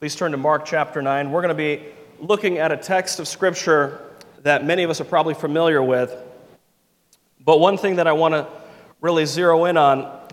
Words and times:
Please 0.00 0.16
turn 0.16 0.30
to 0.32 0.38
Mark 0.38 0.64
chapter 0.64 1.02
9. 1.02 1.30
We're 1.30 1.42
going 1.42 1.54
to 1.54 1.54
be 1.54 1.84
looking 2.18 2.56
at 2.56 2.72
a 2.72 2.76
text 2.78 3.20
of 3.20 3.28
Scripture 3.28 4.00
that 4.42 4.64
many 4.64 4.82
of 4.82 4.88
us 4.88 4.98
are 4.98 5.04
probably 5.04 5.34
familiar 5.34 5.82
with. 5.82 6.16
But 7.44 7.60
one 7.60 7.76
thing 7.76 7.96
that 7.96 8.06
I 8.06 8.12
want 8.12 8.32
to 8.32 8.48
really 9.02 9.26
zero 9.26 9.66
in 9.66 9.76
on 9.76 10.26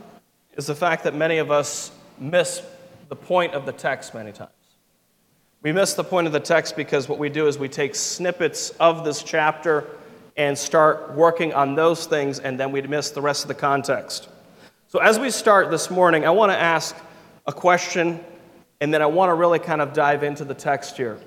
is 0.53 0.67
the 0.67 0.73
fact 0.73 1.03
that 1.03 1.15
many 1.15 1.39
of 1.39 1.51
us 1.51 1.91
miss 2.17 2.61
the 3.09 3.15
point 3.17 3.55
of 3.55 3.65
the 3.65 3.73
text 3.73 4.13
many 4.13 4.31
times. 4.31 4.51
We 5.61 5.73
miss 5.73 5.95
the 5.95 6.03
point 6.05 6.27
of 6.27 6.31
the 6.31 6.39
text 6.39 6.77
because 6.77 7.09
what 7.09 7.19
we 7.19 7.27
do 7.27 7.45
is 7.47 7.57
we 7.57 7.67
take 7.67 7.93
snippets 7.93 8.69
of 8.79 9.03
this 9.03 9.21
chapter 9.21 9.85
and 10.37 10.57
start 10.57 11.13
working 11.13 11.53
on 11.53 11.75
those 11.75 12.05
things, 12.05 12.39
and 12.39 12.57
then 12.57 12.71
we 12.71 12.81
miss 12.83 13.11
the 13.11 13.21
rest 13.21 13.43
of 13.43 13.49
the 13.49 13.55
context. 13.55 14.29
So, 14.87 14.99
as 14.99 15.19
we 15.19 15.29
start 15.29 15.71
this 15.71 15.91
morning, 15.91 16.25
I 16.25 16.29
want 16.29 16.53
to 16.53 16.57
ask 16.57 16.95
a 17.45 17.51
question 17.51 18.23
and 18.79 18.93
then 18.93 19.01
I 19.01 19.07
want 19.07 19.29
to 19.29 19.33
really 19.33 19.59
kind 19.59 19.81
of 19.81 19.93
dive 19.93 20.23
into 20.23 20.45
the 20.45 20.53
text 20.53 20.97
here. 20.97 21.19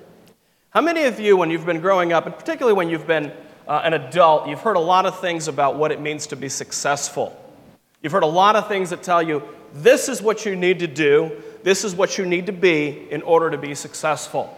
How 0.69 0.81
many 0.81 1.03
of 1.03 1.19
you, 1.19 1.35
when 1.35 1.51
you've 1.51 1.65
been 1.65 1.81
growing 1.81 2.13
up, 2.13 2.25
and 2.25 2.35
particularly 2.35 2.75
when 2.75 2.89
you've 2.89 3.07
been 3.07 3.31
uh, 3.67 3.81
an 3.83 3.93
adult, 3.93 4.47
you've 4.47 4.61
heard 4.61 4.77
a 4.77 4.81
lot 4.81 5.05
of 5.05 5.19
things 5.19 5.47
about 5.47 5.75
what 5.75 5.91
it 5.91 5.99
means 5.99 6.27
to 6.27 6.35
be 6.35 6.47
successful? 6.47 7.37
You've 8.01 8.13
heard 8.13 8.23
a 8.23 8.27
lot 8.27 8.55
of 8.55 8.67
things 8.67 8.89
that 8.91 9.03
tell 9.03 9.21
you 9.21 9.43
this 9.73 10.09
is 10.09 10.21
what 10.21 10.45
you 10.45 10.55
need 10.55 10.79
to 10.79 10.87
do, 10.87 11.31
this 11.63 11.83
is 11.83 11.93
what 11.93 12.17
you 12.17 12.25
need 12.25 12.45
to 12.45 12.53
be 12.53 13.07
in 13.11 13.21
order 13.21 13.51
to 13.51 13.57
be 13.57 13.75
successful. 13.75 14.57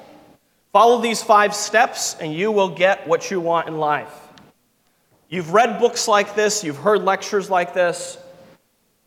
Follow 0.71 1.01
these 1.01 1.21
five 1.21 1.53
steps, 1.53 2.15
and 2.19 2.33
you 2.33 2.51
will 2.51 2.69
get 2.69 3.07
what 3.07 3.29
you 3.29 3.39
want 3.39 3.67
in 3.67 3.77
life. 3.77 4.13
You've 5.29 5.51
read 5.51 5.79
books 5.79 6.07
like 6.07 6.35
this, 6.35 6.63
you've 6.63 6.77
heard 6.77 7.03
lectures 7.03 7.49
like 7.49 7.73
this, 7.73 8.17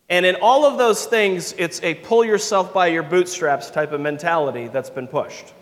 and 0.09 0.25
in 0.25 0.35
all 0.35 0.65
of 0.65 0.77
those 0.77 1.05
things, 1.05 1.53
it's 1.57 1.81
a 1.83 1.95
pull 1.95 2.23
yourself 2.23 2.73
by 2.73 2.87
your 2.87 3.03
bootstraps 3.03 3.69
type 3.69 3.91
of 3.91 3.99
mentality 3.99 4.67
that's 4.67 4.89
been 4.89 5.07
pushed. 5.07 5.53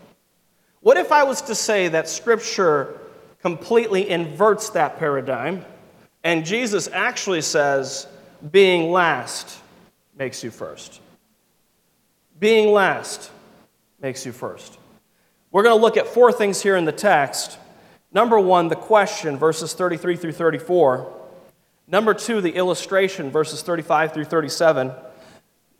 What 0.80 0.96
if 0.96 1.10
I 1.10 1.24
was 1.24 1.42
to 1.42 1.54
say 1.54 1.88
that 1.88 2.08
Scripture 2.08 3.00
completely 3.42 4.08
inverts 4.08 4.70
that 4.70 4.98
paradigm, 4.98 5.64
and 6.22 6.46
Jesus 6.46 6.88
actually 6.92 7.42
says, 7.42 8.06
being 8.52 8.92
last 8.92 9.58
makes 10.16 10.44
you 10.44 10.50
first? 10.50 11.00
Being 12.38 12.72
last 12.72 13.30
makes 14.00 14.24
you 14.24 14.32
first. 14.32 14.78
We're 15.50 15.62
going 15.62 15.76
to 15.76 15.82
look 15.82 15.96
at 15.96 16.06
four 16.06 16.32
things 16.32 16.62
here 16.62 16.76
in 16.76 16.84
the 16.84 16.92
text. 16.92 17.58
Number 18.12 18.38
one, 18.38 18.68
the 18.68 18.76
question, 18.76 19.36
verses 19.38 19.72
33 19.74 20.16
through 20.16 20.32
34. 20.32 21.12
Number 21.88 22.14
two, 22.14 22.40
the 22.40 22.52
illustration, 22.56 23.30
verses 23.30 23.62
35 23.62 24.12
through 24.12 24.24
37. 24.24 24.92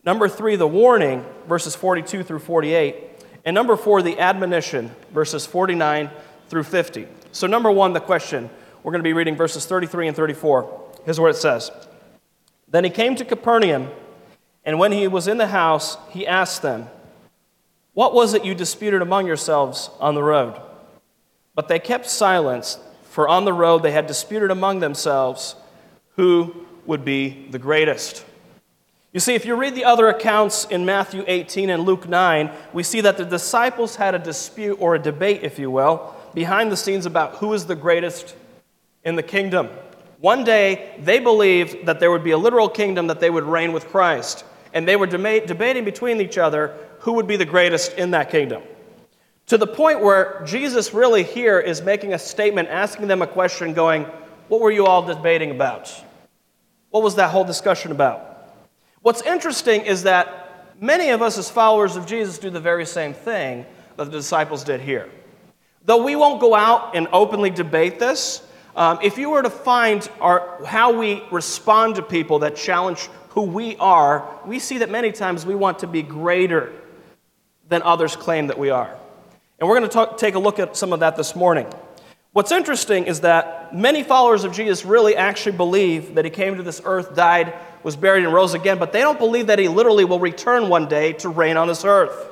Number 0.04 0.28
three, 0.28 0.54
the 0.54 0.66
warning, 0.66 1.24
verses 1.48 1.74
42 1.74 2.22
through 2.22 2.38
48. 2.38 2.96
And 3.44 3.54
number 3.54 3.76
four, 3.76 4.02
the 4.02 4.20
admonition, 4.20 4.94
verses 5.12 5.46
49 5.46 6.10
through 6.48 6.62
50. 6.62 7.08
So, 7.32 7.46
number 7.46 7.70
one, 7.70 7.92
the 7.92 8.00
question. 8.00 8.48
We're 8.82 8.92
going 8.92 9.02
to 9.02 9.08
be 9.08 9.14
reading 9.14 9.34
verses 9.34 9.66
33 9.66 10.08
and 10.08 10.16
34. 10.16 10.92
Here's 11.04 11.18
what 11.18 11.30
it 11.30 11.36
says 11.36 11.72
Then 12.68 12.84
he 12.84 12.90
came 12.90 13.16
to 13.16 13.24
Capernaum, 13.24 13.88
and 14.64 14.78
when 14.78 14.92
he 14.92 15.08
was 15.08 15.26
in 15.26 15.38
the 15.38 15.48
house, 15.48 15.98
he 16.10 16.24
asked 16.24 16.62
them, 16.62 16.88
What 17.94 18.14
was 18.14 18.32
it 18.32 18.44
you 18.44 18.54
disputed 18.54 19.02
among 19.02 19.26
yourselves 19.26 19.90
on 19.98 20.14
the 20.14 20.22
road? 20.22 20.60
But 21.56 21.66
they 21.66 21.80
kept 21.80 22.06
silence, 22.06 22.78
for 23.02 23.28
on 23.28 23.44
the 23.44 23.52
road 23.52 23.82
they 23.82 23.90
had 23.90 24.06
disputed 24.06 24.52
among 24.52 24.78
themselves 24.78 25.56
who 26.16 26.54
would 26.86 27.04
be 27.04 27.46
the 27.50 27.58
greatest. 27.58 28.24
You 29.12 29.20
see, 29.20 29.34
if 29.34 29.46
you 29.46 29.54
read 29.54 29.74
the 29.74 29.84
other 29.84 30.08
accounts 30.08 30.66
in 30.66 30.84
Matthew 30.84 31.24
18 31.26 31.70
and 31.70 31.84
Luke 31.84 32.08
9, 32.08 32.50
we 32.74 32.82
see 32.82 33.00
that 33.00 33.16
the 33.16 33.24
disciples 33.24 33.96
had 33.96 34.14
a 34.14 34.18
dispute 34.18 34.76
or 34.80 34.94
a 34.94 34.98
debate, 34.98 35.42
if 35.42 35.58
you 35.58 35.70
will, 35.70 36.14
behind 36.34 36.70
the 36.70 36.76
scenes 36.76 37.06
about 37.06 37.36
who 37.36 37.54
is 37.54 37.64
the 37.64 37.74
greatest 37.74 38.36
in 39.04 39.16
the 39.16 39.22
kingdom. 39.22 39.70
One 40.20 40.44
day, 40.44 40.94
they 40.98 41.18
believed 41.18 41.86
that 41.86 42.00
there 42.00 42.10
would 42.10 42.24
be 42.24 42.32
a 42.32 42.38
literal 42.38 42.68
kingdom 42.68 43.06
that 43.06 43.20
they 43.20 43.30
would 43.30 43.44
reign 43.44 43.72
with 43.72 43.88
Christ. 43.88 44.44
And 44.74 44.86
they 44.86 44.96
were 44.96 45.06
debating 45.06 45.84
between 45.84 46.20
each 46.20 46.36
other 46.36 46.74
who 47.00 47.14
would 47.14 47.26
be 47.26 47.36
the 47.36 47.46
greatest 47.46 47.94
in 47.94 48.10
that 48.10 48.30
kingdom. 48.30 48.62
To 49.46 49.56
the 49.56 49.66
point 49.66 50.00
where 50.00 50.42
Jesus 50.44 50.92
really 50.92 51.22
here 51.22 51.60
is 51.60 51.80
making 51.80 52.12
a 52.12 52.18
statement, 52.18 52.68
asking 52.68 53.06
them 53.06 53.22
a 53.22 53.26
question, 53.26 53.72
going, 53.72 54.04
What 54.48 54.60
were 54.60 54.70
you 54.70 54.86
all 54.86 55.02
debating 55.02 55.52
about? 55.52 55.90
What 56.96 57.02
was 57.02 57.16
that 57.16 57.28
whole 57.28 57.44
discussion 57.44 57.92
about? 57.92 58.48
What's 59.02 59.20
interesting 59.20 59.82
is 59.82 60.04
that 60.04 60.72
many 60.80 61.10
of 61.10 61.20
us, 61.20 61.36
as 61.36 61.50
followers 61.50 61.94
of 61.94 62.06
Jesus, 62.06 62.38
do 62.38 62.48
the 62.48 62.58
very 62.58 62.86
same 62.86 63.12
thing 63.12 63.66
that 63.98 64.06
the 64.06 64.10
disciples 64.10 64.64
did 64.64 64.80
here. 64.80 65.10
Though 65.84 66.02
we 66.02 66.16
won't 66.16 66.40
go 66.40 66.54
out 66.54 66.96
and 66.96 67.06
openly 67.12 67.50
debate 67.50 67.98
this, 67.98 68.40
um, 68.74 68.98
if 69.02 69.18
you 69.18 69.28
were 69.28 69.42
to 69.42 69.50
find 69.50 70.08
our, 70.22 70.64
how 70.64 70.98
we 70.98 71.22
respond 71.30 71.96
to 71.96 72.02
people 72.02 72.38
that 72.38 72.56
challenge 72.56 73.10
who 73.28 73.42
we 73.42 73.76
are, 73.76 74.26
we 74.46 74.58
see 74.58 74.78
that 74.78 74.88
many 74.88 75.12
times 75.12 75.44
we 75.44 75.54
want 75.54 75.80
to 75.80 75.86
be 75.86 76.00
greater 76.00 76.72
than 77.68 77.82
others 77.82 78.16
claim 78.16 78.46
that 78.46 78.58
we 78.58 78.70
are. 78.70 78.96
And 79.58 79.68
we're 79.68 79.76
going 79.78 79.90
to 79.90 79.92
talk, 79.92 80.16
take 80.16 80.34
a 80.34 80.38
look 80.38 80.58
at 80.58 80.78
some 80.78 80.94
of 80.94 81.00
that 81.00 81.14
this 81.14 81.36
morning. 81.36 81.66
What's 82.36 82.52
interesting 82.52 83.06
is 83.06 83.22
that 83.22 83.74
many 83.74 84.02
followers 84.02 84.44
of 84.44 84.52
Jesus 84.52 84.84
really 84.84 85.16
actually 85.16 85.56
believe 85.56 86.16
that 86.16 86.26
he 86.26 86.30
came 86.30 86.58
to 86.58 86.62
this 86.62 86.82
earth, 86.84 87.16
died, 87.16 87.54
was 87.82 87.96
buried, 87.96 88.24
and 88.24 88.34
rose 88.34 88.52
again, 88.52 88.78
but 88.78 88.92
they 88.92 89.00
don't 89.00 89.18
believe 89.18 89.46
that 89.46 89.58
he 89.58 89.68
literally 89.68 90.04
will 90.04 90.20
return 90.20 90.68
one 90.68 90.86
day 90.86 91.14
to 91.14 91.30
reign 91.30 91.56
on 91.56 91.66
this 91.66 91.82
earth. 91.82 92.28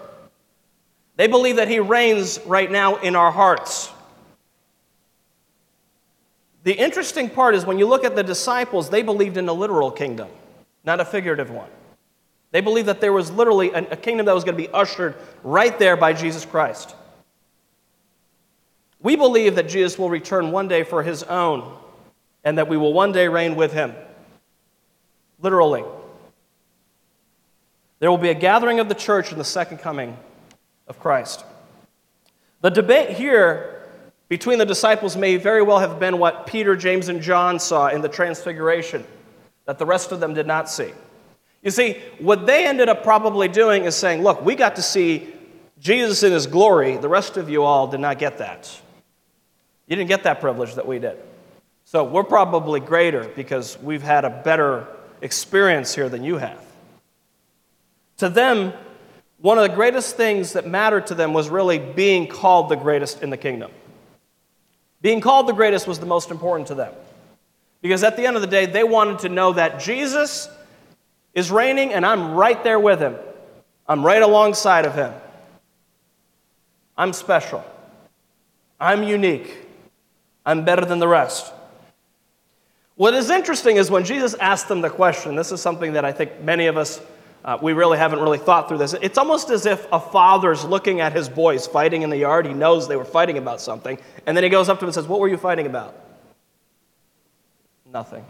They 1.17 1.27
believe 1.27 1.57
that 1.57 1.69
he 1.69 1.81
reigns 1.81 2.39
right 2.45 2.71
now 2.71 2.97
in 2.97 3.17
our 3.17 3.31
hearts. 3.31 3.91
The 6.65 6.75
interesting 6.75 7.31
part 7.31 7.55
is 7.55 7.65
when 7.65 7.79
you 7.79 7.87
look 7.87 8.05
at 8.05 8.15
the 8.15 8.23
disciples, 8.23 8.91
they 8.91 9.01
believed 9.01 9.39
in 9.39 9.49
a 9.49 9.55
literal 9.55 9.91
kingdom, 9.91 10.29
not 10.85 11.01
a 11.01 11.07
figurative 11.07 11.51
one. 11.51 11.71
They 12.51 12.61
believed 12.61 12.89
that 12.89 13.01
there 13.01 13.15
was 13.15 13.31
literally 13.31 13.71
a 13.71 13.97
kingdom 13.97 14.27
that 14.27 14.35
was 14.35 14.45
going 14.45 14.59
to 14.59 14.63
be 14.63 14.69
ushered 14.69 15.15
right 15.43 15.79
there 15.79 15.97
by 15.97 16.13
Jesus 16.13 16.45
Christ. 16.45 16.95
We 19.05 19.17
believe 19.17 19.57
that 19.57 19.69
Jesus 19.69 19.99
will 19.99 20.09
return 20.09 20.51
one 20.51 20.67
day 20.67 20.83
for 20.83 21.03
his 21.03 21.23
own 21.25 21.77
and 22.43 22.57
that 22.57 22.69
we 22.69 22.79
will 22.79 22.95
one 22.95 23.13
day 23.13 23.29
reign 23.29 23.55
with 23.55 23.71
him. 23.73 23.95
Literally. 25.41 25.85
There 27.99 28.11
will 28.11 28.19
be 28.19 28.31
a 28.31 28.35
gathering 28.35 28.81
of 28.81 28.89
the 28.89 28.95
church 28.95 29.31
in 29.31 29.37
the 29.37 29.45
second 29.45 29.79
coming 29.79 30.17
of 30.89 30.99
Christ. 30.99 31.45
The 32.63 32.71
debate 32.71 33.11
here 33.11 33.83
between 34.29 34.59
the 34.59 34.65
disciples 34.65 35.19
may 35.19 35.37
very 35.37 35.61
well 35.61 35.81
have 35.81 36.01
been 36.01 36.19
what 36.19 36.47
Peter, 36.47 36.75
James, 36.75 37.09
and 37.09 37.21
John 37.21 37.61
saw 37.61 37.89
in 37.89 38.01
the 38.01 38.09
Transfiguration 38.09 39.05
that 39.67 39.79
the 39.79 39.85
rest 39.85 40.13
of 40.13 40.21
them 40.21 40.33
did 40.33 40.47
not 40.47 40.71
see. 40.71 40.91
You 41.63 41.71
see, 41.71 42.01
what 42.21 42.47
they 42.47 42.67
ended 42.67 42.89
up 42.89 43.03
probably 43.03 43.49
doing 43.49 43.85
is 43.85 43.95
saying, 43.95 44.23
Look, 44.23 44.43
we 44.43 44.55
got 44.55 44.77
to 44.77 44.83
see 44.83 45.31
Jesus 45.79 46.23
in 46.23 46.33
his 46.33 46.47
glory. 46.47 46.97
The 46.97 47.09
rest 47.09 47.37
of 47.37 47.51
you 47.51 47.65
all 47.65 47.87
did 47.87 48.01
not 48.01 48.19
get 48.19 48.39
that. 48.39 48.81
You 49.87 49.97
didn't 49.97 50.09
get 50.09 50.23
that 50.25 50.41
privilege 50.41 50.75
that 50.75 50.87
we 50.87 50.99
did. 50.99 51.19
So 51.85 52.05
we're 52.05 52.25
probably 52.25 52.81
greater 52.81 53.29
because 53.29 53.79
we've 53.81 54.03
had 54.03 54.25
a 54.25 54.31
better 54.31 54.87
experience 55.21 55.95
here 55.95 56.09
than 56.09 56.25
you 56.25 56.39
have. 56.39 56.65
To 58.19 58.29
them, 58.29 58.73
one 59.39 59.59
of 59.59 59.69
the 59.69 59.75
greatest 59.75 60.17
things 60.17 60.55
that 60.55 60.67
mattered 60.67 61.09
to 61.09 61.15
them 61.15 61.35
was 61.35 61.49
really 61.49 61.79
being 61.79 62.27
called 62.27 62.71
the 62.71 62.77
greatest 62.77 63.23
in 63.23 63.31
the 63.31 63.37
kingdom. 63.37 63.71
Being 65.03 65.21
called 65.21 65.47
the 65.47 65.53
greatest 65.53 65.87
was 65.87 65.99
the 65.99 66.07
most 66.07 66.31
important 66.31 66.69
to 66.69 66.75
them. 66.75 66.95
Because 67.83 68.03
at 68.03 68.17
the 68.17 68.27
end 68.27 68.37
of 68.37 68.43
the 68.43 68.49
day, 68.49 68.65
they 68.65 68.85
wanted 68.85 69.19
to 69.21 69.29
know 69.29 69.53
that 69.53 69.81
Jesus 69.81 70.49
is 71.35 71.51
reigning 71.51 71.93
and 71.93 72.07
I'm 72.07 72.33
right 72.33 72.63
there 72.65 72.81
with 72.81 73.01
him. 73.01 73.17
I'm 73.87 74.03
right 74.05 74.23
alongside 74.23 74.87
of 74.87 74.95
him. 74.95 75.13
I'm 76.97 77.13
special. 77.13 77.63
I'm 78.81 79.03
unique. 79.03 79.55
I'm 80.47 80.65
better 80.65 80.85
than 80.85 80.99
the 80.99 81.09
rest. 81.09 81.53
What 82.97 83.15
is 83.15 83.31
interesting 83.31 83.77
is 83.77 83.91
when 83.91 84.05
Jesus 84.05 84.35
asked 84.35 84.69
them 84.69 84.81
the 84.81 84.91
question, 84.91 85.35
this 85.35 85.51
is 85.51 85.61
something 85.61 85.95
that 85.95 86.05
I 86.05 86.13
think 86.13 86.41
many 86.43 86.67
of 86.67 86.77
us, 86.77 87.01
uh, 87.45 87.59
we 87.61 87.73
really 87.73 87.99
haven't 87.99 88.21
really 88.21 88.39
thought 88.39 88.69
through 88.69 88.79
this. 88.79 88.95
It's 89.03 89.19
almost 89.19 89.51
as 89.51 89.67
if 89.67 89.87
a 89.91 89.99
father's 89.99 90.65
looking 90.65 91.01
at 91.01 91.13
his 91.13 91.29
boys 91.29 91.67
fighting 91.67 92.03
in 92.03 92.11
the 92.11 92.19
yard. 92.19 92.47
He 92.47 92.55
knows 92.55 92.87
they 92.87 92.97
were 92.97 93.05
fighting 93.05 93.37
about 93.37 93.61
something. 93.61 93.99
And 94.27 94.37
then 94.37 94.45
he 94.45 94.51
goes 94.51 94.69
up 94.69 94.79
to 94.79 94.81
them 94.81 94.89
and 94.89 94.95
says, 94.95 95.09
What 95.09 95.19
were 95.19 95.29
you 95.29 95.37
fighting 95.37 95.67
about? 95.67 95.95
Nothing. 97.93 98.25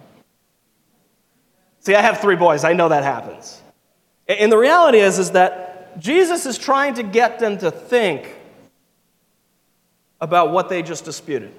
See, 1.80 1.94
I 1.94 2.00
have 2.00 2.20
three 2.20 2.36
boys. 2.36 2.64
I 2.64 2.72
know 2.72 2.88
that 2.88 3.04
happens. 3.04 3.60
And 4.26 4.50
the 4.50 4.56
reality 4.56 4.98
is, 4.98 5.18
is 5.18 5.32
that 5.32 6.00
Jesus 6.00 6.46
is 6.46 6.56
trying 6.56 6.94
to 6.94 7.02
get 7.02 7.38
them 7.38 7.58
to 7.58 7.70
think 7.70 8.34
about 10.20 10.50
what 10.50 10.70
they 10.70 10.82
just 10.82 11.04
disputed. 11.04 11.52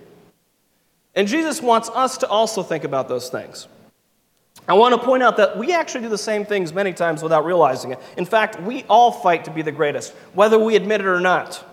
And 1.16 1.28
Jesus 1.28 1.62
wants 1.62 1.90
us 1.90 2.18
to 2.20 2.28
also 2.28 2.62
think 2.62 2.84
about 2.84 3.08
those 3.08 3.30
things. 3.30 3.68
I 4.68 4.74
want 4.74 4.96
to 4.96 5.02
point 5.02 5.22
out 5.24 5.38
that 5.38 5.58
we 5.58 5.74
actually 5.74 6.02
do 6.02 6.10
the 6.10 6.18
same 6.18 6.46
things 6.46 6.74
many 6.74 6.92
times 6.92 7.22
without 7.22 7.46
realizing 7.46 7.92
it. 7.92 8.00
In 8.18 8.26
fact, 8.26 8.62
we 8.62 8.84
all 8.84 9.12
fight 9.12 9.46
to 9.46 9.52
be 9.52 9.62
the 9.62 9.72
greatest, 9.72 10.14
whether 10.34 10.58
we 10.58 10.76
admit 10.76 11.02
it 11.02 11.08
or 11.08 11.20
not. 11.20 11.64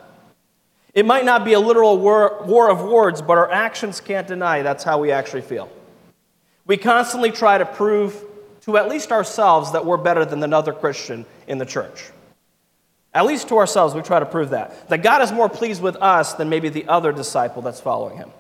It 0.94 1.06
might 1.06 1.24
not 1.24 1.44
be 1.44 1.54
a 1.54 1.60
literal 1.60 1.98
war, 1.98 2.42
war, 2.44 2.70
of 2.70 2.82
words, 2.82 3.22
but 3.22 3.38
our 3.38 3.50
actions 3.50 4.00
can't 4.00 4.26
deny 4.26 4.60
that's 4.60 4.84
how 4.84 4.98
we 4.98 5.10
actually 5.10 5.40
feel. 5.40 5.70
We 6.66 6.76
constantly 6.76 7.30
try 7.32 7.56
to 7.56 7.64
prove 7.64 8.22
to 8.62 8.76
at 8.76 8.88
least 8.88 9.10
ourselves 9.10 9.72
that 9.72 9.86
we're 9.86 9.96
better 9.96 10.26
than 10.26 10.42
another 10.42 10.72
Christian 10.72 11.24
in 11.46 11.56
the 11.56 11.64
church. 11.64 12.10
At 13.14 13.24
least 13.24 13.48
to 13.48 13.56
ourselves, 13.56 13.94
we 13.94 14.02
try 14.02 14.20
to 14.20 14.26
prove 14.26 14.50
that. 14.50 14.88
That 14.90 15.02
God 15.02 15.22
is 15.22 15.32
more 15.32 15.48
pleased 15.48 15.82
with 15.82 15.96
us 15.96 16.34
than 16.34 16.50
maybe 16.50 16.68
the 16.68 16.86
other 16.86 17.10
disciple 17.10 17.62
that's 17.62 17.80
following 17.80 18.18
him. 18.18 18.30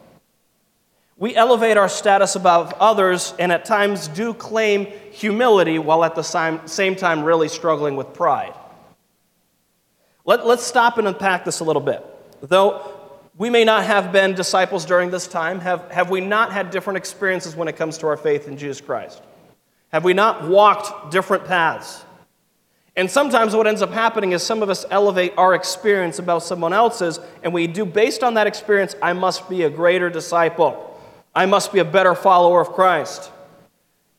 We 1.22 1.36
elevate 1.36 1.76
our 1.76 1.88
status 1.88 2.34
above 2.34 2.74
others 2.80 3.32
and 3.38 3.52
at 3.52 3.64
times 3.64 4.08
do 4.08 4.34
claim 4.34 4.86
humility 5.12 5.78
while 5.78 6.02
at 6.02 6.16
the 6.16 6.24
same 6.66 6.96
time 6.96 7.22
really 7.22 7.46
struggling 7.46 7.94
with 7.94 8.12
pride. 8.12 8.52
Let, 10.24 10.40
us 10.40 10.66
stop 10.66 10.98
and 10.98 11.06
unpack 11.06 11.44
this 11.44 11.60
a 11.60 11.64
little 11.64 11.80
bit. 11.80 12.04
Though 12.40 12.92
we 13.38 13.50
may 13.50 13.62
not 13.62 13.84
have 13.84 14.10
been 14.10 14.34
disciples 14.34 14.84
during 14.84 15.12
this 15.12 15.28
time, 15.28 15.60
have, 15.60 15.88
have 15.92 16.10
we 16.10 16.20
not 16.20 16.50
had 16.50 16.72
different 16.72 16.96
experiences 16.96 17.54
when 17.54 17.68
it 17.68 17.76
comes 17.76 17.98
to 17.98 18.08
our 18.08 18.16
faith 18.16 18.48
in 18.48 18.56
Jesus 18.58 18.80
Christ? 18.80 19.22
Have 19.92 20.02
we 20.02 20.14
not 20.14 20.48
walked 20.48 21.12
different 21.12 21.44
paths? 21.44 22.04
And 22.96 23.08
sometimes 23.08 23.54
what 23.54 23.68
ends 23.68 23.80
up 23.80 23.92
happening 23.92 24.32
is 24.32 24.42
some 24.42 24.60
of 24.60 24.68
us 24.68 24.84
elevate 24.90 25.34
our 25.36 25.54
experience 25.54 26.18
above 26.18 26.42
someone 26.42 26.72
else's, 26.72 27.20
and 27.44 27.54
we 27.54 27.68
do, 27.68 27.84
based 27.84 28.24
on 28.24 28.34
that 28.34 28.48
experience, 28.48 28.96
I 29.00 29.12
must 29.12 29.48
be 29.48 29.62
a 29.62 29.70
greater 29.70 30.10
disciple. 30.10 30.88
I 31.34 31.46
must 31.46 31.72
be 31.72 31.78
a 31.78 31.84
better 31.84 32.14
follower 32.14 32.60
of 32.60 32.72
Christ. 32.72 33.30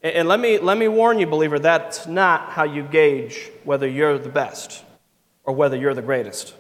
And 0.01 0.27
let 0.27 0.39
me, 0.39 0.57
let 0.57 0.77
me 0.77 0.88
warn 0.88 1.19
you, 1.19 1.27
believer, 1.27 1.60
that's 1.60 2.07
not 2.07 2.50
how 2.50 2.63
you 2.63 2.83
gauge 2.83 3.51
whether 3.63 3.88
you're 3.88 4.18
the 4.18 4.30
best 4.30 4.83
or 5.44 5.54
whether 5.56 5.77
you're 5.77 5.94
the 5.94 6.01
greatest. 6.01 6.54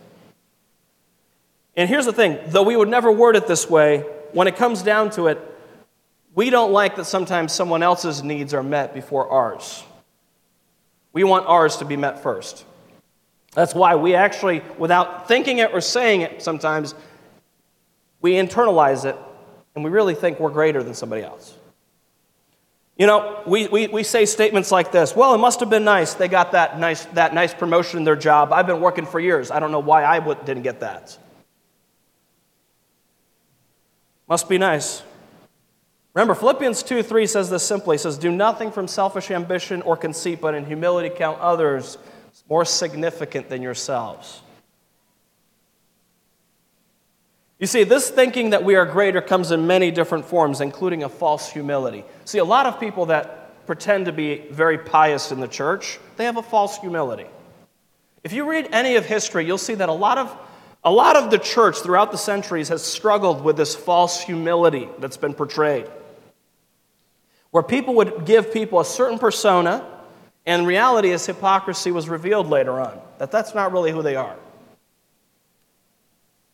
And 1.75 1.89
here's 1.89 2.05
the 2.05 2.13
thing 2.13 2.39
though 2.47 2.63
we 2.63 2.75
would 2.75 2.87
never 2.87 3.11
word 3.11 3.35
it 3.35 3.47
this 3.47 3.69
way, 3.69 3.99
when 4.31 4.47
it 4.47 4.55
comes 4.55 4.81
down 4.81 5.09
to 5.11 5.27
it, 5.27 5.39
we 6.35 6.49
don't 6.49 6.71
like 6.71 6.95
that 6.95 7.05
sometimes 7.05 7.51
someone 7.51 7.83
else's 7.83 8.23
needs 8.23 8.53
are 8.53 8.63
met 8.63 8.93
before 8.93 9.29
ours. 9.29 9.83
We 11.11 11.23
want 11.23 11.45
ours 11.47 11.77
to 11.77 11.85
be 11.85 11.97
met 11.97 12.23
first. 12.23 12.65
That's 13.53 13.75
why 13.75 13.95
we 13.95 14.15
actually, 14.15 14.63
without 14.79 15.27
thinking 15.27 15.59
it 15.59 15.71
or 15.73 15.81
saying 15.81 16.21
it 16.21 16.41
sometimes, 16.41 16.95
we 18.19 18.33
internalize 18.33 19.05
it 19.05 19.15
and 19.75 19.83
we 19.83 19.89
really 19.89 20.15
think 20.15 20.39
we're 20.39 20.49
greater 20.49 20.83
than 20.83 20.93
somebody 20.93 21.23
else. 21.23 21.55
You 22.97 23.07
know, 23.07 23.41
we, 23.47 23.67
we, 23.67 23.87
we 23.87 24.03
say 24.03 24.25
statements 24.25 24.71
like 24.71 24.91
this 24.91 25.15
Well, 25.15 25.33
it 25.33 25.39
must 25.39 25.59
have 25.61 25.69
been 25.69 25.83
nice. 25.83 26.13
They 26.13 26.27
got 26.27 26.51
that 26.51 26.79
nice, 26.79 27.05
that 27.05 27.33
nice 27.33 27.53
promotion 27.53 27.97
in 27.97 28.03
their 28.03 28.15
job. 28.15 28.53
I've 28.53 28.67
been 28.67 28.81
working 28.81 29.05
for 29.05 29.19
years. 29.19 29.51
I 29.51 29.59
don't 29.59 29.71
know 29.71 29.79
why 29.79 30.05
I 30.05 30.19
didn't 30.19 30.63
get 30.63 30.81
that. 30.81 31.17
Must 34.27 34.47
be 34.47 34.57
nice. 34.57 35.03
Remember, 36.13 36.35
Philippians 36.35 36.83
2 36.83 37.01
3 37.01 37.25
says 37.25 37.49
this 37.49 37.63
simply. 37.63 37.95
It 37.95 37.99
says, 37.99 38.17
Do 38.17 38.31
nothing 38.31 38.71
from 38.71 38.87
selfish 38.87 39.31
ambition 39.31 39.81
or 39.81 39.97
conceit, 39.97 40.39
but 40.39 40.53
in 40.53 40.65
humility 40.65 41.09
count 41.09 41.39
others 41.39 41.97
more 42.49 42.65
significant 42.65 43.49
than 43.49 43.61
yourselves. 43.61 44.41
You 47.63 47.67
see, 47.67 47.85
this 47.85 48.09
thinking 48.09 48.49
that 48.49 48.65
we 48.65 48.75
are 48.75 48.85
greater 48.85 49.21
comes 49.21 49.51
in 49.51 49.65
many 49.65 49.89
different 49.89 50.25
forms, 50.25 50.59
including 50.59 51.03
a 51.03 51.07
false 51.07 51.49
humility. 51.49 52.03
See, 52.25 52.39
a 52.39 52.43
lot 52.43 52.65
of 52.65 52.77
people 52.77 53.05
that 53.05 53.65
pretend 53.65 54.07
to 54.07 54.11
be 54.11 54.39
very 54.51 54.77
pious 54.77 55.31
in 55.31 55.39
the 55.39 55.47
church, 55.47 55.97
they 56.17 56.25
have 56.25 56.35
a 56.35 56.43
false 56.43 56.77
humility. 56.77 57.25
If 58.21 58.33
you 58.33 58.43
read 58.43 58.67
any 58.73 58.97
of 58.97 59.05
history, 59.05 59.45
you'll 59.45 59.57
see 59.57 59.75
that 59.75 59.87
a 59.87 59.93
lot 59.93 60.17
of, 60.17 60.37
a 60.83 60.91
lot 60.91 61.15
of 61.15 61.31
the 61.31 61.37
church 61.37 61.77
throughout 61.77 62.11
the 62.11 62.17
centuries 62.17 62.67
has 62.67 62.83
struggled 62.83 63.41
with 63.41 63.55
this 63.55 63.73
false 63.73 64.19
humility 64.19 64.89
that's 64.99 65.15
been 65.15 65.33
portrayed. 65.33 65.89
Where 67.51 67.63
people 67.63 67.93
would 67.93 68.25
give 68.25 68.51
people 68.51 68.81
a 68.81 68.85
certain 68.85 69.17
persona, 69.17 69.87
and 70.45 70.67
reality, 70.67 71.13
as 71.13 71.25
hypocrisy 71.25 71.91
was 71.91 72.09
revealed 72.09 72.49
later 72.49 72.81
on, 72.81 72.99
that 73.19 73.31
that's 73.31 73.55
not 73.55 73.71
really 73.71 73.93
who 73.93 74.01
they 74.01 74.17
are. 74.17 74.35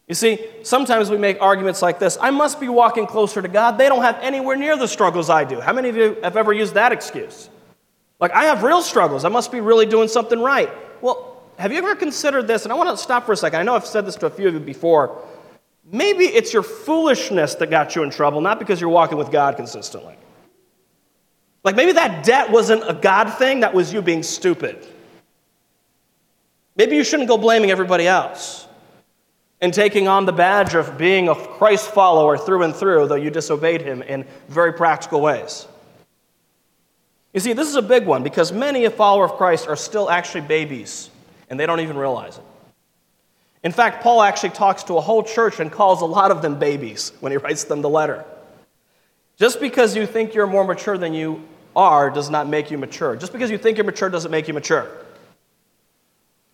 You 0.10 0.16
see, 0.16 0.44
sometimes 0.64 1.12
we 1.12 1.18
make 1.18 1.40
arguments 1.40 1.84
like 1.84 2.00
this 2.00 2.18
I 2.20 2.32
must 2.32 2.60
be 2.60 2.68
walking 2.68 3.06
closer 3.06 3.42
to 3.42 3.48
God. 3.48 3.78
They 3.78 3.88
don't 3.88 4.02
have 4.02 4.18
anywhere 4.22 4.58
near 4.58 4.76
the 4.76 4.88
struggles 4.88 5.30
I 5.30 5.46
do. 5.46 5.62
How 5.62 5.72
many 5.72 5.88
of 5.88 5.96
you 5.96 6.18
have 6.24 6.36
ever 6.36 6.52
used 6.52 6.74
that 6.74 6.92
excuse? 6.92 7.50
Like, 8.20 8.32
I 8.32 8.46
have 8.46 8.64
real 8.64 8.82
struggles. 8.82 9.24
I 9.24 9.30
must 9.30 9.50
be 9.50 9.62
really 9.62 9.86
doing 9.86 10.10
something 10.10 10.42
right. 10.42 10.70
Well, 11.02 11.42
have 11.58 11.72
you 11.72 11.78
ever 11.78 11.96
considered 11.96 12.48
this? 12.48 12.64
And 12.66 12.74
I 12.74 12.76
want 12.76 12.90
to 12.90 12.98
stop 12.98 13.26
for 13.26 13.32
a 13.32 13.38
second. 13.38 13.62
I 13.62 13.64
know 13.64 13.76
I've 13.76 13.86
said 13.86 14.06
this 14.06 14.16
to 14.18 14.26
a 14.26 14.30
few 14.30 14.48
of 14.48 14.56
you 14.56 14.60
before. 14.60 15.24
Maybe 15.90 16.26
it's 16.26 16.52
your 16.52 16.64
foolishness 16.64 17.56
that 17.56 17.70
got 17.70 17.96
you 17.96 18.04
in 18.04 18.10
trouble, 18.10 18.42
not 18.42 18.60
because 18.60 18.82
you're 18.82 18.90
walking 18.90 19.18
with 19.18 19.32
God 19.32 19.56
consistently. 19.56 20.18
Like, 21.64 21.76
maybe 21.76 21.94
that 21.94 22.26
debt 22.26 22.50
wasn't 22.50 22.84
a 22.90 22.94
God 22.94 23.30
thing, 23.38 23.62
that 23.62 23.74
was 23.74 23.94
you 23.94 24.02
being 24.02 24.24
stupid. 24.24 24.86
Maybe 26.76 26.96
you 26.96 27.04
shouldn't 27.04 27.30
go 27.30 27.38
blaming 27.38 27.72
everybody 27.72 28.08
else 28.08 28.68
and 29.62 29.74
taking 29.74 30.08
on 30.08 30.26
the 30.26 30.32
badge 30.32 30.74
of 30.74 30.98
being 30.98 31.28
a 31.28 31.36
Christ 31.36 31.92
follower 31.92 32.38
through 32.38 32.64
and 32.64 32.76
through, 32.76 33.08
though 33.08 33.16
you 33.16 33.30
disobeyed 33.30 33.82
him 33.82 34.02
in 34.02 34.26
very 34.48 34.74
practical 34.74 35.22
ways. 35.22 35.68
You 37.34 37.40
see, 37.40 37.54
this 37.54 37.68
is 37.68 37.76
a 37.76 37.82
big 37.82 38.06
one 38.06 38.24
because 38.24 38.52
many 38.52 38.86
a 38.86 38.90
follower 38.90 39.26
of 39.26 39.34
Christ 39.34 39.68
are 39.68 39.76
still 39.76 40.10
actually 40.10 40.42
babies, 40.42 41.10
and 41.50 41.60
they 41.60 41.66
don't 41.66 41.82
even 41.82 41.98
realize 41.98 42.38
it. 42.38 42.44
In 43.62 43.72
fact, 43.72 44.02
Paul 44.02 44.22
actually 44.22 44.52
talks 44.52 44.84
to 44.84 44.98
a 44.98 45.02
whole 45.02 45.22
church 45.22 45.60
and 45.60 45.72
calls 45.72 46.02
a 46.02 46.06
lot 46.06 46.32
of 46.32 46.42
them 46.42 46.58
babies 46.58 47.12
when 47.20 47.32
he 47.32 47.38
writes 47.44 47.66
them 47.66 47.82
the 47.82 47.90
letter. 47.90 48.26
Just 49.38 49.60
because 49.60 49.96
you 49.96 50.06
think 50.06 50.34
you're 50.34 50.48
more 50.48 50.64
mature 50.64 50.98
than 50.98 51.14
you 51.14 51.44
are 51.76 52.10
does 52.10 52.30
not 52.30 52.48
make 52.48 52.72
you 52.72 52.78
mature. 52.78 53.16
Just 53.16 53.32
because 53.32 53.52
you 53.52 53.58
think 53.58 53.78
you're 53.78 53.86
mature 53.86 54.10
doesn't 54.10 54.32
make 54.32 54.48
you 54.48 54.54
mature. 54.54 54.90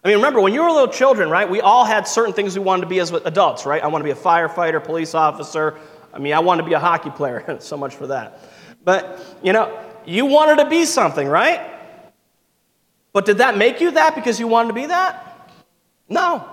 I 0.05 0.09
mean, 0.09 0.17
remember, 0.17 0.39
when 0.39 0.53
you 0.53 0.61
were 0.61 0.69
little 0.69 0.87
children, 0.87 1.31
right, 1.31 1.49
we 1.49 1.61
all 1.61 1.83
had 1.83 2.07
certain 2.07 2.31
things 2.31 2.55
we 2.55 2.63
wanted 2.63 2.81
to 2.81 2.87
be 2.87 2.99
as 2.99 3.11
adults, 3.11 3.65
right? 3.65 3.81
I 3.81 3.87
want 3.87 4.03
to 4.03 4.05
be 4.05 4.11
a 4.11 4.23
firefighter, 4.23 4.81
police 4.81 5.15
officer. 5.15 5.79
I 6.13 6.19
mean, 6.19 6.33
I 6.33 6.39
want 6.41 6.59
to 6.59 6.63
be 6.63 6.73
a 6.73 6.79
hockey 6.79 7.09
player. 7.09 7.57
so 7.59 7.75
much 7.75 7.95
for 7.95 8.05
that. 8.05 8.39
But, 8.83 9.19
you 9.41 9.51
know, 9.51 9.75
you 10.05 10.27
wanted 10.27 10.63
to 10.63 10.69
be 10.69 10.85
something, 10.85 11.27
right? 11.27 11.59
But 13.13 13.25
did 13.25 13.39
that 13.39 13.57
make 13.57 13.81
you 13.81 13.89
that 13.91 14.13
because 14.13 14.39
you 14.39 14.47
wanted 14.47 14.67
to 14.67 14.73
be 14.75 14.85
that? 14.85 15.51
No. 16.07 16.47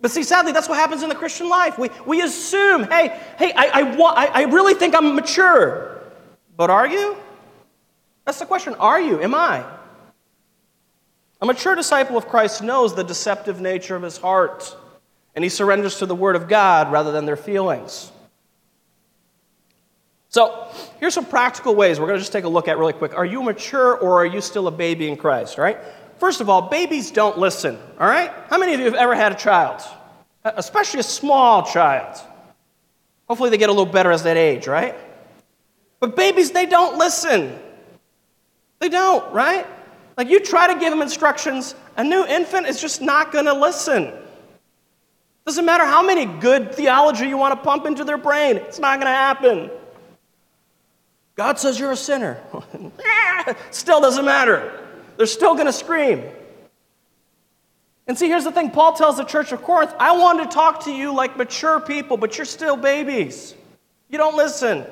But 0.00 0.12
see, 0.12 0.22
sadly, 0.22 0.52
that's 0.52 0.68
what 0.68 0.78
happens 0.78 1.02
in 1.02 1.08
the 1.08 1.16
Christian 1.16 1.48
life. 1.48 1.80
We, 1.80 1.90
we 2.06 2.22
assume, 2.22 2.84
hey, 2.84 3.20
hey, 3.38 3.52
I, 3.56 3.70
I, 3.74 3.82
want, 3.96 4.16
I, 4.16 4.26
I 4.26 4.42
really 4.42 4.74
think 4.74 4.94
I'm 4.94 5.16
mature. 5.16 6.00
But 6.56 6.70
are 6.70 6.86
you? 6.86 7.16
That's 8.24 8.38
the 8.38 8.46
question. 8.46 8.74
Are 8.74 9.00
you? 9.00 9.20
Am 9.20 9.34
I? 9.34 9.64
A 11.40 11.46
mature 11.46 11.74
disciple 11.74 12.16
of 12.16 12.26
Christ 12.28 12.62
knows 12.62 12.94
the 12.94 13.04
deceptive 13.04 13.60
nature 13.60 13.94
of 13.94 14.02
his 14.02 14.16
heart, 14.16 14.76
and 15.34 15.44
he 15.44 15.48
surrenders 15.48 15.98
to 15.98 16.06
the 16.06 16.14
Word 16.14 16.34
of 16.34 16.48
God 16.48 16.90
rather 16.90 17.12
than 17.12 17.26
their 17.26 17.36
feelings. 17.36 18.10
So, 20.30 20.68
here's 21.00 21.14
some 21.14 21.24
practical 21.24 21.74
ways 21.74 21.98
we're 21.98 22.06
going 22.06 22.18
to 22.18 22.22
just 22.22 22.32
take 22.32 22.44
a 22.44 22.48
look 22.48 22.68
at 22.68 22.76
really 22.76 22.92
quick. 22.92 23.16
Are 23.16 23.24
you 23.24 23.42
mature 23.42 23.96
or 23.96 24.20
are 24.20 24.26
you 24.26 24.40
still 24.40 24.66
a 24.66 24.70
baby 24.70 25.08
in 25.08 25.16
Christ, 25.16 25.56
right? 25.56 25.78
First 26.18 26.40
of 26.40 26.50
all, 26.50 26.62
babies 26.62 27.10
don't 27.10 27.38
listen, 27.38 27.78
all 27.98 28.08
right? 28.08 28.30
How 28.50 28.58
many 28.58 28.74
of 28.74 28.80
you 28.80 28.86
have 28.86 28.94
ever 28.94 29.14
had 29.14 29.32
a 29.32 29.36
child? 29.36 29.80
Especially 30.44 31.00
a 31.00 31.04
small 31.04 31.64
child. 31.64 32.20
Hopefully, 33.28 33.50
they 33.50 33.58
get 33.58 33.68
a 33.68 33.72
little 33.72 33.92
better 33.92 34.10
as 34.10 34.24
that 34.24 34.36
age, 34.36 34.66
right? 34.66 34.96
But 36.00 36.16
babies, 36.16 36.50
they 36.50 36.66
don't 36.66 36.98
listen. 36.98 37.58
They 38.80 38.88
don't, 38.88 39.32
right? 39.32 39.66
Like 40.18 40.28
you 40.28 40.40
try 40.40 40.74
to 40.74 40.78
give 40.80 40.90
them 40.90 41.00
instructions, 41.00 41.76
a 41.96 42.02
new 42.02 42.26
infant 42.26 42.66
is 42.66 42.80
just 42.80 43.00
not 43.00 43.30
going 43.30 43.44
to 43.44 43.54
listen. 43.54 44.12
Doesn't 45.46 45.64
matter 45.64 45.86
how 45.86 46.02
many 46.02 46.26
good 46.26 46.74
theology 46.74 47.28
you 47.28 47.38
want 47.38 47.54
to 47.58 47.64
pump 47.64 47.86
into 47.86 48.04
their 48.04 48.18
brain, 48.18 48.56
it's 48.56 48.80
not 48.80 48.98
going 48.98 49.06
to 49.06 49.16
happen. 49.16 49.70
God 51.36 51.60
says 51.60 51.78
you're 51.78 51.92
a 51.92 51.96
sinner. 51.96 52.42
still 53.70 54.00
doesn't 54.00 54.24
matter. 54.24 54.88
They're 55.16 55.26
still 55.26 55.54
going 55.54 55.66
to 55.66 55.72
scream. 55.72 56.24
And 58.08 58.18
see, 58.18 58.26
here's 58.26 58.42
the 58.42 58.50
thing 58.50 58.72
Paul 58.72 58.94
tells 58.94 59.18
the 59.18 59.24
church 59.24 59.52
of 59.52 59.62
Corinth 59.62 59.94
I 60.00 60.18
want 60.18 60.42
to 60.42 60.52
talk 60.52 60.84
to 60.86 60.90
you 60.90 61.14
like 61.14 61.36
mature 61.36 61.78
people, 61.78 62.16
but 62.16 62.36
you're 62.36 62.44
still 62.44 62.76
babies. 62.76 63.54
You 64.08 64.18
don't 64.18 64.36
listen. 64.36 64.84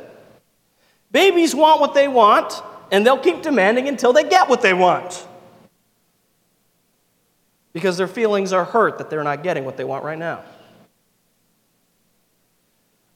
Babies 1.11 1.52
want 1.52 1.80
what 1.80 1.95
they 1.95 2.06
want, 2.06 2.62
and 2.90 3.04
they'll 3.04 3.18
keep 3.18 3.42
demanding 3.42 3.88
until 3.88 4.12
they 4.12 4.24
get 4.24 4.48
what 4.48 4.62
they 4.62 4.72
want. 4.72 5.26
Because 7.72 7.96
their 7.96 8.08
feelings 8.08 8.52
are 8.52 8.64
hurt 8.64 8.98
that 8.98 9.10
they're 9.10 9.24
not 9.24 9.42
getting 9.42 9.64
what 9.64 9.76
they 9.76 9.84
want 9.84 10.04
right 10.04 10.18
now. 10.18 10.42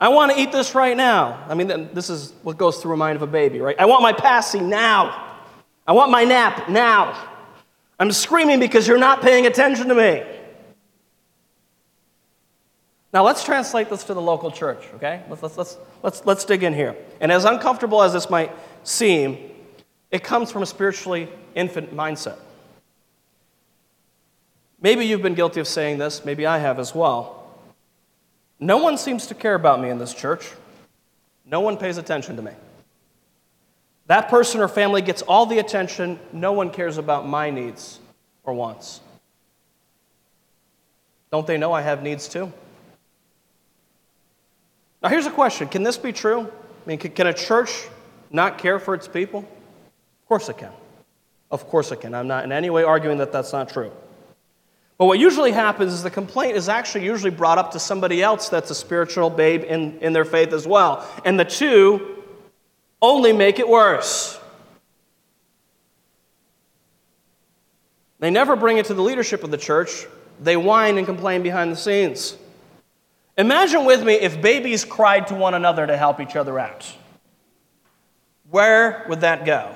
I 0.00 0.08
want 0.08 0.32
to 0.32 0.40
eat 0.40 0.50
this 0.50 0.74
right 0.74 0.96
now. 0.96 1.44
I 1.48 1.54
mean, 1.54 1.90
this 1.92 2.08
is 2.08 2.32
what 2.42 2.56
goes 2.56 2.78
through 2.78 2.92
the 2.92 2.96
mind 2.96 3.16
of 3.16 3.22
a 3.22 3.26
baby, 3.26 3.60
right? 3.60 3.76
I 3.78 3.84
want 3.84 4.02
my 4.02 4.14
passy 4.14 4.60
now. 4.60 5.36
I 5.86 5.92
want 5.92 6.10
my 6.10 6.24
nap 6.24 6.68
now. 6.68 7.28
I'm 7.98 8.10
screaming 8.12 8.60
because 8.60 8.88
you're 8.88 8.98
not 8.98 9.20
paying 9.20 9.46
attention 9.46 9.88
to 9.88 9.94
me. 9.94 10.22
Now, 13.12 13.24
let's 13.24 13.44
translate 13.44 13.90
this 13.90 14.04
to 14.04 14.14
the 14.14 14.20
local 14.20 14.50
church, 14.50 14.84
okay? 14.94 15.22
Let's, 15.28 15.42
let's, 15.42 15.58
let's, 15.58 15.78
let's, 16.02 16.24
let's 16.24 16.44
dig 16.44 16.62
in 16.62 16.72
here. 16.72 16.96
And 17.20 17.32
as 17.32 17.44
uncomfortable 17.44 18.02
as 18.02 18.12
this 18.12 18.30
might 18.30 18.52
seem, 18.84 19.49
it 20.10 20.24
comes 20.24 20.50
from 20.50 20.62
a 20.62 20.66
spiritually 20.66 21.28
infant 21.54 21.94
mindset. 21.94 22.38
Maybe 24.80 25.04
you've 25.04 25.22
been 25.22 25.34
guilty 25.34 25.60
of 25.60 25.68
saying 25.68 25.98
this, 25.98 26.24
maybe 26.24 26.46
I 26.46 26.58
have 26.58 26.78
as 26.78 26.94
well. 26.94 27.36
No 28.58 28.78
one 28.78 28.98
seems 28.98 29.26
to 29.28 29.34
care 29.34 29.54
about 29.54 29.80
me 29.80 29.90
in 29.90 29.98
this 29.98 30.14
church. 30.14 30.50
No 31.44 31.60
one 31.60 31.76
pays 31.76 31.98
attention 31.98 32.36
to 32.36 32.42
me. 32.42 32.52
That 34.06 34.28
person 34.28 34.60
or 34.60 34.68
family 34.68 35.02
gets 35.02 35.22
all 35.22 35.46
the 35.46 35.58
attention. 35.58 36.18
No 36.32 36.52
one 36.52 36.70
cares 36.70 36.98
about 36.98 37.26
my 37.26 37.50
needs 37.50 38.00
or 38.42 38.54
wants. 38.54 39.00
Don't 41.30 41.46
they 41.46 41.56
know 41.56 41.72
I 41.72 41.82
have 41.82 42.02
needs 42.02 42.28
too? 42.28 42.52
Now, 45.02 45.08
here's 45.08 45.26
a 45.26 45.30
question 45.30 45.68
Can 45.68 45.82
this 45.82 45.96
be 45.96 46.12
true? 46.12 46.40
I 46.40 46.88
mean, 46.88 46.98
can 46.98 47.26
a 47.26 47.32
church 47.32 47.88
not 48.30 48.58
care 48.58 48.78
for 48.78 48.94
its 48.94 49.06
people? 49.06 49.48
Of 50.30 50.38
course 50.38 50.48
it 50.48 50.58
can. 50.58 50.70
Of 51.50 51.66
course 51.66 51.90
it 51.90 52.02
can. 52.02 52.14
I'm 52.14 52.28
not 52.28 52.44
in 52.44 52.52
any 52.52 52.70
way 52.70 52.84
arguing 52.84 53.18
that 53.18 53.32
that's 53.32 53.52
not 53.52 53.68
true. 53.68 53.90
But 54.96 55.06
what 55.06 55.18
usually 55.18 55.50
happens 55.50 55.92
is 55.92 56.04
the 56.04 56.10
complaint 56.10 56.56
is 56.56 56.68
actually 56.68 57.04
usually 57.04 57.32
brought 57.32 57.58
up 57.58 57.72
to 57.72 57.80
somebody 57.80 58.22
else 58.22 58.48
that's 58.48 58.70
a 58.70 58.74
spiritual 58.76 59.28
babe 59.28 59.64
in, 59.64 59.98
in 59.98 60.12
their 60.12 60.24
faith 60.24 60.52
as 60.52 60.68
well. 60.68 61.04
And 61.24 61.40
the 61.40 61.44
two 61.44 62.22
only 63.02 63.32
make 63.32 63.58
it 63.58 63.68
worse. 63.68 64.38
They 68.20 68.30
never 68.30 68.54
bring 68.54 68.78
it 68.78 68.86
to 68.86 68.94
the 68.94 69.02
leadership 69.02 69.42
of 69.42 69.50
the 69.50 69.58
church, 69.58 70.06
they 70.40 70.56
whine 70.56 70.96
and 70.96 71.08
complain 71.08 71.42
behind 71.42 71.72
the 71.72 71.76
scenes. 71.76 72.36
Imagine 73.36 73.84
with 73.84 74.04
me 74.04 74.12
if 74.12 74.40
babies 74.40 74.84
cried 74.84 75.26
to 75.26 75.34
one 75.34 75.54
another 75.54 75.88
to 75.88 75.96
help 75.96 76.20
each 76.20 76.36
other 76.36 76.56
out. 76.56 76.86
Where 78.48 79.04
would 79.08 79.22
that 79.22 79.44
go? 79.44 79.74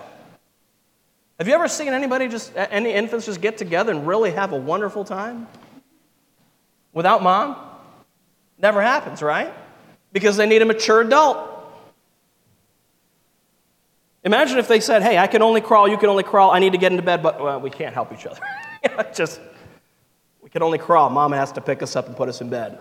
Have 1.39 1.49
you 1.49 1.55
ever 1.55 1.67
seen 1.67 1.89
anybody 1.89 2.29
just, 2.29 2.53
any 2.57 2.93
infants 2.93 3.27
just 3.27 3.41
get 3.41 3.59
together 3.59 3.93
and 3.93 4.07
really 4.07 4.31
have 4.31 4.53
a 4.53 4.57
wonderful 4.57 5.05
time? 5.05 5.49
Without 6.93 7.23
mom? 7.23 7.57
Never 8.59 8.81
happens, 8.81 9.21
right? 9.21 9.53
Because 10.13 10.37
they 10.37 10.47
need 10.47 10.63
a 10.63 10.65
mature 10.65 11.01
adult. 11.01 11.51
Imagine 14.23 14.59
if 14.59 14.69
they 14.69 14.81
said, 14.81 15.03
hey, 15.03 15.19
I 15.19 15.27
can 15.27 15.43
only 15.43 15.61
crawl, 15.61 15.89
you 15.89 15.99
can 15.99 16.09
only 16.09 16.23
crawl, 16.23 16.53
I 16.53 16.61
need 16.61 16.73
to 16.73 16.79
get 16.79 16.93
into 16.93 17.03
bed, 17.03 17.23
but 17.23 17.43
well, 17.43 17.61
we 17.61 17.69
can't 17.69 17.93
help 17.93 18.13
each 18.13 18.27
other. 18.27 18.41
just, 19.15 19.41
we 20.41 20.49
can 20.49 20.63
only 20.63 20.79
crawl. 20.79 21.11
Mom 21.11 21.33
has 21.33 21.53
to 21.53 21.61
pick 21.61 21.83
us 21.83 21.97
up 21.97 22.07
and 22.07 22.17
put 22.17 22.29
us 22.29 22.41
in 22.41 22.49
bed. 22.49 22.79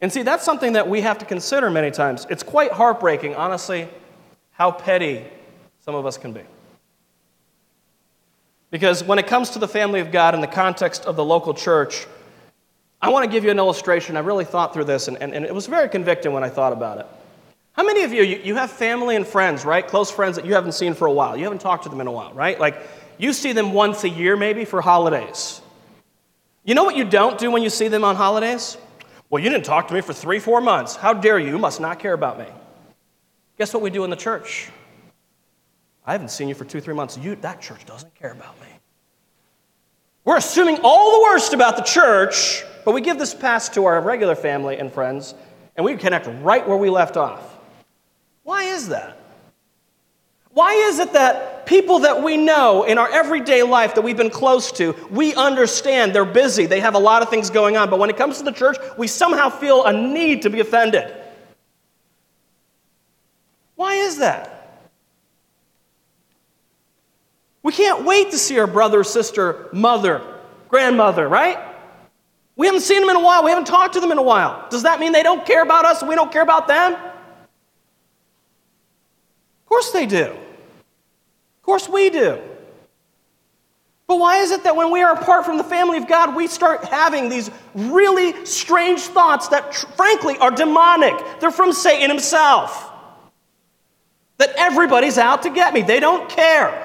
And 0.00 0.12
see, 0.12 0.22
that's 0.22 0.44
something 0.44 0.72
that 0.72 0.88
we 0.88 1.00
have 1.02 1.18
to 1.18 1.24
consider 1.24 1.70
many 1.70 1.92
times. 1.92 2.26
It's 2.28 2.42
quite 2.42 2.72
heartbreaking, 2.72 3.36
honestly, 3.36 3.88
how 4.50 4.72
petty 4.72 5.24
some 5.84 5.94
of 5.94 6.04
us 6.04 6.18
can 6.18 6.32
be. 6.32 6.42
Because 8.72 9.04
when 9.04 9.18
it 9.18 9.26
comes 9.26 9.50
to 9.50 9.58
the 9.58 9.68
family 9.68 10.00
of 10.00 10.10
God 10.10 10.34
in 10.34 10.40
the 10.40 10.46
context 10.46 11.04
of 11.04 11.14
the 11.14 11.24
local 11.24 11.52
church, 11.52 12.06
I 13.02 13.10
want 13.10 13.24
to 13.26 13.30
give 13.30 13.44
you 13.44 13.50
an 13.50 13.58
illustration. 13.58 14.16
I 14.16 14.20
really 14.20 14.46
thought 14.46 14.72
through 14.72 14.86
this, 14.86 15.08
and, 15.08 15.18
and, 15.22 15.34
and 15.34 15.44
it 15.44 15.54
was 15.54 15.66
very 15.66 15.90
convicting 15.90 16.32
when 16.32 16.42
I 16.42 16.48
thought 16.48 16.72
about 16.72 16.98
it. 16.98 17.06
How 17.74 17.84
many 17.84 18.02
of 18.02 18.14
you, 18.14 18.22
you, 18.22 18.38
you 18.38 18.54
have 18.54 18.70
family 18.70 19.14
and 19.14 19.26
friends, 19.26 19.66
right? 19.66 19.86
Close 19.86 20.10
friends 20.10 20.36
that 20.36 20.46
you 20.46 20.54
haven't 20.54 20.72
seen 20.72 20.94
for 20.94 21.06
a 21.06 21.12
while. 21.12 21.36
You 21.36 21.44
haven't 21.44 21.60
talked 21.60 21.82
to 21.82 21.90
them 21.90 22.00
in 22.00 22.06
a 22.06 22.10
while, 22.12 22.32
right? 22.32 22.58
Like, 22.58 22.80
you 23.18 23.34
see 23.34 23.52
them 23.52 23.74
once 23.74 24.04
a 24.04 24.08
year 24.08 24.38
maybe 24.38 24.64
for 24.64 24.80
holidays. 24.80 25.60
You 26.64 26.74
know 26.74 26.84
what 26.84 26.96
you 26.96 27.04
don't 27.04 27.38
do 27.38 27.50
when 27.50 27.62
you 27.62 27.70
see 27.70 27.88
them 27.88 28.04
on 28.04 28.16
holidays? 28.16 28.78
Well, 29.28 29.42
you 29.42 29.50
didn't 29.50 29.66
talk 29.66 29.88
to 29.88 29.94
me 29.94 30.00
for 30.00 30.14
three, 30.14 30.38
four 30.38 30.62
months. 30.62 30.96
How 30.96 31.12
dare 31.12 31.38
you? 31.38 31.48
You 31.48 31.58
must 31.58 31.78
not 31.78 31.98
care 31.98 32.14
about 32.14 32.38
me. 32.38 32.46
Guess 33.58 33.74
what 33.74 33.82
we 33.82 33.90
do 33.90 34.04
in 34.04 34.10
the 34.10 34.16
church? 34.16 34.70
I 36.04 36.12
haven't 36.12 36.30
seen 36.30 36.48
you 36.48 36.54
for 36.54 36.64
two, 36.64 36.80
three 36.80 36.94
months. 36.94 37.16
You, 37.16 37.36
that 37.36 37.60
church 37.60 37.84
doesn't 37.86 38.14
care 38.14 38.32
about 38.32 38.60
me. 38.60 38.66
We're 40.24 40.36
assuming 40.36 40.78
all 40.82 41.18
the 41.18 41.22
worst 41.22 41.52
about 41.52 41.76
the 41.76 41.82
church, 41.82 42.64
but 42.84 42.92
we 42.92 43.00
give 43.00 43.18
this 43.18 43.34
pass 43.34 43.68
to 43.70 43.84
our 43.86 44.00
regular 44.00 44.34
family 44.34 44.78
and 44.78 44.92
friends, 44.92 45.34
and 45.76 45.84
we 45.84 45.96
connect 45.96 46.28
right 46.42 46.66
where 46.66 46.76
we 46.76 46.90
left 46.90 47.16
off. 47.16 47.58
Why 48.42 48.64
is 48.64 48.88
that? 48.88 49.18
Why 50.50 50.72
is 50.74 50.98
it 50.98 51.14
that 51.14 51.64
people 51.64 52.00
that 52.00 52.22
we 52.22 52.36
know 52.36 52.82
in 52.82 52.98
our 52.98 53.10
everyday 53.10 53.62
life 53.62 53.94
that 53.94 54.02
we've 54.02 54.16
been 54.16 54.30
close 54.30 54.70
to, 54.72 54.94
we 55.10 55.34
understand 55.34 56.14
they're 56.14 56.24
busy, 56.24 56.66
they 56.66 56.80
have 56.80 56.94
a 56.94 56.98
lot 56.98 57.22
of 57.22 57.30
things 57.30 57.48
going 57.48 57.76
on, 57.76 57.88
but 57.88 57.98
when 57.98 58.10
it 58.10 58.16
comes 58.16 58.38
to 58.38 58.44
the 58.44 58.52
church, 58.52 58.76
we 58.98 59.06
somehow 59.06 59.48
feel 59.48 59.84
a 59.84 59.92
need 59.92 60.42
to 60.42 60.50
be 60.50 60.60
offended? 60.60 61.14
Why 63.76 63.94
is 63.94 64.18
that? 64.18 64.61
We 67.62 67.72
can't 67.72 68.04
wait 68.04 68.30
to 68.32 68.38
see 68.38 68.58
our 68.58 68.66
brother, 68.66 69.04
sister, 69.04 69.68
mother, 69.72 70.20
grandmother, 70.68 71.28
right? 71.28 71.58
We 72.56 72.66
haven't 72.66 72.82
seen 72.82 73.00
them 73.00 73.10
in 73.10 73.16
a 73.16 73.20
while. 73.20 73.44
We 73.44 73.50
haven't 73.50 73.66
talked 73.66 73.94
to 73.94 74.00
them 74.00 74.12
in 74.12 74.18
a 74.18 74.22
while. 74.22 74.66
Does 74.68 74.82
that 74.82 75.00
mean 75.00 75.12
they 75.12 75.22
don't 75.22 75.46
care 75.46 75.62
about 75.62 75.84
us 75.84 76.00
and 76.00 76.08
we 76.08 76.14
don't 76.14 76.32
care 76.32 76.42
about 76.42 76.66
them? 76.68 76.94
Of 76.94 77.00
course 79.66 79.90
they 79.92 80.06
do. 80.06 80.24
Of 80.24 81.62
course 81.62 81.88
we 81.88 82.10
do. 82.10 82.40
But 84.06 84.18
why 84.18 84.38
is 84.38 84.50
it 84.50 84.64
that 84.64 84.76
when 84.76 84.90
we 84.90 85.02
are 85.02 85.14
apart 85.14 85.46
from 85.46 85.56
the 85.56 85.64
family 85.64 85.96
of 85.96 86.06
God, 86.06 86.36
we 86.36 86.46
start 86.46 86.84
having 86.84 87.30
these 87.30 87.50
really 87.74 88.44
strange 88.44 89.00
thoughts 89.00 89.48
that, 89.48 89.72
tr- 89.72 89.86
frankly, 89.96 90.36
are 90.36 90.50
demonic? 90.50 91.14
They're 91.40 91.50
from 91.50 91.72
Satan 91.72 92.10
himself. 92.10 92.90
That 94.36 94.52
everybody's 94.58 95.16
out 95.16 95.44
to 95.44 95.50
get 95.50 95.72
me, 95.72 95.82
they 95.82 96.00
don't 96.00 96.28
care. 96.28 96.81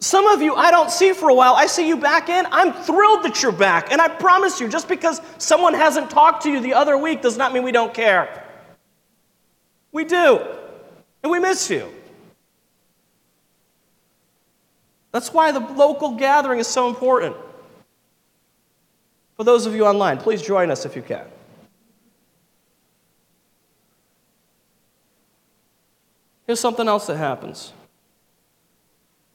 Some 0.00 0.28
of 0.28 0.40
you 0.40 0.54
I 0.54 0.70
don't 0.70 0.90
see 0.90 1.12
for 1.12 1.28
a 1.28 1.34
while. 1.34 1.54
I 1.54 1.66
see 1.66 1.88
you 1.88 1.96
back 1.96 2.28
in. 2.28 2.46
I'm 2.50 2.72
thrilled 2.72 3.24
that 3.24 3.42
you're 3.42 3.52
back. 3.52 3.90
And 3.90 4.00
I 4.00 4.08
promise 4.08 4.60
you, 4.60 4.68
just 4.68 4.88
because 4.88 5.20
someone 5.38 5.74
hasn't 5.74 6.10
talked 6.10 6.44
to 6.44 6.50
you 6.50 6.60
the 6.60 6.74
other 6.74 6.96
week 6.96 7.20
does 7.20 7.36
not 7.36 7.52
mean 7.52 7.64
we 7.64 7.72
don't 7.72 7.92
care. 7.92 8.44
We 9.90 10.04
do. 10.04 10.40
And 11.22 11.32
we 11.32 11.40
miss 11.40 11.68
you. 11.68 11.92
That's 15.10 15.32
why 15.32 15.50
the 15.50 15.60
local 15.60 16.12
gathering 16.16 16.60
is 16.60 16.68
so 16.68 16.88
important. 16.88 17.34
For 19.36 19.42
those 19.44 19.66
of 19.66 19.74
you 19.74 19.84
online, 19.84 20.18
please 20.18 20.42
join 20.42 20.70
us 20.70 20.84
if 20.84 20.94
you 20.94 21.02
can. 21.02 21.24
Here's 26.46 26.60
something 26.60 26.86
else 26.86 27.06
that 27.08 27.16
happens. 27.16 27.72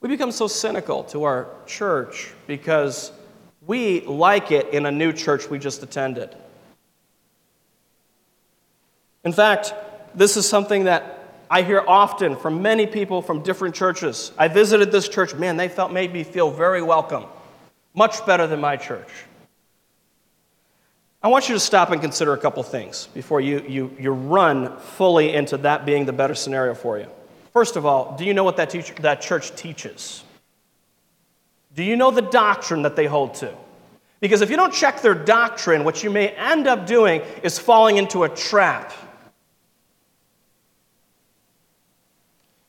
We 0.03 0.09
become 0.09 0.33
so 0.33 0.49
cynical 0.49 1.05
to 1.05 1.23
our 1.23 1.47
church 1.65 2.33
because 2.45 3.13
we 3.65 4.01
like 4.01 4.51
it 4.51 4.73
in 4.73 4.85
a 4.85 4.91
new 4.91 5.13
church 5.13 5.49
we 5.49 5.57
just 5.59 5.81
attended. 5.81 6.35
In 9.23 9.31
fact, 9.31 9.73
this 10.13 10.35
is 10.35 10.47
something 10.47 10.83
that 10.83 11.45
I 11.49 11.61
hear 11.61 11.81
often 11.87 12.35
from 12.35 12.61
many 12.61 12.85
people 12.85 13.21
from 13.21 13.43
different 13.43 13.75
churches. 13.75 14.33
I 14.37 14.49
visited 14.49 14.91
this 14.91 15.07
church, 15.07 15.35
man, 15.35 15.55
they 15.55 15.69
felt 15.69 15.93
made 15.93 16.11
me 16.11 16.25
feel 16.25 16.51
very 16.51 16.81
welcome, 16.81 17.23
much 17.93 18.25
better 18.25 18.45
than 18.45 18.59
my 18.59 18.75
church. 18.75 19.07
I 21.21 21.29
want 21.29 21.47
you 21.47 21.55
to 21.55 21.61
stop 21.61 21.91
and 21.91 22.01
consider 22.01 22.33
a 22.33 22.37
couple 22.37 22.61
things 22.63 23.07
before 23.13 23.39
you, 23.39 23.63
you, 23.65 23.95
you 23.97 24.11
run 24.11 24.77
fully 24.79 25.33
into 25.33 25.55
that 25.59 25.85
being 25.85 26.03
the 26.03 26.11
better 26.11 26.35
scenario 26.35 26.75
for 26.75 26.99
you. 26.99 27.07
First 27.53 27.75
of 27.75 27.85
all, 27.85 28.15
do 28.17 28.25
you 28.25 28.33
know 28.33 28.43
what 28.43 28.57
that, 28.57 28.71
that 29.01 29.21
church 29.21 29.55
teaches? 29.55 30.23
Do 31.75 31.83
you 31.83 31.95
know 31.95 32.11
the 32.11 32.21
doctrine 32.21 32.81
that 32.81 32.95
they 32.95 33.05
hold 33.05 33.35
to? 33.35 33.55
Because 34.19 34.41
if 34.41 34.49
you 34.49 34.55
don't 34.55 34.73
check 34.73 35.01
their 35.01 35.13
doctrine, 35.13 35.83
what 35.83 36.03
you 36.03 36.09
may 36.09 36.29
end 36.29 36.67
up 36.67 36.87
doing 36.87 37.21
is 37.43 37.59
falling 37.59 37.97
into 37.97 38.23
a 38.23 38.29
trap. 38.29 38.93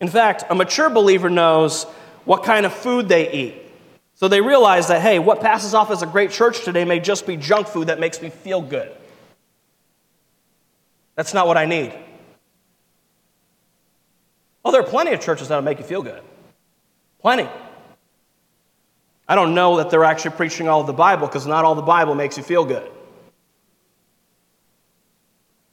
In 0.00 0.08
fact, 0.08 0.44
a 0.50 0.54
mature 0.54 0.90
believer 0.90 1.30
knows 1.30 1.84
what 2.24 2.42
kind 2.42 2.66
of 2.66 2.72
food 2.72 3.08
they 3.08 3.32
eat. 3.32 3.54
So 4.16 4.28
they 4.28 4.40
realize 4.40 4.88
that, 4.88 5.00
hey, 5.00 5.18
what 5.18 5.40
passes 5.40 5.74
off 5.74 5.90
as 5.90 6.02
a 6.02 6.06
great 6.06 6.30
church 6.30 6.64
today 6.64 6.84
may 6.84 7.00
just 7.00 7.26
be 7.26 7.36
junk 7.36 7.68
food 7.68 7.86
that 7.86 8.00
makes 8.00 8.20
me 8.20 8.30
feel 8.30 8.60
good. 8.60 8.90
That's 11.14 11.34
not 11.34 11.46
what 11.46 11.56
I 11.56 11.66
need. 11.66 11.94
Oh, 14.64 14.72
there 14.72 14.80
are 14.80 14.86
plenty 14.86 15.12
of 15.12 15.20
churches 15.20 15.48
that'll 15.48 15.64
make 15.64 15.78
you 15.78 15.84
feel 15.84 16.02
good. 16.02 16.22
Plenty. 17.20 17.48
I 19.28 19.34
don't 19.34 19.54
know 19.54 19.78
that 19.78 19.90
they're 19.90 20.04
actually 20.04 20.32
preaching 20.32 20.68
all 20.68 20.80
of 20.80 20.86
the 20.86 20.92
Bible 20.92 21.26
because 21.26 21.46
not 21.46 21.64
all 21.64 21.74
the 21.74 21.82
Bible 21.82 22.14
makes 22.14 22.36
you 22.36 22.42
feel 22.42 22.64
good. 22.64 22.90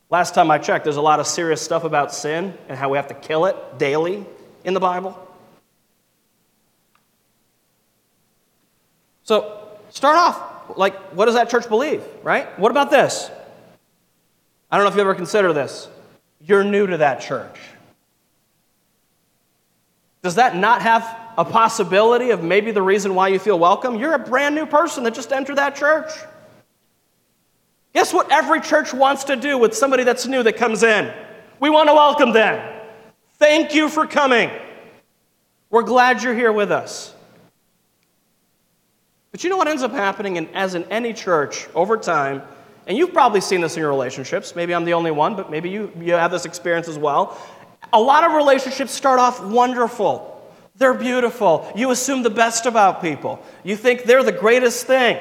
Last 0.10 0.36
time 0.36 0.52
I 0.52 0.58
checked, 0.58 0.84
there's 0.84 0.98
a 0.98 1.02
lot 1.02 1.22
of 1.22 1.28
serious 1.28 1.62
stuff 1.62 1.86
about 1.86 2.14
sin 2.14 2.58
and 2.68 2.78
how 2.78 2.90
we 2.90 2.98
have 2.98 3.08
to 3.08 3.14
kill 3.14 3.46
it 3.46 3.56
daily 3.78 4.26
in 4.66 4.74
the 4.74 4.80
Bible. 4.80 5.18
So, 9.24 9.70
start 9.90 10.18
off 10.18 10.78
like, 10.78 10.96
what 11.14 11.26
does 11.26 11.36
that 11.36 11.50
church 11.50 11.70
believe, 11.70 12.04
right? 12.24 12.60
What 12.60 12.72
about 12.72 12.92
this? 12.92 13.30
I 14.70 14.78
don't 14.78 14.86
know 14.86 14.90
if 14.90 14.96
you 14.96 15.02
ever 15.02 15.16
consider 15.16 15.54
this. 15.54 15.88
You're 16.42 16.64
new 16.64 16.88
to 16.88 16.98
that 16.98 17.22
church. 17.22 17.58
Does 20.24 20.36
that 20.36 20.56
not 20.56 20.82
have 20.82 21.18
a 21.38 21.46
possibility 21.46 22.30
of 22.30 22.44
maybe 22.44 22.72
the 22.72 22.82
reason 22.82 23.16
why 23.16 23.30
you 23.30 23.40
feel 23.40 23.58
welcome? 23.58 23.96
You're 23.96 24.13
a 24.13 24.20
brand 24.20 24.54
new 24.54 24.66
person 24.66 25.04
that 25.06 25.16
just 25.16 25.32
entered 25.32 25.58
that 25.58 25.75
church. 25.75 26.12
Guess 27.94 28.13
what 28.13 28.32
every 28.32 28.62
church 28.62 28.94
wants 28.94 29.25
to 29.25 29.36
do 29.36 29.58
with 29.58 29.75
somebody 29.75 30.04
that's 30.04 30.25
new 30.28 30.44
that 30.44 30.58
comes 30.58 30.84
in? 30.84 31.12
We 31.60 31.70
want 31.70 31.90
to 31.90 31.94
welcome 31.94 32.32
them. 32.32 32.82
Thank 33.34 33.74
you 33.74 33.90
for 33.90 34.06
coming. 34.06 34.51
We're 35.70 35.84
glad 35.84 36.22
you're 36.22 36.36
here 36.36 36.51
with 36.51 36.72
us. 36.72 37.13
But 39.32 39.44
you 39.44 39.50
know 39.50 39.58
what 39.58 39.68
ends 39.68 39.82
up 39.82 39.92
happening, 39.92 40.36
in, 40.36 40.48
as 40.50 40.75
in 40.75 40.84
any 40.86 41.13
church 41.13 41.68
over 41.74 41.98
time, 41.98 42.44
and 42.86 42.98
you've 42.98 43.13
probably 43.13 43.42
seen 43.42 43.62
this 43.62 43.75
in 43.75 43.80
your 43.80 43.90
relationships. 43.90 44.56
Maybe 44.56 44.75
I'm 44.75 44.84
the 44.84 44.94
only 44.94 45.12
one, 45.12 45.36
but 45.36 45.50
maybe 45.50 45.70
you, 45.70 45.92
you 46.00 46.13
have 46.13 46.32
this 46.32 46.46
experience 46.46 46.88
as 46.88 46.98
well. 46.98 47.40
A 47.94 48.00
lot 48.00 48.24
of 48.24 48.34
relationships 48.34 48.92
start 48.92 49.20
off 49.20 49.44
wonderful. 49.44 50.28
They're 50.76 50.94
beautiful. 50.94 51.72
You 51.76 51.92
assume 51.92 52.24
the 52.24 52.30
best 52.30 52.66
about 52.66 53.02
people. 53.02 53.44
You 53.64 53.76
think 53.76 54.04
they're 54.04 54.24
the 54.24 54.32
greatest 54.32 54.88
thing. 54.88 55.20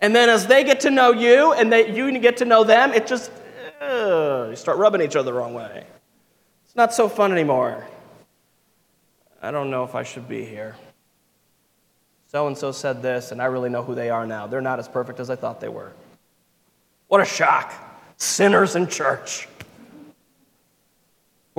And 0.00 0.16
then 0.16 0.28
as 0.28 0.46
they 0.46 0.64
get 0.64 0.80
to 0.80 0.90
know 0.90 1.12
you 1.12 1.52
and 1.52 1.70
they, 1.70 1.94
you 1.94 2.18
get 2.18 2.38
to 2.38 2.44
know 2.44 2.64
them, 2.64 2.92
it 2.92 3.06
just, 3.06 3.30
you 3.80 4.56
start 4.56 4.78
rubbing 4.78 5.02
each 5.02 5.14
other 5.14 5.30
the 5.30 5.36
wrong 5.36 5.54
way. 5.54 5.84
It's 6.64 6.74
not 6.74 6.94
so 6.94 7.08
fun 7.08 7.32
anymore. 7.32 7.86
I 9.42 9.50
don't 9.50 9.70
know 9.70 9.84
if 9.84 9.94
I 9.94 10.02
should 10.02 10.28
be 10.28 10.44
here. 10.44 10.76
So 12.28 12.46
and 12.46 12.56
so 12.56 12.72
said 12.72 13.02
this, 13.02 13.32
and 13.32 13.42
I 13.42 13.46
really 13.46 13.70
know 13.70 13.82
who 13.82 13.94
they 13.94 14.08
are 14.08 14.26
now. 14.26 14.46
They're 14.46 14.60
not 14.60 14.78
as 14.78 14.88
perfect 14.88 15.18
as 15.20 15.30
I 15.30 15.36
thought 15.36 15.60
they 15.60 15.68
were. 15.68 15.92
What 17.08 17.20
a 17.20 17.24
shock. 17.24 17.72
Sinners 18.16 18.76
in 18.76 18.86
church. 18.86 19.48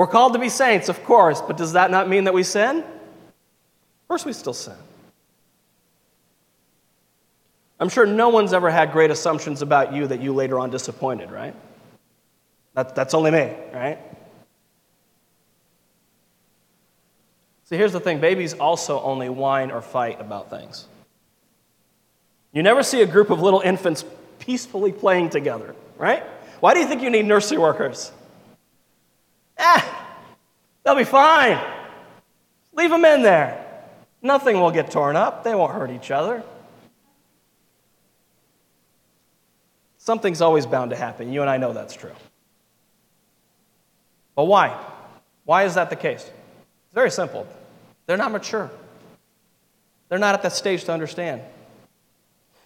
We're 0.02 0.08
called 0.08 0.34
to 0.34 0.40
be 0.40 0.50
saints, 0.50 0.90
of 0.90 1.04
course, 1.04 1.42
but 1.42 1.58
does 1.58 1.74
that 1.74 1.92
not 1.92 2.10
mean 2.10 2.24
that 2.24 2.34
we 2.34 2.42
sin? 2.42 2.78
Of 2.80 4.08
course, 4.08 4.26
we 4.26 4.34
still 4.34 4.52
sin. 4.52 4.74
I'm 7.80 7.88
sure 7.88 8.08
no 8.08 8.30
one's 8.30 8.52
ever 8.52 8.72
had 8.72 8.94
great 8.94 9.12
assumptions 9.12 9.62
about 9.62 9.94
you 9.94 10.08
that 10.08 10.20
you 10.20 10.34
later 10.34 10.58
on 10.58 10.72
disappointed, 10.72 11.30
right? 11.30 11.54
That, 12.74 12.96
that's 12.96 13.14
only 13.14 13.30
me, 13.30 13.54
right? 13.76 14.00
See, 17.66 17.78
here's 17.78 17.94
the 17.94 18.00
thing 18.00 18.20
babies 18.20 18.56
also 18.56 19.00
only 19.02 19.30
whine 19.30 19.70
or 19.70 19.84
fight 19.84 20.20
about 20.20 20.50
things. 20.50 20.88
You 22.54 22.64
never 22.64 22.82
see 22.82 23.04
a 23.04 23.06
group 23.06 23.30
of 23.30 23.40
little 23.40 23.62
infants 23.62 24.04
peacefully 24.40 24.94
playing 24.94 25.30
together, 25.30 25.76
right? 26.00 26.24
Why 26.60 26.74
do 26.74 26.80
you 26.80 26.88
think 26.88 27.04
you 27.04 27.12
need 27.12 27.28
nursery 27.28 27.60
workers? 27.60 28.12
Eh, 29.62 29.82
they'll 30.84 30.96
be 30.96 31.04
fine. 31.04 31.60
Leave 32.74 32.90
them 32.90 33.06
in 33.06 33.22
there. 33.22 33.58
Nothing 34.24 34.60
will 34.60 34.72
get 34.72 34.92
torn 34.92 35.16
up, 35.16 35.44
they 35.44 35.56
won't 35.56 35.74
hurt 35.74 35.92
each 35.92 36.12
other. 36.12 36.44
Something's 39.98 40.42
always 40.42 40.66
bound 40.66 40.90
to 40.90 40.96
happen. 40.96 41.32
You 41.32 41.42
and 41.42 41.50
I 41.50 41.58
know 41.58 41.74
that's 41.74 41.94
true. 41.94 42.12
But 44.36 44.46
why? 44.46 44.78
Why 45.46 45.64
is 45.66 45.76
that 45.76 45.92
the 45.92 45.96
case? 45.96 46.24
It's 46.24 46.94
very 46.94 47.12
simple. 47.12 47.48
They're 48.08 48.18
not 48.18 48.32
mature, 48.32 48.70
they're 50.10 50.20
not 50.20 50.34
at 50.34 50.42
that 50.42 50.54
stage 50.54 50.84
to 50.86 50.92
understand. 50.92 51.42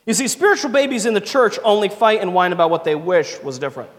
You 0.05 0.13
see, 0.13 0.27
spiritual 0.27 0.71
babies 0.71 1.05
in 1.05 1.13
the 1.13 1.21
church 1.21 1.57
only 1.63 1.89
fight 1.89 2.21
and 2.21 2.33
whine 2.33 2.53
about 2.53 2.69
what 2.69 2.83
they 2.83 2.95
wish 2.95 3.41
was 3.41 3.57
different. 3.57 3.89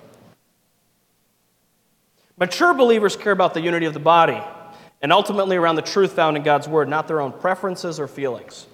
Mature 2.38 2.74
believers 2.74 3.16
care 3.16 3.32
about 3.32 3.54
the 3.54 3.60
unity 3.60 3.86
of 3.86 3.94
the 3.94 4.00
body 4.00 4.40
and 5.00 5.12
ultimately 5.12 5.56
around 5.56 5.76
the 5.76 5.82
truth 5.82 6.12
found 6.12 6.36
in 6.36 6.42
God's 6.42 6.68
word, 6.68 6.88
not 6.88 7.08
their 7.08 7.20
own 7.20 7.32
preferences 7.32 7.98
or 7.98 8.06
feelings. 8.06 8.66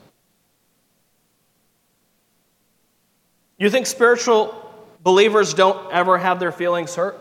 You 3.58 3.70
think 3.70 3.86
spiritual 3.86 4.58
believers 5.02 5.54
don't 5.54 5.92
ever 5.92 6.18
have 6.18 6.40
their 6.40 6.52
feelings 6.52 6.94
hurt? 6.94 7.20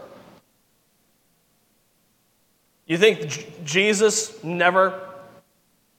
You 2.88 2.98
think 2.98 3.28
J- 3.28 3.54
Jesus 3.64 4.44
never 4.44 5.08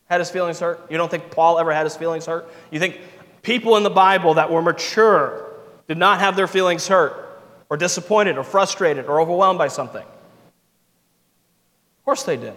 had 0.07 0.20
his 0.20 0.31
feelings 0.31 0.59
hurt? 0.59 0.81
You 0.90 0.98
don't 0.98 1.11
think 1.11 1.31
Paul 1.31 1.59
ever 1.59 1.72
had 1.72 1.85
his 1.85 1.96
feelings 1.96 2.26
hurt? 2.26 2.52
You 2.70 2.81
think 2.81 3.00
people 3.42 3.76
in 3.76 3.83
the 3.83 3.90
Bible 3.90 4.35
that 4.35 4.50
were 4.50 4.62
mature 4.62 5.48
did 5.87 5.96
not 5.96 6.18
have 6.18 6.35
their 6.35 6.48
feelings 6.48 6.88
hurt 6.88 7.40
or 7.70 7.76
disappointed 7.76 8.37
or 8.37 8.42
frustrated 8.42 9.07
or 9.07 9.20
overwhelmed 9.20 9.59
by 9.59 9.68
something? 9.68 10.05
Course 12.12 12.25
they 12.25 12.37
did. 12.37 12.53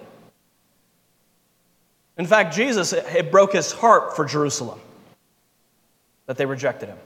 In 2.17 2.25
fact, 2.25 2.53
Jesus, 2.53 2.91
it 2.91 3.31
broke 3.31 3.53
his 3.53 3.71
heart 3.71 4.13
for 4.13 4.25
Jerusalem 4.25 4.81
that 6.25 6.35
they 6.35 6.45
rejected 6.45 6.89
him. 6.89 6.97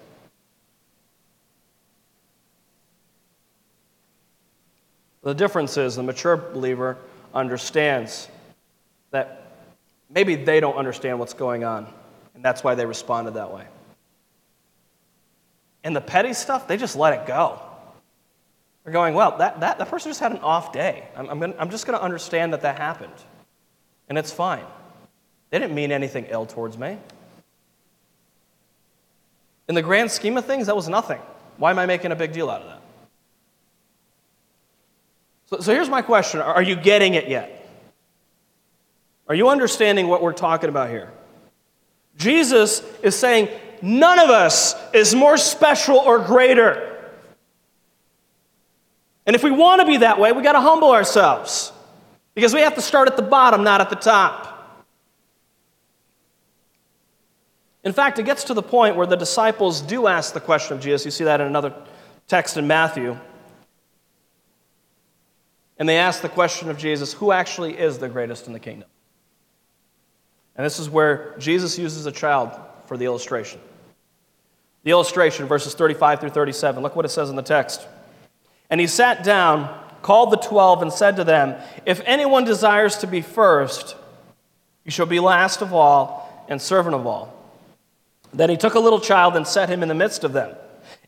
The 5.22 5.36
difference 5.36 5.78
is 5.78 5.96
the 5.96 6.02
mature 6.02 6.38
believer 6.38 6.98
understands 7.36 8.28
that 9.12 9.52
maybe 10.10 10.34
they 10.34 10.60
don't 10.60 10.76
understand 10.76 11.20
what's 11.20 11.36
going 11.36 11.64
on, 11.64 11.86
and 12.34 12.44
that's 12.44 12.64
why 12.64 12.74
they 12.74 12.88
responded 12.88 13.36
that 13.36 13.54
way. 13.54 13.66
And 15.84 15.96
the 15.96 16.02
petty 16.02 16.34
stuff, 16.34 16.68
they 16.68 16.78
just 16.78 16.96
let 16.96 17.14
it 17.14 17.28
go. 17.28 17.62
They're 18.84 18.94
going, 18.94 19.14
well, 19.14 19.38
that, 19.38 19.60
that, 19.60 19.78
that 19.78 19.90
person 19.90 20.10
just 20.10 20.20
had 20.20 20.32
an 20.32 20.40
off 20.40 20.72
day. 20.72 21.08
I'm, 21.16 21.30
I'm, 21.30 21.40
gonna, 21.40 21.56
I'm 21.60 21.70
just 21.70 21.86
going 21.86 21.98
to 21.98 22.04
understand 22.04 22.54
that 22.54 22.62
that 22.62 22.78
happened, 22.78 23.14
and 24.08 24.18
it's 24.18 24.32
fine. 24.32 24.64
They 25.50 25.60
didn't 25.60 25.76
mean 25.76 25.92
anything 25.92 26.26
ill 26.30 26.46
towards 26.46 26.78
me. 26.78 26.98
In 29.68 29.76
the 29.76 29.82
grand 29.82 30.12
scheme 30.12 30.38
of 30.38 30.46
things, 30.46 30.68
that 30.68 30.76
was 30.76 30.88
nothing. 30.88 31.20
Why 31.58 31.72
am 31.72 31.80
I 31.80 31.86
making 31.86 32.12
a 32.12 32.16
big 32.16 32.32
deal 32.32 32.50
out 32.50 32.62
of 32.62 32.68
that? 32.68 32.82
So, 35.50 35.60
so 35.60 35.74
here's 35.74 35.90
my 35.90 36.02
question 36.02 36.40
Are 36.40 36.62
you 36.62 36.76
getting 36.76 37.16
it 37.16 37.28
yet? 37.28 37.56
Are 39.28 39.36
you 39.36 39.50
understanding 39.50 40.08
what 40.08 40.24
we're 40.24 40.34
talking 40.34 40.70
about 40.70 40.90
here? 40.90 41.12
Jesus 42.18 42.84
is 43.04 43.16
saying, 43.16 43.50
None 43.82 44.20
of 44.20 44.30
us 44.30 44.76
is 44.94 45.16
more 45.16 45.38
special 45.38 45.98
or 45.98 46.20
greater. 46.20 46.89
And 49.26 49.36
if 49.36 49.44
we 49.44 49.52
want 49.52 49.82
to 49.82 49.88
be 49.88 49.98
that 49.98 50.20
way, 50.20 50.32
we 50.32 50.42
got 50.42 50.54
to 50.54 50.62
humble 50.62 50.92
ourselves 50.92 51.72
because 52.34 52.54
we 52.54 52.62
have 52.62 52.76
to 52.76 52.82
start 52.82 53.08
at 53.08 53.16
the 53.16 53.22
bottom, 53.22 53.64
not 53.64 53.82
at 53.82 53.90
the 53.90 53.96
top. 53.96 54.50
In 57.84 57.94
fact, 57.94 58.20
it 58.20 58.24
gets 58.24 58.46
to 58.46 58.54
the 58.54 58.62
point 58.62 58.96
where 58.96 59.08
the 59.08 59.16
disciples 59.16 59.82
do 59.82 60.08
ask 60.08 60.34
the 60.34 60.40
question 60.40 60.76
of 60.78 60.84
Jesus. 60.84 61.06
You 61.06 61.12
see 61.12 61.24
that 61.24 61.42
in 61.42 61.48
another 61.48 61.74
text 62.28 62.58
in 62.58 62.68
Matthew. 62.68 63.18
And 65.78 65.88
they 65.88 65.98
ask 65.98 66.22
the 66.22 66.30
question 66.30 66.70
of 66.70 66.78
Jesus 66.78 67.14
who 67.14 67.32
actually 67.32 67.78
is 67.78 68.00
the 68.00 68.10
greatest 68.10 68.48
in 68.48 68.54
the 68.54 68.60
kingdom? 68.60 68.90
And 70.56 70.66
this 70.66 70.78
is 70.78 70.90
where 70.90 71.36
Jesus 71.40 71.78
uses 71.80 72.06
a 72.06 72.12
child 72.12 72.52
for 72.86 72.98
the 72.98 73.06
illustration. 73.06 73.62
The 74.84 74.92
illustration, 74.92 75.48
verses 75.48 75.74
35 75.74 76.20
through 76.20 76.30
37. 76.32 76.84
Look 76.84 76.96
what 76.96 77.06
it 77.06 77.10
says 77.10 77.30
in 77.30 77.38
the 77.38 77.42
text. 77.42 77.88
And 78.70 78.80
he 78.80 78.88
sat 78.88 79.24
down, 79.24 79.76
called 80.02 80.32
the 80.32 80.38
twelve, 80.38 80.82
and 80.82 80.92
said 80.92 81.16
to 81.16 81.24
them, 81.24 81.56
If 81.86 82.02
anyone 82.06 82.44
desires 82.44 82.98
to 82.98 83.08
be 83.08 83.22
first, 83.22 83.96
he 84.84 84.92
shall 84.92 85.06
be 85.06 85.20
last 85.20 85.62
of 85.62 85.74
all 85.74 86.46
and 86.48 86.62
servant 86.62 86.96
of 86.96 87.06
all. 87.06 87.36
Then 88.34 88.50
he 88.50 88.58
took 88.58 88.76
a 88.76 88.80
little 88.80 89.00
child 89.00 89.36
and 89.36 89.48
set 89.48 89.70
him 89.70 89.82
in 89.82 89.90
the 89.90 89.96
midst 89.96 90.24
of 90.24 90.34
them. 90.34 90.56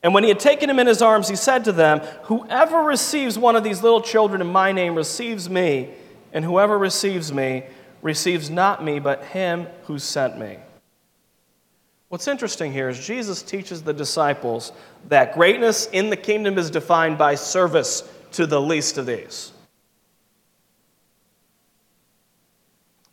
And 0.04 0.14
when 0.14 0.24
he 0.24 0.30
had 0.30 0.40
taken 0.40 0.70
him 0.70 0.80
in 0.80 0.88
his 0.88 1.02
arms, 1.02 1.30
he 1.30 1.36
said 1.36 1.66
to 1.66 1.72
them, 1.72 2.00
Whoever 2.24 2.80
receives 2.80 3.38
one 3.38 3.56
of 3.56 3.64
these 3.64 3.84
little 3.84 4.02
children 4.02 4.42
in 4.42 4.48
my 4.48 4.72
name 4.72 4.96
receives 4.96 5.50
me, 5.50 5.90
and 6.34 6.44
whoever 6.44 6.78
receives 6.78 7.32
me 7.32 7.66
receives 8.02 8.50
not 8.50 8.84
me, 8.84 9.00
but 9.00 9.24
him 9.26 9.68
who 9.84 10.00
sent 10.00 10.40
me. 10.40 10.58
What's 12.12 12.28
interesting 12.28 12.74
here 12.74 12.90
is 12.90 13.08
Jesus 13.08 13.42
teaches 13.42 13.84
the 13.84 13.94
disciples 13.94 14.74
that 15.08 15.34
greatness 15.34 15.86
in 15.94 16.10
the 16.10 16.18
kingdom 16.18 16.58
is 16.58 16.70
defined 16.70 17.18
by 17.18 17.36
service 17.36 18.04
to 18.34 18.46
the 18.46 18.60
least 18.60 18.98
of 18.98 19.06
these. 19.06 19.54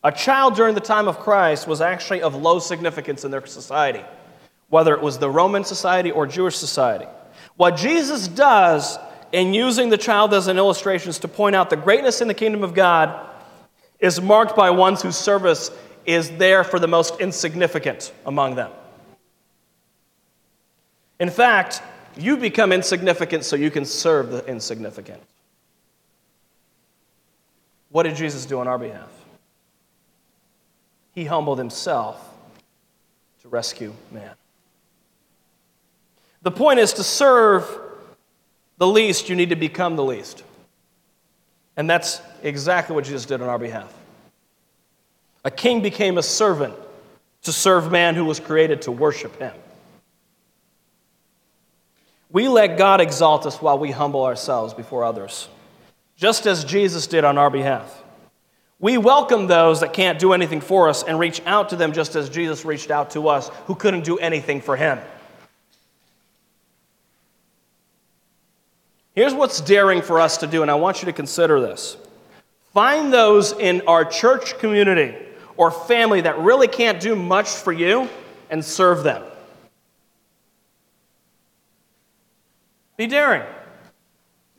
A 0.03 0.11
child 0.11 0.57
during 0.57 0.75
the 0.75 0.81
time 0.81 1.07
of 1.07 1.21
Christ 1.21 1.69
was 1.69 1.81
actually 1.81 2.23
of 2.23 2.35
low 2.35 2.59
significance 2.59 3.25
in 3.25 3.31
their 3.31 3.47
society 3.47 4.03
whether 4.69 4.93
it 4.95 5.01
was 5.01 5.19
the 5.19 5.31
Roman 5.31 5.63
society 5.63 6.11
or 6.11 6.27
Jewish 6.27 6.57
society. 6.57 7.07
What 7.57 7.77
Jesus 7.77 8.27
does 8.27 8.99
in 9.31 9.55
using 9.55 9.91
the 9.91 9.97
child 9.97 10.35
as 10.35 10.49
an 10.49 10.59
illustration 10.59 11.11
is 11.11 11.21
to 11.21 11.29
point 11.29 11.57
out 11.57 11.71
the 11.71 11.77
greatness 11.77 12.21
in 12.21 12.27
the 12.27 12.35
kingdom 12.35 12.65
of 12.65 12.75
God 12.75 13.31
is 14.01 14.21
marked 14.21 14.57
by 14.57 14.71
ones 14.71 15.03
whose 15.03 15.17
service 15.17 15.71
is 16.05 16.31
there 16.33 16.65
for 16.65 16.81
the 16.81 16.89
most 16.89 17.21
insignificant 17.21 18.13
among 18.27 18.57
them. 18.57 18.73
In 21.21 21.31
fact, 21.31 21.83
you 22.17 22.37
become 22.37 22.73
insignificant 22.73 23.45
so 23.45 23.57
you 23.57 23.71
can 23.71 23.85
serve 23.85 24.31
the 24.31 24.47
insignificant. 24.47 25.23
What 27.91 28.05
did 28.05 28.17
Jesus 28.17 28.45
do 28.47 28.61
on 28.61 28.69
our 28.69 28.79
behalf? 28.79 29.09
He 31.15 31.25
humbled 31.25 31.59
himself 31.59 32.23
to 33.43 33.49
rescue 33.49 33.93
man. 34.13 34.35
The 36.43 36.51
point 36.51 36.79
is 36.79 36.93
to 36.95 37.03
serve 37.03 37.67
the 38.79 38.87
least, 38.87 39.29
you 39.29 39.35
need 39.35 39.49
to 39.49 39.57
become 39.57 39.97
the 39.97 40.05
least. 40.05 40.45
And 41.77 41.91
that's 41.91 42.21
exactly 42.43 42.95
what 42.95 43.05
Jesus 43.05 43.27
did 43.27 43.43
on 43.43 43.49
our 43.49 43.59
behalf. 43.59 43.93
A 45.45 45.51
king 45.51 45.83
became 45.83 46.19
a 46.19 46.23
servant 46.23 46.75
to 47.43 47.53
serve 47.53 47.91
man 47.91 48.15
who 48.15 48.25
was 48.25 48.39
created 48.39 48.83
to 48.83 48.93
worship 48.93 49.39
him. 49.39 49.55
We 52.31 52.49
let 52.49 52.77
God 52.77 53.01
exalt 53.01 53.47
us 53.47 53.61
while 53.63 53.79
we 53.79 53.91
humble 53.91 54.25
ourselves 54.25 54.75
before 54.75 55.05
others, 55.05 55.49
just 56.17 56.47
as 56.47 56.65
Jesus 56.65 57.07
did 57.07 57.25
on 57.25 57.39
our 57.39 57.51
behalf. 57.51 58.03
We 58.81 58.99
welcome 58.99 59.47
those 59.47 59.81
that 59.81 59.93
can't 59.93 60.19
do 60.19 60.33
anything 60.33 60.61
for 60.61 60.89
us 60.89 61.03
and 61.03 61.19
reach 61.19 61.43
out 61.47 61.71
to 61.71 61.77
them 61.77 61.93
just 61.93 62.15
as 62.15 62.29
Jesus 62.29 62.65
reached 62.65 62.91
out 62.91 63.11
to 63.13 63.29
us 63.29 63.49
who 63.67 63.75
couldn't 63.75 64.05
do 64.05 64.19
anything 64.19 64.61
for 64.61 64.77
him. 64.77 64.99
Here's 69.15 69.35
what's 69.35 69.61
daring 69.61 70.01
for 70.01 70.21
us 70.21 70.37
to 70.39 70.47
do, 70.47 70.63
and 70.63 70.71
I 70.71 70.77
want 70.77 71.03
you 71.03 71.07
to 71.07 71.13
consider 71.13 71.61
this. 71.61 71.97
Find 72.73 73.13
those 73.13 73.51
in 73.51 73.83
our 73.89 74.05
church 74.05 74.57
community 74.59 75.17
or 75.57 75.73
family 75.73 76.21
that 76.21 76.39
really 76.39 76.69
can't 76.69 77.01
do 77.01 77.17
much 77.17 77.49
for 77.49 77.73
you 77.73 78.09
and 78.49 78.65
serve 78.65 79.03
them. 79.03 79.25
Be 82.99 83.07
daring. 83.07 83.45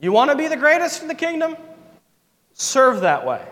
You 0.00 0.12
want 0.12 0.30
to 0.30 0.36
be 0.36 0.48
the 0.48 0.56
greatest 0.56 1.02
in 1.02 1.08
the 1.08 1.14
kingdom? 1.14 1.56
Serve 2.54 3.02
that 3.02 3.24
way. 3.24 3.46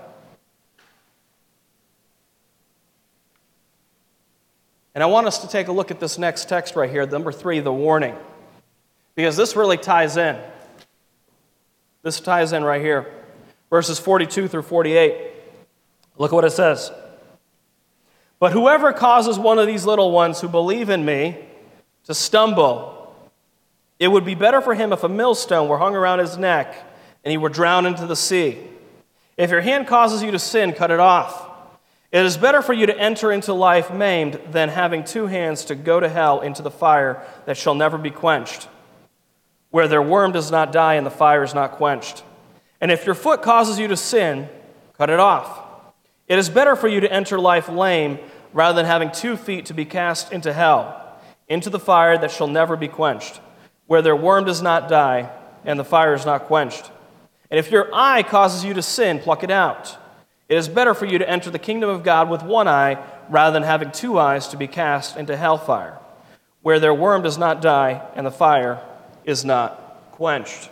And 4.95 5.05
I 5.05 5.07
want 5.07 5.29
us 5.29 5.39
to 5.43 5.49
take 5.49 5.69
a 5.69 5.73
look 5.73 5.93
at 5.93 6.01
this 6.01 6.19
next 6.19 6.49
text 6.49 6.75
right 6.75 6.91
here, 6.91 7.07
number 7.07 7.31
three, 7.31 7.61
the 7.61 7.73
warning, 7.73 8.17
because 9.15 9.37
this 9.37 9.55
really 9.55 9.77
ties 9.77 10.17
in. 10.17 10.37
This 12.03 12.19
ties 12.19 12.53
in 12.53 12.65
right 12.65 12.81
here. 12.81 13.13
Verses 13.71 13.99
42 14.01 14.49
through 14.49 14.63
48. 14.63 15.33
Look 16.17 16.33
at 16.33 16.35
what 16.35 16.45
it 16.45 16.51
says. 16.51 16.91
But 18.41 18.53
whoever 18.53 18.93
causes 18.93 19.39
one 19.39 19.59
of 19.59 19.67
these 19.67 19.85
little 19.85 20.11
ones 20.11 20.41
who 20.41 20.49
believe 20.49 20.89
in 20.89 21.05
me 21.05 21.37
to 22.05 22.15
stumble, 22.15 22.98
it 23.99 24.09
would 24.09 24.25
be 24.25 24.35
better 24.35 24.61
for 24.61 24.75
him 24.75 24.93
if 24.93 25.05
a 25.05 25.09
millstone 25.09 25.69
were 25.69 25.79
hung 25.79 25.95
around 25.95 26.19
his 26.19 26.37
neck 26.39 26.75
and 27.25 27.31
he 27.31 27.39
were 27.39 27.49
drowned 27.49 27.87
into 27.87 28.07
the 28.07 28.17
sea. 28.17 28.59
If 29.37 29.51
your 29.51 29.61
hand 29.61 29.87
causes 29.87 30.23
you 30.23 30.31
to 30.31 30.39
sin, 30.39 30.73
cut 30.73 30.91
it 30.91 31.01
off. 31.01 31.47
It 32.11 32.25
is 32.25 32.37
better 32.37 32.63
for 32.63 32.73
you 32.73 32.87
to 32.87 32.99
enter 32.99 33.31
into 33.31 33.53
life 33.53 33.93
maimed 33.93 34.41
than 34.51 34.71
having 34.71 35.05
two 35.05 35.27
hands 35.27 35.67
to 35.67 35.75
go 35.75 36.01
to 36.01 36.09
hell 36.09 36.41
into 36.41 36.63
the 36.63 36.71
fire 36.71 37.23
that 37.47 37.57
shall 37.57 37.75
never 37.75 37.99
be 37.99 38.11
quenched 38.11 38.69
where 39.71 39.89
their 39.89 40.03
worm 40.03 40.33
does 40.33 40.51
not 40.51 40.73
die 40.73 40.95
and 40.95 41.07
the 41.07 41.11
fire 41.11 41.43
is 41.43 41.55
not 41.55 41.73
quenched. 41.73 42.23
And 42.81 42.91
if 42.91 43.05
your 43.05 43.15
foot 43.15 43.43
causes 43.43 43.79
you 43.79 43.89
to 43.89 43.97
sin, 43.97 44.49
cut 44.95 45.11
it 45.11 45.21
off. 45.21 45.61
It 46.27 46.39
is 46.39 46.49
better 46.49 46.77
for 46.77 46.89
you 46.89 47.01
to 47.01 47.13
enter 47.13 47.39
life 47.39 47.69
lame 47.69 48.19
rather 48.53 48.77
than 48.77 48.87
having 48.87 49.11
two 49.11 49.37
feet 49.37 49.67
to 49.67 49.75
be 49.75 49.85
cast 49.85 50.33
into 50.33 50.53
hell, 50.53 51.19
into 51.49 51.71
the 51.71 51.79
fire 51.79 52.17
that 52.19 52.31
shall 52.31 52.49
never 52.49 52.77
be 52.77 52.89
quenched, 52.89 53.41
where 53.89 54.03
their 54.03 54.15
worm 54.15 54.45
does 54.45 54.63
not 54.63 54.89
die 54.89 55.29
and 55.65 55.81
the 55.81 55.85
fire 55.85 56.15
is 56.15 56.25
not 56.25 56.45
quenched. 56.45 56.91
And 57.51 57.59
if 57.59 57.73
your 57.73 57.89
eye 57.93 58.23
causes 58.23 58.65
you 58.65 58.75
to 58.75 58.83
sin, 58.83 59.19
pluck 59.19 59.43
it 59.43 59.51
out. 59.51 59.97
It 60.49 60.57
is 60.57 60.69
better 60.69 60.95
for 60.95 61.07
you 61.07 61.19
to 61.19 61.29
enter 61.29 61.51
the 61.51 61.59
kingdom 61.59 61.91
of 61.91 62.05
God 62.05 62.31
with 62.31 62.43
one 62.43 62.69
eye 62.69 63.03
rather 63.29 63.53
than 63.53 63.65
having 63.65 63.91
two 63.91 64.19
eyes 64.19 64.49
to 64.49 64.57
be 64.57 64.69
cast 64.69 65.17
into 65.17 65.37
hellfire, 65.37 65.99
where 66.63 66.79
their 66.79 66.95
worm 66.95 67.23
does 67.23 67.39
not 67.39 67.61
die 67.61 68.07
and 68.15 68.25
the 68.27 68.31
fire 68.31 68.81
is 69.25 69.45
not 69.45 70.11
quenched. 70.13 70.71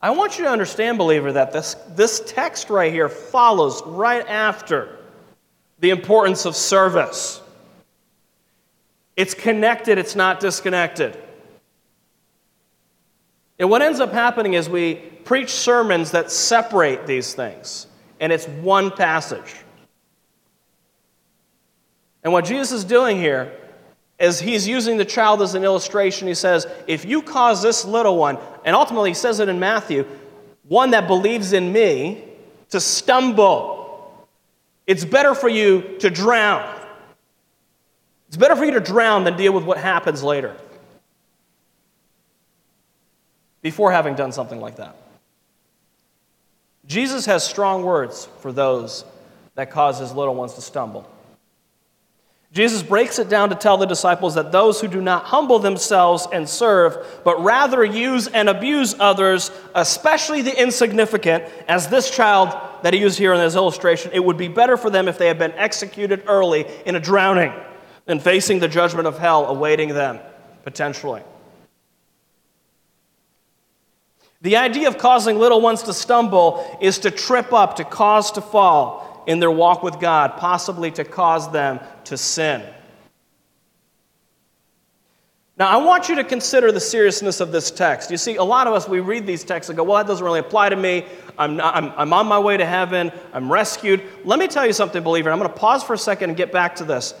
I 0.00 0.10
want 0.10 0.38
you 0.38 0.44
to 0.44 0.50
understand, 0.50 0.98
believer, 0.98 1.32
that 1.32 1.52
this, 1.52 1.74
this 1.90 2.22
text 2.26 2.70
right 2.70 2.92
here 2.92 3.08
follows 3.08 3.82
right 3.84 4.26
after 4.28 4.96
the 5.80 5.90
importance 5.90 6.46
of 6.46 6.54
service. 6.54 7.40
It's 9.16 9.34
connected, 9.34 9.98
it's 9.98 10.14
not 10.14 10.38
disconnected. 10.38 11.16
And 13.58 13.68
what 13.68 13.82
ends 13.82 14.00
up 14.00 14.12
happening 14.12 14.54
is 14.54 14.68
we 14.68 14.96
preach 15.24 15.50
sermons 15.50 16.12
that 16.12 16.30
separate 16.30 17.06
these 17.06 17.34
things, 17.34 17.86
and 18.20 18.32
it's 18.32 18.46
one 18.46 18.90
passage. 18.90 19.56
And 22.22 22.32
what 22.32 22.44
Jesus 22.44 22.72
is 22.72 22.84
doing 22.84 23.16
here 23.16 23.52
is 24.18 24.40
he's 24.40 24.66
using 24.66 24.96
the 24.96 25.04
child 25.04 25.42
as 25.42 25.54
an 25.54 25.64
illustration, 25.64 26.28
he 26.28 26.34
says, 26.34 26.66
If 26.86 27.04
you 27.04 27.22
cause 27.22 27.62
this 27.62 27.84
little 27.84 28.16
one, 28.16 28.38
and 28.64 28.74
ultimately 28.74 29.10
he 29.10 29.14
says 29.14 29.40
it 29.40 29.48
in 29.48 29.58
Matthew, 29.58 30.06
one 30.66 30.90
that 30.90 31.06
believes 31.06 31.52
in 31.52 31.72
me, 31.72 32.24
to 32.70 32.80
stumble, 32.80 34.26
it's 34.86 35.04
better 35.04 35.34
for 35.34 35.48
you 35.48 35.96
to 36.00 36.10
drown. 36.10 36.74
It's 38.28 38.36
better 38.36 38.56
for 38.56 38.64
you 38.64 38.72
to 38.72 38.80
drown 38.80 39.24
than 39.24 39.36
deal 39.36 39.52
with 39.52 39.64
what 39.64 39.78
happens 39.78 40.22
later 40.22 40.56
before 43.62 43.92
having 43.92 44.14
done 44.14 44.32
something 44.32 44.60
like 44.60 44.76
that. 44.76 44.96
Jesus 46.86 47.26
has 47.26 47.44
strong 47.44 47.84
words 47.84 48.28
for 48.40 48.52
those 48.52 49.04
that 49.54 49.70
cause 49.70 49.98
his 49.98 50.12
little 50.12 50.34
ones 50.34 50.54
to 50.54 50.62
stumble. 50.62 51.08
Jesus 52.50 52.82
breaks 52.82 53.18
it 53.18 53.28
down 53.28 53.50
to 53.50 53.54
tell 53.54 53.76
the 53.76 53.86
disciples 53.86 54.34
that 54.36 54.52
those 54.52 54.80
who 54.80 54.88
do 54.88 55.02
not 55.02 55.24
humble 55.24 55.58
themselves 55.58 56.26
and 56.32 56.48
serve, 56.48 57.20
but 57.22 57.42
rather 57.42 57.84
use 57.84 58.26
and 58.26 58.48
abuse 58.48 58.94
others, 58.98 59.50
especially 59.74 60.40
the 60.40 60.58
insignificant, 60.58 61.44
as 61.68 61.88
this 61.88 62.10
child 62.10 62.56
that 62.82 62.94
he 62.94 63.00
used 63.00 63.18
here 63.18 63.34
in 63.34 63.40
this 63.40 63.54
illustration, 63.54 64.10
it 64.14 64.24
would 64.24 64.38
be 64.38 64.48
better 64.48 64.78
for 64.78 64.88
them 64.88 65.08
if 65.08 65.18
they 65.18 65.26
had 65.26 65.38
been 65.38 65.52
executed 65.52 66.22
early 66.26 66.64
in 66.86 66.96
a 66.96 67.00
drowning 67.00 67.52
than 68.06 68.18
facing 68.18 68.60
the 68.60 68.68
judgment 68.68 69.06
of 69.06 69.18
hell 69.18 69.46
awaiting 69.46 69.90
them, 69.90 70.18
potentially. 70.64 71.22
The 74.40 74.56
idea 74.56 74.86
of 74.88 74.98
causing 74.98 75.38
little 75.38 75.60
ones 75.60 75.82
to 75.84 75.92
stumble 75.92 76.78
is 76.80 76.98
to 77.00 77.10
trip 77.10 77.52
up, 77.52 77.76
to 77.76 77.84
cause 77.84 78.30
to 78.32 78.40
fall 78.40 79.24
in 79.26 79.40
their 79.40 79.50
walk 79.50 79.82
with 79.82 79.98
God, 79.98 80.36
possibly 80.36 80.90
to 80.92 81.04
cause 81.04 81.50
them 81.50 81.80
to 82.04 82.16
sin. 82.16 82.62
Now, 85.58 85.66
I 85.68 85.76
want 85.78 86.08
you 86.08 86.14
to 86.14 86.24
consider 86.24 86.70
the 86.70 86.78
seriousness 86.78 87.40
of 87.40 87.50
this 87.50 87.72
text. 87.72 88.12
You 88.12 88.16
see, 88.16 88.36
a 88.36 88.44
lot 88.44 88.68
of 88.68 88.74
us, 88.74 88.88
we 88.88 89.00
read 89.00 89.26
these 89.26 89.42
texts 89.42 89.68
and 89.68 89.76
go, 89.76 89.82
well, 89.82 89.96
that 89.96 90.06
doesn't 90.06 90.24
really 90.24 90.38
apply 90.38 90.68
to 90.68 90.76
me. 90.76 91.04
I'm, 91.36 91.56
not, 91.56 91.74
I'm, 91.74 91.92
I'm 91.96 92.12
on 92.12 92.28
my 92.28 92.38
way 92.38 92.56
to 92.56 92.64
heaven. 92.64 93.10
I'm 93.32 93.50
rescued. 93.50 94.00
Let 94.24 94.38
me 94.38 94.46
tell 94.46 94.64
you 94.64 94.72
something, 94.72 95.02
believer. 95.02 95.32
I'm 95.32 95.38
going 95.38 95.50
to 95.50 95.58
pause 95.58 95.82
for 95.82 95.94
a 95.94 95.98
second 95.98 96.30
and 96.30 96.36
get 96.36 96.52
back 96.52 96.76
to 96.76 96.84
this. 96.84 97.12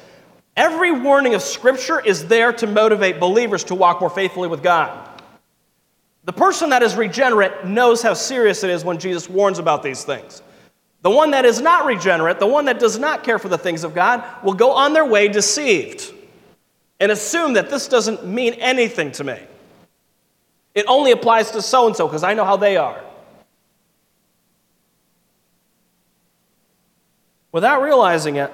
Every 0.56 0.92
warning 0.92 1.34
of 1.34 1.42
Scripture 1.42 1.98
is 1.98 2.28
there 2.28 2.52
to 2.52 2.68
motivate 2.68 3.18
believers 3.18 3.64
to 3.64 3.74
walk 3.74 4.00
more 4.00 4.10
faithfully 4.10 4.46
with 4.46 4.62
God. 4.62 5.07
The 6.28 6.34
person 6.34 6.68
that 6.68 6.82
is 6.82 6.94
regenerate 6.94 7.64
knows 7.64 8.02
how 8.02 8.12
serious 8.12 8.62
it 8.62 8.68
is 8.68 8.84
when 8.84 8.98
Jesus 8.98 9.30
warns 9.30 9.58
about 9.58 9.82
these 9.82 10.04
things. 10.04 10.42
The 11.00 11.08
one 11.08 11.30
that 11.30 11.46
is 11.46 11.58
not 11.58 11.86
regenerate, 11.86 12.38
the 12.38 12.46
one 12.46 12.66
that 12.66 12.78
does 12.78 12.98
not 12.98 13.24
care 13.24 13.38
for 13.38 13.48
the 13.48 13.56
things 13.56 13.82
of 13.82 13.94
God, 13.94 14.22
will 14.44 14.52
go 14.52 14.72
on 14.72 14.92
their 14.92 15.06
way 15.06 15.28
deceived 15.28 16.12
and 17.00 17.10
assume 17.10 17.54
that 17.54 17.70
this 17.70 17.88
doesn't 17.88 18.26
mean 18.26 18.52
anything 18.58 19.10
to 19.12 19.24
me. 19.24 19.40
It 20.74 20.84
only 20.86 21.12
applies 21.12 21.50
to 21.52 21.62
so 21.62 21.86
and 21.86 21.96
so 21.96 22.06
because 22.06 22.22
I 22.22 22.34
know 22.34 22.44
how 22.44 22.58
they 22.58 22.76
are. 22.76 23.02
Without 27.52 27.80
realizing 27.80 28.36
it, 28.36 28.52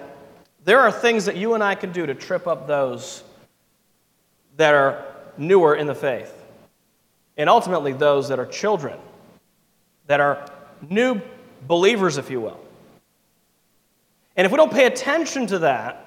there 0.65 0.79
are 0.79 0.93
things 0.93 1.25
that 1.25 1.35
you 1.35 1.55
and 1.55 1.65
I 1.65 1.75
can 1.75 1.91
do 1.91 2.07
to 2.07 2.15
trip 2.15 2.47
up 2.47 2.69
those 2.69 3.25
that 4.59 4.75
are 4.75 5.05
newer 5.37 5.75
in 5.75 5.89
the 5.89 5.95
faith, 5.97 6.34
and 7.37 7.49
ultimately 7.49 7.93
those 7.93 8.29
that 8.29 8.39
are 8.39 8.47
children, 8.47 8.99
that 10.07 10.21
are 10.21 10.49
new 10.89 11.21
believers, 11.67 12.19
if 12.19 12.31
you 12.31 12.41
will. 12.41 12.61
And 14.37 14.45
if 14.45 14.53
we 14.53 14.57
don't 14.57 14.73
pay 14.73 14.87
attention 14.87 15.47
to 15.49 15.61
that, 15.61 16.01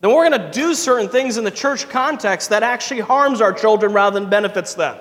then 0.00 0.12
we're 0.12 0.28
going 0.28 0.40
to 0.40 0.50
do 0.50 0.74
certain 0.74 1.08
things 1.08 1.36
in 1.36 1.44
the 1.44 1.50
church 1.50 1.88
context 1.88 2.50
that 2.50 2.62
actually 2.62 3.00
harms 3.00 3.40
our 3.40 3.52
children 3.52 3.92
rather 3.92 4.18
than 4.18 4.28
benefits 4.28 4.74
them. 4.74 4.96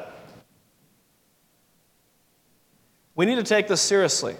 We 3.15 3.25
need 3.25 3.35
to 3.35 3.43
take 3.43 3.67
this 3.67 3.81
seriously. 3.81 4.35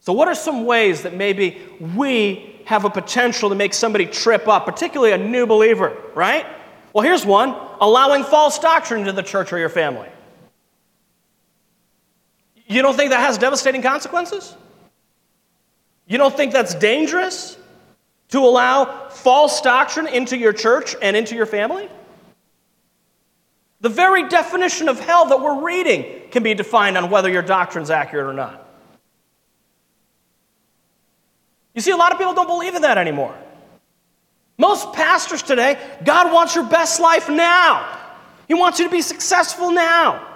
So, 0.00 0.12
what 0.12 0.28
are 0.28 0.34
some 0.34 0.64
ways 0.64 1.02
that 1.02 1.14
maybe 1.14 1.60
we 1.94 2.60
have 2.64 2.84
a 2.84 2.90
potential 2.90 3.48
to 3.48 3.54
make 3.54 3.72
somebody 3.72 4.06
trip 4.06 4.48
up, 4.48 4.64
particularly 4.64 5.12
a 5.12 5.18
new 5.18 5.46
believer, 5.46 5.96
right? 6.14 6.46
Well, 6.92 7.04
here's 7.04 7.24
one 7.24 7.54
allowing 7.80 8.24
false 8.24 8.58
doctrine 8.58 9.00
into 9.00 9.12
the 9.12 9.22
church 9.22 9.52
or 9.52 9.58
your 9.58 9.68
family. 9.68 10.08
You 12.66 12.82
don't 12.82 12.96
think 12.96 13.10
that 13.10 13.20
has 13.20 13.38
devastating 13.38 13.82
consequences? 13.82 14.54
You 16.06 16.18
don't 16.18 16.36
think 16.36 16.52
that's 16.52 16.74
dangerous 16.74 17.56
to 18.28 18.38
allow 18.40 19.08
false 19.08 19.60
doctrine 19.60 20.06
into 20.06 20.36
your 20.36 20.52
church 20.52 20.94
and 21.00 21.16
into 21.16 21.34
your 21.34 21.46
family? 21.46 21.88
The 23.80 23.88
very 23.88 24.28
definition 24.28 24.88
of 24.88 24.98
hell 24.98 25.26
that 25.26 25.40
we're 25.40 25.62
reading 25.64 26.22
can 26.30 26.42
be 26.42 26.54
defined 26.54 26.96
on 26.96 27.10
whether 27.10 27.30
your 27.30 27.42
doctrine's 27.42 27.90
accurate 27.90 28.26
or 28.26 28.32
not. 28.32 28.66
You 31.74 31.82
see, 31.82 31.90
a 31.90 31.96
lot 31.96 32.10
of 32.10 32.18
people 32.18 32.34
don't 32.34 32.46
believe 32.46 32.74
in 32.74 32.82
that 32.82 32.98
anymore. 32.98 33.36
Most 34.58 34.92
pastors 34.94 35.42
today, 35.42 35.78
God 36.04 36.32
wants 36.32 36.54
your 36.54 36.64
best 36.64 37.00
life 37.00 37.28
now. 37.28 37.86
He 38.48 38.54
wants 38.54 38.78
you 38.78 38.86
to 38.86 38.90
be 38.90 39.02
successful 39.02 39.70
now. 39.70 40.35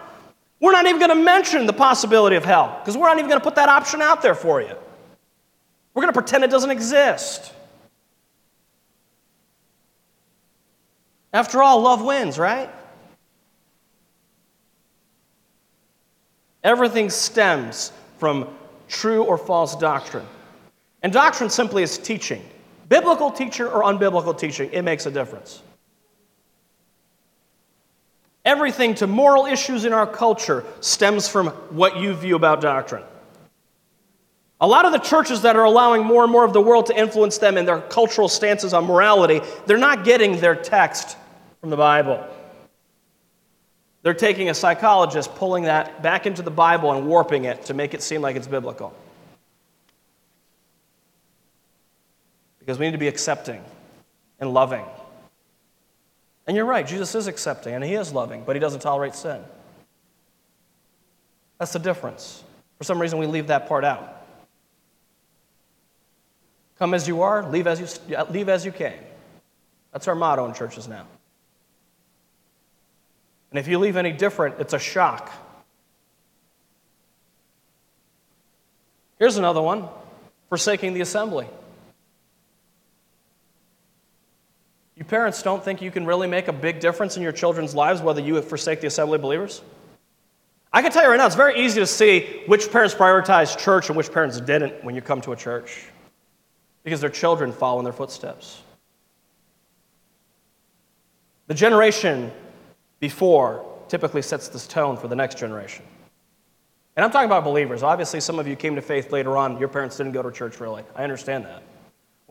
We're 0.61 0.73
not 0.73 0.87
even 0.87 0.99
going 0.99 1.17
to 1.17 1.25
mention 1.25 1.67
the 1.67 1.73
possibility 1.73 2.37
of 2.37 2.45
hell 2.45 2.79
because 2.81 2.97
we're 2.97 3.09
not 3.09 3.19
even 3.19 3.29
going 3.29 3.41
to 3.41 3.45
put 3.45 3.55
that 3.55 3.71
option 3.71 4.03
out 4.03 4.21
there 4.21 4.35
for 4.35 4.61
you. 4.61 4.75
We're 5.95 6.03
going 6.03 6.13
to 6.13 6.21
pretend 6.21 6.45
it 6.45 6.51
doesn't 6.51 6.71
exist. 6.71 7.53
After 11.33 11.63
all, 11.63 11.81
love 11.81 12.03
wins, 12.03 12.39
right? 12.39 12.71
Everything 16.63 17.09
stems 17.09 17.93
from 18.19 18.49
true 18.89 19.25
or 19.25 19.39
false 19.39 19.75
doctrine. 19.77 20.27
And 21.03 21.13
doctrine 21.13 21.49
simply 21.49 21.83
is 21.83 21.97
teaching. 21.97 22.45
Biblical 22.89 23.31
teaching 23.31 23.67
or 23.67 23.83
unbiblical 23.83 24.37
teaching, 24.39 24.69
it 24.73 24.83
makes 24.83 25.07
a 25.07 25.11
difference. 25.11 25.63
Everything 28.45 28.95
to 28.97 29.07
moral 29.07 29.47
issues 29.47 29.85
in 29.85 29.93
our 29.93 30.07
culture 30.07 30.65
stems 30.81 31.29
from 31.29 31.49
what 31.71 31.99
you 31.99 32.15
view 32.15 32.37
about 32.37 32.61
doctrine. 32.61 33.05
A 34.63 34.67
lot 34.67 34.85
of 34.85 34.93
the 34.93 34.99
churches 34.99 35.43
that 35.43 35.57
are 35.57 35.65
allowing 35.65 36.05
more 36.05 36.23
and 36.23 36.33
more 36.33 36.45
of 36.45 36.53
the 36.53 36.61
world 36.61 36.87
to 36.87 36.99
influence 36.99 37.39
them 37.39 37.57
in 37.57 37.65
their 37.65 37.81
cultural 37.81 38.29
stances 38.29 38.75
on 38.75 38.85
morality, 38.85 39.41
they're 39.67 39.79
not 39.79 40.05
getting 40.05 40.39
their 40.41 40.55
text 40.55 41.17
from 41.61 41.71
the 41.71 41.77
Bible. 41.77 42.27
They're 44.03 44.15
taking 44.15 44.49
a 44.49 44.55
psychologist, 44.55 45.35
pulling 45.35 45.65
that 45.65 46.03
back 46.03 46.27
into 46.27 46.43
the 46.43 46.51
Bible 46.51 46.93
and 46.93 47.07
warping 47.07 47.45
it 47.45 47.67
to 47.67 47.75
make 47.75 47.93
it 47.93 48.03
seem 48.03 48.23
like 48.23 48.37
it's 48.37 48.47
biblical. 48.47 48.95
Because 52.59 52.79
we 52.79 52.87
need 52.87 52.93
to 52.93 52.99
be 52.99 53.09
accepting 53.09 53.63
and 54.39 54.53
loving. 54.53 54.85
And 56.47 56.57
you're 56.57 56.67
right, 56.67 56.87
Jesus 56.87 57.15
is 57.15 57.27
accepting 57.27 57.75
and 57.75 57.85
he 57.85 57.95
is 57.95 58.13
loving, 58.13 58.43
but 58.45 58.57
he 58.57 58.61
doesn't 58.61 58.81
tolerate 58.81 59.15
sin. 59.15 59.41
That's 61.59 61.73
the 61.73 61.79
difference. 61.79 62.43
For 62.79 62.85
some 62.85 63.01
reason, 63.01 63.19
we 63.19 63.27
leave 63.27 63.49
that 63.49 63.69
part 63.69 63.85
out. 63.85 64.17
Come 66.79 66.95
as 66.95 67.07
you 67.07 67.21
are, 67.21 67.49
leave 67.49 67.67
as 67.67 67.79
you, 68.09 68.17
leave 68.31 68.49
as 68.49 68.65
you 68.65 68.73
came. 68.73 68.99
That's 69.93 70.09
our 70.09 70.15
motto 70.15 70.47
in 70.47 70.55
churches 70.55 70.89
now. 70.89 71.07
And 73.51 73.59
if 73.59 73.69
you 73.69 73.79
leave 73.79 73.97
any 73.97 74.13
different, 74.13 74.61
it's 74.61 74.73
a 74.73 74.79
shock. 74.79 75.31
Here's 79.19 79.37
another 79.37 79.61
one 79.61 79.89
forsaking 80.49 80.95
the 80.95 81.03
assembly. 81.03 81.47
You 85.01 85.07
parents 85.07 85.43
don't 85.43 85.65
think 85.65 85.81
you 85.81 85.91
can 85.91 86.05
really 86.05 86.29
make 86.29 86.49
a 86.49 86.53
big 86.53 86.79
difference 86.79 87.17
in 87.17 87.23
your 87.23 87.33
children's 87.33 87.75
lives 87.75 88.03
whether 88.03 88.21
you 88.21 88.41
forsake 88.43 88.83
the 88.83 88.87
assembly 88.87 89.17
of 89.17 89.23
believers? 89.23 89.63
I 90.75 90.83
can 90.83 90.93
tell 90.93 91.03
you 91.03 91.09
right 91.09 91.17
now, 91.17 91.25
it's 91.25 91.35
very 91.35 91.59
easy 91.59 91.81
to 91.81 91.87
see 91.87 92.43
which 92.47 92.71
parents 92.71 92.95
prioritize 92.95 93.59
church 93.59 93.89
and 93.89 93.97
which 93.97 94.13
parents 94.13 94.39
didn't 94.43 94.85
when 94.85 94.95
you 94.95 95.01
come 95.01 95.23
to 95.23 95.33
a 95.33 95.37
church 95.37 95.87
because 96.85 97.01
their 97.01 97.09
children 97.09 97.51
follow 97.51 97.79
in 97.79 97.85
their 97.85 97.95
footsteps. 97.95 98.61
The 101.47 101.55
generation 101.55 102.31
before 103.01 103.67
typically 103.89 104.21
sets 104.21 104.49
this 104.49 104.67
tone 104.67 104.99
for 104.99 105.09
the 105.09 105.17
next 105.17 105.39
generation. 105.39 105.85
And 106.97 107.05
I'm 107.07 107.11
talking 107.11 107.27
about 107.27 107.43
believers. 107.43 107.83
Obviously, 107.83 108.21
some 108.21 108.39
of 108.39 108.47
you 108.47 108.55
came 108.55 108.75
to 108.75 108.83
faith 108.83 109.13
later 109.13 109.39
on. 109.39 109.59
Your 109.59 109.69
parents 109.69 109.97
didn't 109.97 110.13
go 110.13 110.23
to 110.23 110.31
church 110.31 110.61
really. 110.61 110.85
I 110.95 111.05
understand 111.05 111.47
that. 111.47 111.63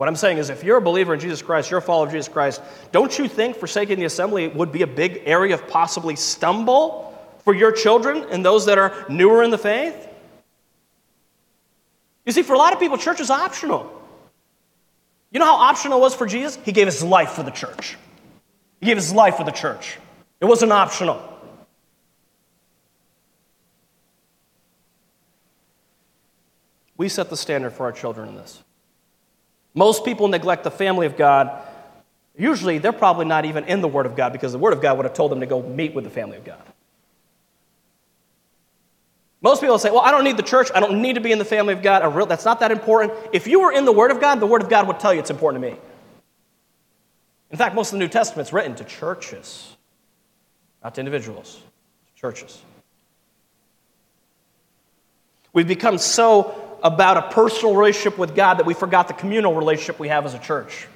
What 0.00 0.08
I'm 0.08 0.16
saying 0.16 0.38
is, 0.38 0.48
if 0.48 0.64
you're 0.64 0.78
a 0.78 0.80
believer 0.80 1.12
in 1.12 1.20
Jesus 1.20 1.42
Christ, 1.42 1.70
you're 1.70 1.76
a 1.76 1.82
follower 1.82 2.06
of 2.06 2.10
Jesus 2.10 2.26
Christ, 2.26 2.62
don't 2.90 3.18
you 3.18 3.28
think 3.28 3.56
forsaking 3.56 3.98
the 3.98 4.06
assembly 4.06 4.48
would 4.48 4.72
be 4.72 4.80
a 4.80 4.86
big 4.86 5.24
area 5.26 5.52
of 5.52 5.68
possibly 5.68 6.16
stumble 6.16 7.14
for 7.44 7.54
your 7.54 7.70
children 7.70 8.24
and 8.30 8.42
those 8.42 8.64
that 8.64 8.78
are 8.78 9.04
newer 9.10 9.42
in 9.42 9.50
the 9.50 9.58
faith? 9.58 10.08
You 12.24 12.32
see, 12.32 12.40
for 12.40 12.54
a 12.54 12.56
lot 12.56 12.72
of 12.72 12.80
people, 12.80 12.96
church 12.96 13.20
is 13.20 13.28
optional. 13.28 13.92
You 15.32 15.38
know 15.38 15.44
how 15.44 15.56
optional 15.56 15.98
it 15.98 16.00
was 16.00 16.14
for 16.14 16.26
Jesus? 16.26 16.58
He 16.64 16.72
gave 16.72 16.86
his 16.86 17.02
life 17.02 17.32
for 17.32 17.42
the 17.42 17.50
church. 17.50 17.98
He 18.80 18.86
gave 18.86 18.96
his 18.96 19.12
life 19.12 19.36
for 19.36 19.44
the 19.44 19.52
church. 19.52 19.98
It 20.40 20.46
wasn't 20.46 20.72
optional. 20.72 21.22
We 26.96 27.10
set 27.10 27.28
the 27.28 27.36
standard 27.36 27.74
for 27.74 27.84
our 27.84 27.92
children 27.92 28.30
in 28.30 28.36
this. 28.36 28.62
Most 29.74 30.04
people 30.04 30.28
neglect 30.28 30.64
the 30.64 30.70
family 30.70 31.06
of 31.06 31.16
God. 31.16 31.62
Usually, 32.36 32.78
they're 32.78 32.92
probably 32.92 33.26
not 33.26 33.44
even 33.44 33.64
in 33.64 33.80
the 33.80 33.88
Word 33.88 34.06
of 34.06 34.16
God 34.16 34.32
because 34.32 34.52
the 34.52 34.58
Word 34.58 34.72
of 34.72 34.80
God 34.80 34.96
would 34.96 35.04
have 35.04 35.14
told 35.14 35.30
them 35.30 35.40
to 35.40 35.46
go 35.46 35.62
meet 35.62 35.94
with 35.94 36.04
the 36.04 36.10
family 36.10 36.36
of 36.36 36.44
God. 36.44 36.62
Most 39.42 39.60
people 39.60 39.78
say, 39.78 39.90
Well, 39.90 40.00
I 40.00 40.10
don't 40.10 40.24
need 40.24 40.36
the 40.36 40.42
church. 40.42 40.70
I 40.74 40.80
don't 40.80 41.00
need 41.00 41.14
to 41.14 41.20
be 41.20 41.32
in 41.32 41.38
the 41.38 41.44
family 41.44 41.72
of 41.72 41.82
God. 41.82 42.14
Real, 42.14 42.26
that's 42.26 42.44
not 42.44 42.60
that 42.60 42.70
important. 42.70 43.12
If 43.32 43.46
you 43.46 43.60
were 43.60 43.72
in 43.72 43.84
the 43.84 43.92
Word 43.92 44.10
of 44.10 44.20
God, 44.20 44.40
the 44.40 44.46
Word 44.46 44.62
of 44.62 44.68
God 44.68 44.86
would 44.86 45.00
tell 45.00 45.14
you 45.14 45.20
it's 45.20 45.30
important 45.30 45.62
to 45.62 45.70
me. 45.70 45.76
In 47.50 47.56
fact, 47.56 47.74
most 47.74 47.88
of 47.88 47.92
the 47.92 47.98
New 47.98 48.08
Testament's 48.08 48.52
written 48.52 48.74
to 48.76 48.84
churches, 48.84 49.76
not 50.84 50.94
to 50.94 51.00
individuals, 51.00 51.60
churches. 52.14 52.60
We've 55.52 55.66
become 55.66 55.98
so 55.98 56.69
about 56.82 57.16
a 57.16 57.22
personal 57.34 57.74
relationship 57.74 58.18
with 58.18 58.34
God 58.34 58.58
that 58.58 58.66
we 58.66 58.74
forgot 58.74 59.08
the 59.08 59.14
communal 59.14 59.54
relationship 59.54 59.98
we 59.98 60.08
have 60.08 60.26
as 60.26 60.34
a 60.34 60.38
church. 60.38 60.86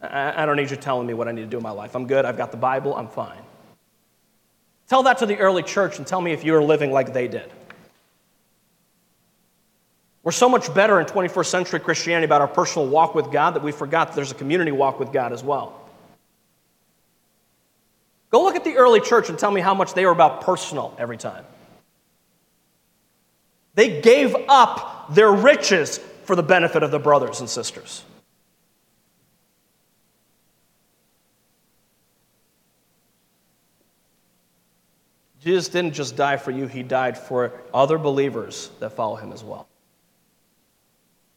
I, 0.00 0.46
don't 0.46 0.56
need 0.56 0.70
you 0.70 0.76
telling 0.76 1.06
me 1.06 1.14
what 1.14 1.26
I 1.26 1.32
need 1.32 1.42
to 1.42 1.48
do 1.48 1.56
in 1.56 1.62
my 1.62 1.70
life. 1.70 1.96
I'm 1.96 2.06
good. 2.06 2.24
I've 2.24 2.36
got 2.36 2.52
the 2.52 2.56
Bible. 2.56 2.94
I'm 2.94 3.08
fine. 3.08 3.42
Tell 4.88 5.02
that 5.02 5.18
to 5.18 5.26
the 5.26 5.38
early 5.38 5.62
church 5.62 5.98
and 5.98 6.06
tell 6.06 6.20
me 6.20 6.32
if 6.32 6.44
you 6.44 6.54
are 6.54 6.62
living 6.62 6.92
like 6.92 7.12
they 7.12 7.26
did. 7.28 7.50
We're 10.22 10.32
so 10.32 10.48
much 10.48 10.72
better 10.72 11.00
in 11.00 11.06
21st 11.06 11.46
century 11.46 11.80
Christianity 11.80 12.26
about 12.26 12.40
our 12.40 12.48
personal 12.48 12.86
walk 12.86 13.14
with 13.14 13.32
God 13.32 13.54
that 13.54 13.62
we 13.62 13.72
forgot 13.72 14.08
that 14.08 14.16
there's 14.16 14.30
a 14.30 14.36
community 14.36 14.72
walk 14.72 15.00
with 15.00 15.12
God 15.12 15.32
as 15.32 15.42
well. 15.42 15.74
Go 18.30 18.42
look 18.42 18.54
at 18.54 18.64
the 18.64 18.76
early 18.76 19.00
church 19.00 19.30
and 19.30 19.38
tell 19.38 19.50
me 19.50 19.60
how 19.60 19.74
much 19.74 19.94
they 19.94 20.04
were 20.04 20.12
about 20.12 20.42
personal 20.42 20.94
every 20.98 21.16
time. 21.16 21.44
They 23.78 24.00
gave 24.00 24.34
up 24.48 25.14
their 25.14 25.30
riches 25.30 25.98
for 26.24 26.34
the 26.34 26.42
benefit 26.42 26.82
of 26.82 26.90
the 26.90 26.98
brothers 26.98 27.38
and 27.38 27.48
sisters. 27.48 28.02
Jesus 35.40 35.68
didn't 35.68 35.92
just 35.92 36.16
die 36.16 36.38
for 36.38 36.50
you, 36.50 36.66
he 36.66 36.82
died 36.82 37.16
for 37.16 37.52
other 37.72 37.98
believers 37.98 38.70
that 38.80 38.94
follow 38.94 39.14
him 39.14 39.30
as 39.30 39.44
well. 39.44 39.68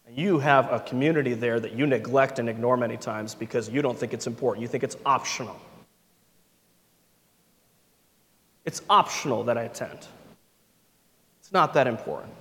And 0.08 0.18
you 0.18 0.40
have 0.40 0.74
a 0.74 0.80
community 0.80 1.36
there 1.36 1.60
that 1.60 1.74
you 1.74 1.86
neglect 1.86 2.40
and 2.40 2.50
ignore 2.50 2.76
many 2.76 2.98
times 2.98 3.36
because 3.36 3.70
you 3.70 3.84
don't 3.84 4.00
think 4.00 4.16
it's 4.16 4.26
important. 4.26 4.64
You 4.64 4.68
think 4.68 4.84
it's 4.84 4.98
optional. 5.06 5.62
It's 8.66 8.82
optional 8.90 9.44
that 9.44 9.60
I 9.60 9.66
attend. 9.66 10.08
It's 11.52 11.54
not 11.54 11.74
that 11.74 11.86
important. 11.86 12.32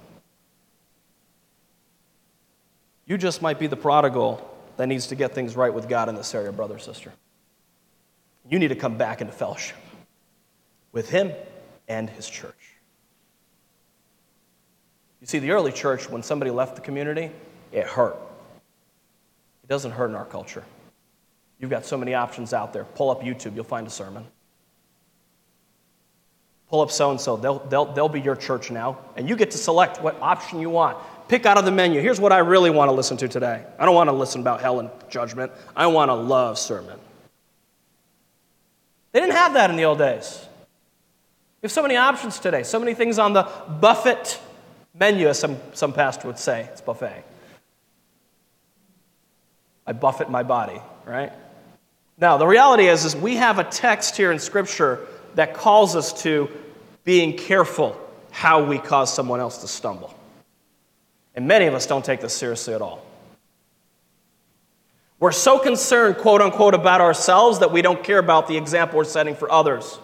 You 3.07 3.19
just 3.19 3.43
might 3.43 3.59
be 3.59 3.67
the 3.67 3.75
prodigal 3.75 4.49
that 4.77 4.87
needs 4.87 5.09
to 5.09 5.17
get 5.17 5.35
things 5.35 5.57
right 5.57 5.75
with 5.75 5.89
God 5.89 6.09
in 6.09 6.15
this 6.15 6.33
area, 6.33 6.53
brother, 6.53 6.79
sister. 6.79 7.13
You 8.49 8.61
need 8.61 8.69
to 8.69 8.77
come 8.77 8.97
back 8.97 9.21
into 9.21 9.33
fellowship 9.33 9.77
with 10.93 11.11
Him 11.11 11.33
and 11.89 12.09
His 12.09 12.29
church. 12.29 12.55
You 15.21 15.27
see, 15.27 15.41
the 15.41 15.51
early 15.51 15.73
church, 15.73 16.09
when 16.09 16.23
somebody 16.23 16.53
left 16.53 16.77
the 16.77 16.81
community, 16.81 17.33
it 17.73 17.87
hurt. 17.87 18.15
It 19.65 19.67
doesn't 19.67 19.91
hurt 19.91 20.11
in 20.11 20.15
our 20.15 20.25
culture. 20.25 20.63
You've 21.59 21.71
got 21.71 21.85
so 21.85 21.99
many 21.99 22.15
options 22.15 22.53
out 22.53 22.73
there. 22.73 22.85
Pull 22.85 23.11
up 23.11 23.23
YouTube, 23.23 23.57
you'll 23.57 23.65
find 23.65 23.89
a 23.89 23.91
sermon. 23.91 24.25
Pull 26.71 26.81
up 26.81 26.91
so 26.91 27.11
and 27.11 27.21
so. 27.21 27.37
They'll, 27.37 27.59
they'll, 27.59 27.85
they'll 27.85 28.09
be 28.09 28.21
your 28.21 28.37
church 28.37 28.71
now. 28.71 28.99
And 29.17 29.29
you 29.29 29.37
get 29.37 29.51
to 29.51 29.59
select 29.59 30.01
what 30.01 30.17
option 30.23 30.61
you 30.61 30.71
want. 30.71 30.97
Pick 31.29 31.45
out 31.45 31.59
of 31.59 31.65
the 31.65 31.71
menu. 31.71 32.01
Here's 32.01 32.21
what 32.21 32.33
I 32.33 32.39
really 32.39 32.71
want 32.71 32.89
to 32.89 32.93
listen 32.93 33.17
to 33.19 33.29
today. 33.29 33.65
I 33.79 33.85
don't 33.85 33.95
want 33.95 34.09
to 34.09 34.13
listen 34.13 34.41
about 34.41 34.61
hell 34.61 34.81
and 34.81 34.89
judgment. 35.09 35.53
I 35.77 35.89
want 35.89 36.11
a 36.11 36.15
love 36.15 36.59
sermon. 36.59 36.99
They 39.13 39.21
didn't 39.21 39.35
have 39.35 39.55
that 39.55 39.71
in 39.71 39.77
the 39.77 39.85
old 39.85 39.99
days. 39.99 40.47
We 41.61 41.67
have 41.67 41.73
so 41.73 41.83
many 41.83 41.97
options 41.97 42.39
today, 42.39 42.63
so 42.63 42.79
many 42.79 42.95
things 42.95 43.19
on 43.19 43.33
the 43.33 43.43
buffet 43.81 44.41
menu, 44.95 45.29
as 45.29 45.39
some, 45.39 45.59
some 45.73 45.93
pastor 45.93 46.29
would 46.29 46.39
say. 46.39 46.69
It's 46.73 46.81
buffet. 46.81 47.25
I 49.87 49.93
buffet 49.93 50.31
my 50.31 50.45
body, 50.45 50.81
right? 51.05 51.33
Now, 52.17 52.37
the 52.37 52.47
reality 52.47 52.87
is, 52.87 53.05
is 53.05 53.17
we 53.17 53.37
have 53.37 53.59
a 53.59 53.65
text 53.65 54.17
here 54.17 54.31
in 54.31 54.39
Scripture 54.39 55.07
that 55.35 55.55
calls 55.55 55.97
us 55.97 56.23
to 56.23 56.49
being 57.05 57.37
careful 57.37 57.99
how 58.31 58.65
we 58.65 58.79
cause 58.79 59.13
someone 59.13 59.41
else 59.41 59.59
to 59.59 59.69
stumble. 59.69 60.15
And 61.35 61.47
many 61.47 61.67
of 61.67 61.75
us 61.75 61.87
don't 61.87 62.05
take 62.05 62.21
this 62.21 62.37
seriously 62.37 62.75
at 62.75 62.83
all. 62.83 63.05
We're 65.19 65.33
so 65.33 65.59
concerned, 65.59 66.17
quote 66.17 66.41
unquote, 66.41 66.75
about 66.75 67.01
ourselves 67.01 67.59
that 67.59 67.73
we 67.73 67.83
don't 67.83 68.03
care 68.03 68.19
about 68.19 68.49
the 68.49 68.57
example 68.57 68.97
we're 68.97 69.05
setting 69.05 69.37
for 69.37 69.51
others. 69.53 69.99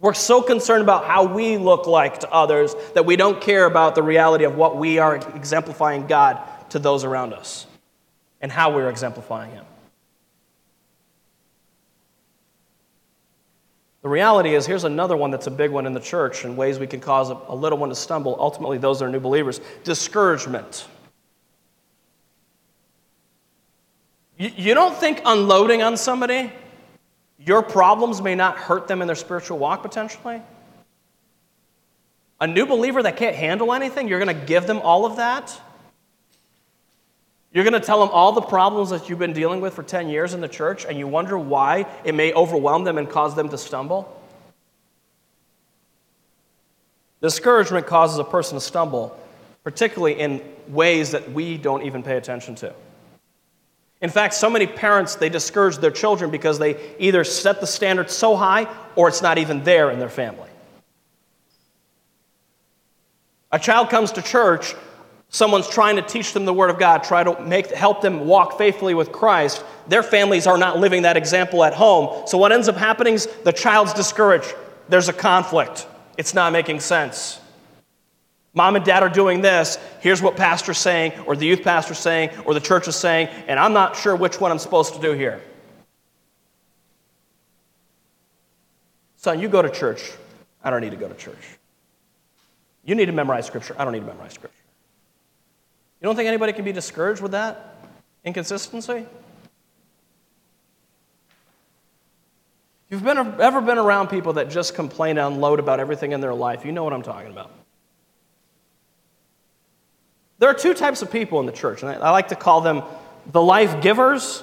We're 0.00 0.12
so 0.12 0.42
concerned 0.42 0.82
about 0.82 1.06
how 1.06 1.24
we 1.24 1.56
look 1.56 1.86
like 1.86 2.20
to 2.20 2.30
others 2.30 2.74
that 2.94 3.06
we 3.06 3.16
don't 3.16 3.40
care 3.40 3.64
about 3.64 3.94
the 3.94 4.02
reality 4.02 4.44
of 4.44 4.56
what 4.56 4.76
we 4.76 4.98
are 4.98 5.16
exemplifying 5.16 6.06
God 6.06 6.42
to 6.70 6.78
those 6.78 7.04
around 7.04 7.32
us 7.32 7.66
and 8.40 8.50
how 8.50 8.74
we're 8.74 8.90
exemplifying 8.90 9.52
Him. 9.52 9.64
The 14.04 14.10
reality 14.10 14.54
is, 14.54 14.66
here's 14.66 14.84
another 14.84 15.16
one 15.16 15.30
that's 15.30 15.46
a 15.46 15.50
big 15.50 15.70
one 15.70 15.86
in 15.86 15.94
the 15.94 16.00
church 16.00 16.44
and 16.44 16.58
ways 16.58 16.78
we 16.78 16.86
can 16.86 17.00
cause 17.00 17.30
a, 17.30 17.38
a 17.48 17.56
little 17.56 17.78
one 17.78 17.88
to 17.88 17.94
stumble. 17.94 18.36
Ultimately, 18.38 18.76
those 18.76 18.98
that 18.98 19.06
are 19.06 19.08
new 19.08 19.18
believers 19.18 19.62
discouragement. 19.82 20.86
You, 24.36 24.50
you 24.56 24.74
don't 24.74 24.94
think 24.94 25.22
unloading 25.24 25.82
on 25.82 25.96
somebody, 25.96 26.52
your 27.38 27.62
problems 27.62 28.20
may 28.20 28.34
not 28.34 28.58
hurt 28.58 28.88
them 28.88 29.00
in 29.00 29.06
their 29.06 29.16
spiritual 29.16 29.56
walk 29.56 29.80
potentially? 29.80 30.42
A 32.42 32.46
new 32.46 32.66
believer 32.66 33.02
that 33.02 33.16
can't 33.16 33.34
handle 33.34 33.72
anything, 33.72 34.06
you're 34.08 34.22
going 34.22 34.38
to 34.38 34.46
give 34.46 34.66
them 34.66 34.80
all 34.82 35.06
of 35.06 35.16
that? 35.16 35.58
You're 37.54 37.62
going 37.62 37.72
to 37.72 37.80
tell 37.80 38.00
them 38.00 38.10
all 38.12 38.32
the 38.32 38.40
problems 38.40 38.90
that 38.90 39.08
you've 39.08 39.20
been 39.20 39.32
dealing 39.32 39.60
with 39.60 39.74
for 39.74 39.84
10 39.84 40.08
years 40.08 40.34
in 40.34 40.40
the 40.40 40.48
church, 40.48 40.84
and 40.84 40.98
you 40.98 41.06
wonder 41.06 41.38
why 41.38 41.86
it 42.02 42.12
may 42.12 42.32
overwhelm 42.32 42.82
them 42.82 42.98
and 42.98 43.08
cause 43.08 43.36
them 43.36 43.48
to 43.48 43.56
stumble? 43.56 44.20
Discouragement 47.22 47.86
causes 47.86 48.18
a 48.18 48.24
person 48.24 48.56
to 48.56 48.60
stumble, 48.60 49.16
particularly 49.62 50.18
in 50.18 50.42
ways 50.66 51.12
that 51.12 51.30
we 51.30 51.56
don't 51.56 51.84
even 51.84 52.02
pay 52.02 52.16
attention 52.16 52.56
to. 52.56 52.74
In 54.00 54.10
fact, 54.10 54.34
so 54.34 54.50
many 54.50 54.66
parents, 54.66 55.14
they 55.14 55.28
discourage 55.28 55.78
their 55.78 55.92
children 55.92 56.32
because 56.32 56.58
they 56.58 56.96
either 56.98 57.22
set 57.22 57.60
the 57.60 57.68
standard 57.68 58.10
so 58.10 58.34
high 58.34 58.66
or 58.96 59.06
it's 59.06 59.22
not 59.22 59.38
even 59.38 59.62
there 59.62 59.92
in 59.92 60.00
their 60.00 60.10
family. 60.10 60.50
A 63.52 63.60
child 63.60 63.90
comes 63.90 64.10
to 64.12 64.22
church 64.22 64.74
someone's 65.34 65.66
trying 65.66 65.96
to 65.96 66.02
teach 66.02 66.32
them 66.32 66.44
the 66.44 66.54
Word 66.54 66.70
of 66.70 66.78
God, 66.78 67.02
try 67.02 67.24
to 67.24 67.40
make, 67.42 67.66
help 67.72 68.00
them 68.00 68.24
walk 68.24 68.56
faithfully 68.56 68.94
with 68.94 69.10
Christ, 69.10 69.64
their 69.88 70.04
families 70.04 70.46
are 70.46 70.56
not 70.56 70.78
living 70.78 71.02
that 71.02 71.16
example 71.16 71.64
at 71.64 71.74
home. 71.74 72.24
So 72.28 72.38
what 72.38 72.52
ends 72.52 72.68
up 72.68 72.76
happening 72.76 73.14
is 73.14 73.26
the 73.42 73.52
child's 73.52 73.92
discouraged. 73.92 74.54
There's 74.88 75.08
a 75.08 75.12
conflict. 75.12 75.88
It's 76.16 76.34
not 76.34 76.52
making 76.52 76.78
sense. 76.78 77.40
Mom 78.52 78.76
and 78.76 78.84
dad 78.84 79.02
are 79.02 79.08
doing 79.08 79.40
this. 79.40 79.76
Here's 80.00 80.22
what 80.22 80.36
pastor's 80.36 80.78
saying, 80.78 81.14
or 81.26 81.34
the 81.34 81.46
youth 81.46 81.64
pastor's 81.64 81.98
saying, 81.98 82.30
or 82.44 82.54
the 82.54 82.60
church 82.60 82.86
is 82.86 82.94
saying, 82.94 83.26
and 83.48 83.58
I'm 83.58 83.72
not 83.72 83.96
sure 83.96 84.14
which 84.14 84.40
one 84.40 84.52
I'm 84.52 84.60
supposed 84.60 84.94
to 84.94 85.00
do 85.00 85.14
here. 85.14 85.42
Son, 89.16 89.40
you 89.40 89.48
go 89.48 89.62
to 89.62 89.68
church. 89.68 90.12
I 90.62 90.70
don't 90.70 90.80
need 90.80 90.90
to 90.90 90.96
go 90.96 91.08
to 91.08 91.14
church. 91.16 91.58
You 92.84 92.94
need 92.94 93.06
to 93.06 93.12
memorize 93.12 93.46
scripture. 93.46 93.74
I 93.76 93.82
don't 93.82 93.94
need 93.94 94.00
to 94.00 94.06
memorize 94.06 94.34
scripture. 94.34 94.63
You 96.04 96.08
don't 96.08 96.16
think 96.16 96.28
anybody 96.28 96.52
can 96.52 96.66
be 96.66 96.72
discouraged 96.72 97.22
with 97.22 97.32
that 97.32 97.76
inconsistency? 98.26 99.06
You've 102.90 103.02
been, 103.02 103.16
ever 103.40 103.62
been 103.62 103.78
around 103.78 104.08
people 104.08 104.34
that 104.34 104.50
just 104.50 104.74
complain 104.74 105.16
and 105.16 105.34
unload 105.34 105.60
about 105.60 105.80
everything 105.80 106.12
in 106.12 106.20
their 106.20 106.34
life, 106.34 106.66
you 106.66 106.72
know 106.72 106.84
what 106.84 106.92
I'm 106.92 107.00
talking 107.00 107.30
about. 107.30 107.50
There 110.40 110.50
are 110.50 110.52
two 110.52 110.74
types 110.74 111.00
of 111.00 111.10
people 111.10 111.40
in 111.40 111.46
the 111.46 111.52
church, 111.52 111.82
and 111.82 111.90
I 111.90 112.10
like 112.10 112.28
to 112.28 112.36
call 112.36 112.60
them 112.60 112.82
the 113.32 113.40
life 113.40 113.80
givers 113.80 114.42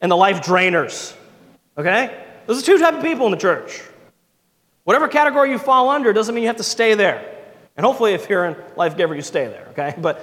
and 0.00 0.10
the 0.10 0.16
life 0.16 0.40
drainers. 0.40 1.14
Okay? 1.78 2.20
Those 2.46 2.64
are 2.64 2.66
two 2.66 2.78
types 2.80 2.96
of 2.96 3.04
people 3.04 3.26
in 3.26 3.30
the 3.30 3.38
church. 3.38 3.80
Whatever 4.82 5.06
category 5.06 5.52
you 5.52 5.58
fall 5.58 5.88
under 5.88 6.12
doesn't 6.12 6.34
mean 6.34 6.42
you 6.42 6.48
have 6.48 6.56
to 6.56 6.64
stay 6.64 6.94
there. 6.94 7.36
And 7.76 7.86
hopefully, 7.86 8.12
if 8.12 8.28
you're 8.28 8.44
in 8.44 8.56
life 8.74 8.96
giver, 8.96 9.14
you 9.14 9.22
stay 9.22 9.46
there, 9.46 9.68
okay? 9.70 9.94
But 10.02 10.20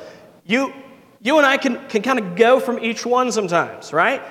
you, 0.48 0.74
you 1.22 1.38
and 1.38 1.46
I 1.46 1.58
can, 1.58 1.88
can 1.88 2.02
kind 2.02 2.18
of 2.18 2.36
go 2.36 2.60
from 2.60 2.80
each 2.80 3.06
one 3.06 3.32
sometimes, 3.32 3.94
right? 3.94 4.22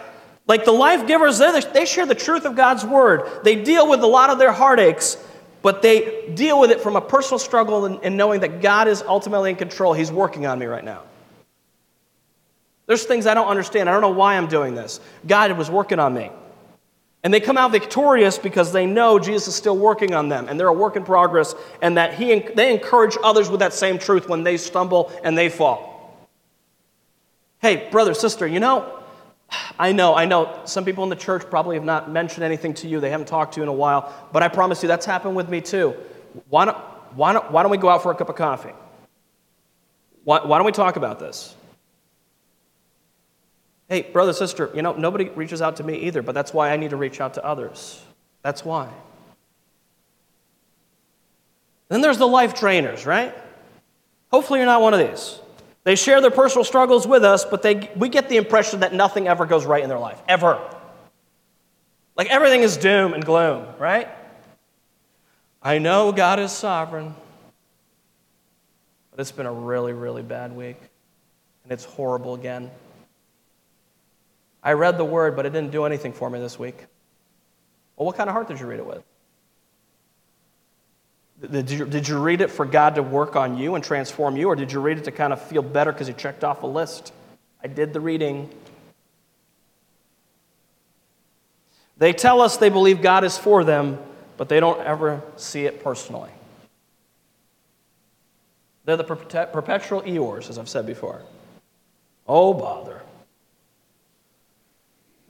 Like 0.48 0.64
the 0.64 0.72
life 0.72 1.06
givers, 1.06 1.38
they 1.38 1.84
share 1.84 2.06
the 2.06 2.14
truth 2.14 2.44
of 2.44 2.56
God's 2.56 2.84
word. 2.84 3.44
They 3.44 3.62
deal 3.62 3.88
with 3.88 4.00
a 4.00 4.06
lot 4.06 4.30
of 4.30 4.38
their 4.38 4.52
heartaches, 4.52 5.16
but 5.62 5.82
they 5.82 6.30
deal 6.34 6.60
with 6.60 6.70
it 6.70 6.80
from 6.80 6.96
a 6.96 7.00
personal 7.00 7.38
struggle 7.38 7.84
and, 7.84 7.98
and 8.02 8.16
knowing 8.16 8.40
that 8.40 8.60
God 8.60 8.88
is 8.88 9.02
ultimately 9.02 9.50
in 9.50 9.56
control. 9.56 9.92
He's 9.92 10.12
working 10.12 10.46
on 10.46 10.58
me 10.58 10.66
right 10.66 10.84
now. 10.84 11.02
There's 12.86 13.04
things 13.04 13.26
I 13.26 13.34
don't 13.34 13.48
understand. 13.48 13.88
I 13.88 13.92
don't 13.92 14.00
know 14.00 14.10
why 14.10 14.36
I'm 14.36 14.46
doing 14.46 14.76
this. 14.76 15.00
God 15.26 15.50
was 15.58 15.68
working 15.68 15.98
on 15.98 16.14
me. 16.14 16.30
And 17.24 17.34
they 17.34 17.40
come 17.40 17.58
out 17.58 17.72
victorious 17.72 18.38
because 18.38 18.72
they 18.72 18.86
know 18.86 19.18
Jesus 19.18 19.48
is 19.48 19.56
still 19.56 19.76
working 19.76 20.14
on 20.14 20.28
them 20.28 20.46
and 20.48 20.60
they're 20.60 20.68
a 20.68 20.72
work 20.72 20.94
in 20.94 21.02
progress, 21.02 21.56
and 21.82 21.96
that 21.96 22.14
he, 22.14 22.38
they 22.38 22.72
encourage 22.72 23.16
others 23.24 23.50
with 23.50 23.58
that 23.58 23.72
same 23.72 23.98
truth 23.98 24.28
when 24.28 24.44
they 24.44 24.56
stumble 24.56 25.10
and 25.24 25.36
they 25.36 25.48
fall. 25.48 25.95
Hey, 27.60 27.88
brother, 27.90 28.14
sister, 28.14 28.46
you 28.46 28.60
know, 28.60 29.02
I 29.78 29.92
know, 29.92 30.14
I 30.14 30.24
know 30.26 30.60
some 30.64 30.84
people 30.84 31.04
in 31.04 31.10
the 31.10 31.16
church 31.16 31.48
probably 31.48 31.76
have 31.76 31.84
not 31.84 32.10
mentioned 32.10 32.44
anything 32.44 32.74
to 32.74 32.88
you. 32.88 33.00
They 33.00 33.10
haven't 33.10 33.28
talked 33.28 33.54
to 33.54 33.60
you 33.60 33.62
in 33.62 33.68
a 33.68 33.72
while, 33.72 34.12
but 34.32 34.42
I 34.42 34.48
promise 34.48 34.82
you 34.82 34.88
that's 34.88 35.06
happened 35.06 35.36
with 35.36 35.48
me 35.48 35.60
too. 35.60 35.94
Why 36.48 36.64
don't, 36.64 36.76
why 37.14 37.32
don't, 37.32 37.50
why 37.50 37.62
don't 37.62 37.70
we 37.70 37.78
go 37.78 37.88
out 37.88 38.02
for 38.02 38.10
a 38.10 38.14
cup 38.14 38.28
of 38.28 38.36
coffee? 38.36 38.72
Why, 40.24 40.44
why 40.44 40.58
don't 40.58 40.66
we 40.66 40.72
talk 40.72 40.96
about 40.96 41.18
this? 41.18 41.54
Hey, 43.88 44.02
brother, 44.02 44.32
sister, 44.32 44.70
you 44.74 44.82
know, 44.82 44.94
nobody 44.94 45.28
reaches 45.28 45.62
out 45.62 45.76
to 45.76 45.84
me 45.84 45.94
either, 45.98 46.20
but 46.20 46.34
that's 46.34 46.52
why 46.52 46.72
I 46.72 46.76
need 46.76 46.90
to 46.90 46.96
reach 46.96 47.20
out 47.20 47.34
to 47.34 47.44
others. 47.44 48.02
That's 48.42 48.64
why. 48.64 48.92
Then 51.88 52.00
there's 52.00 52.18
the 52.18 52.26
life 52.26 52.54
drainers, 52.54 53.06
right? 53.06 53.32
Hopefully, 54.32 54.58
you're 54.58 54.66
not 54.66 54.82
one 54.82 54.92
of 54.92 54.98
these. 54.98 55.38
They 55.86 55.94
share 55.94 56.20
their 56.20 56.32
personal 56.32 56.64
struggles 56.64 57.06
with 57.06 57.22
us, 57.22 57.44
but 57.44 57.62
they, 57.62 57.92
we 57.94 58.08
get 58.08 58.28
the 58.28 58.38
impression 58.38 58.80
that 58.80 58.92
nothing 58.92 59.28
ever 59.28 59.46
goes 59.46 59.64
right 59.64 59.84
in 59.84 59.88
their 59.88 60.00
life, 60.00 60.20
ever. 60.26 60.60
Like 62.16 62.28
everything 62.28 62.62
is 62.62 62.76
doom 62.76 63.14
and 63.14 63.24
gloom, 63.24 63.64
right? 63.78 64.08
I 65.62 65.78
know 65.78 66.10
God 66.10 66.40
is 66.40 66.50
sovereign, 66.50 67.14
but 69.12 69.20
it's 69.20 69.30
been 69.30 69.46
a 69.46 69.52
really, 69.52 69.92
really 69.92 70.22
bad 70.22 70.56
week, 70.56 70.78
and 71.62 71.70
it's 71.70 71.84
horrible 71.84 72.34
again. 72.34 72.68
I 74.64 74.72
read 74.72 74.98
the 74.98 75.04
word, 75.04 75.36
but 75.36 75.46
it 75.46 75.52
didn't 75.52 75.70
do 75.70 75.84
anything 75.84 76.12
for 76.12 76.28
me 76.28 76.40
this 76.40 76.58
week. 76.58 76.78
Well, 77.96 78.06
what 78.06 78.16
kind 78.16 78.28
of 78.28 78.34
heart 78.34 78.48
did 78.48 78.58
you 78.58 78.66
read 78.66 78.80
it 78.80 78.86
with? 78.86 79.04
Did 81.40 81.70
you, 81.70 81.84
did 81.84 82.08
you 82.08 82.18
read 82.18 82.40
it 82.40 82.50
for 82.50 82.64
God 82.64 82.94
to 82.94 83.02
work 83.02 83.36
on 83.36 83.58
you 83.58 83.74
and 83.74 83.84
transform 83.84 84.36
you, 84.36 84.48
or 84.48 84.56
did 84.56 84.72
you 84.72 84.80
read 84.80 84.98
it 84.98 85.04
to 85.04 85.12
kind 85.12 85.32
of 85.32 85.42
feel 85.42 85.62
better 85.62 85.92
because 85.92 86.08
you 86.08 86.14
checked 86.14 86.44
off 86.44 86.62
a 86.62 86.66
list? 86.66 87.12
I 87.62 87.66
did 87.66 87.92
the 87.92 88.00
reading. 88.00 88.48
They 91.98 92.12
tell 92.12 92.40
us 92.40 92.56
they 92.56 92.70
believe 92.70 93.02
God 93.02 93.24
is 93.24 93.36
for 93.36 93.64
them, 93.64 93.98
but 94.36 94.48
they 94.48 94.60
don't 94.60 94.80
ever 94.80 95.22
see 95.36 95.66
it 95.66 95.84
personally. 95.84 96.30
They're 98.86 98.96
the 98.96 99.04
perpetual 99.04 100.02
Eeyores, 100.02 100.48
as 100.48 100.58
I've 100.58 100.68
said 100.68 100.86
before. 100.86 101.20
Oh, 102.26 102.54
bother. 102.54 103.02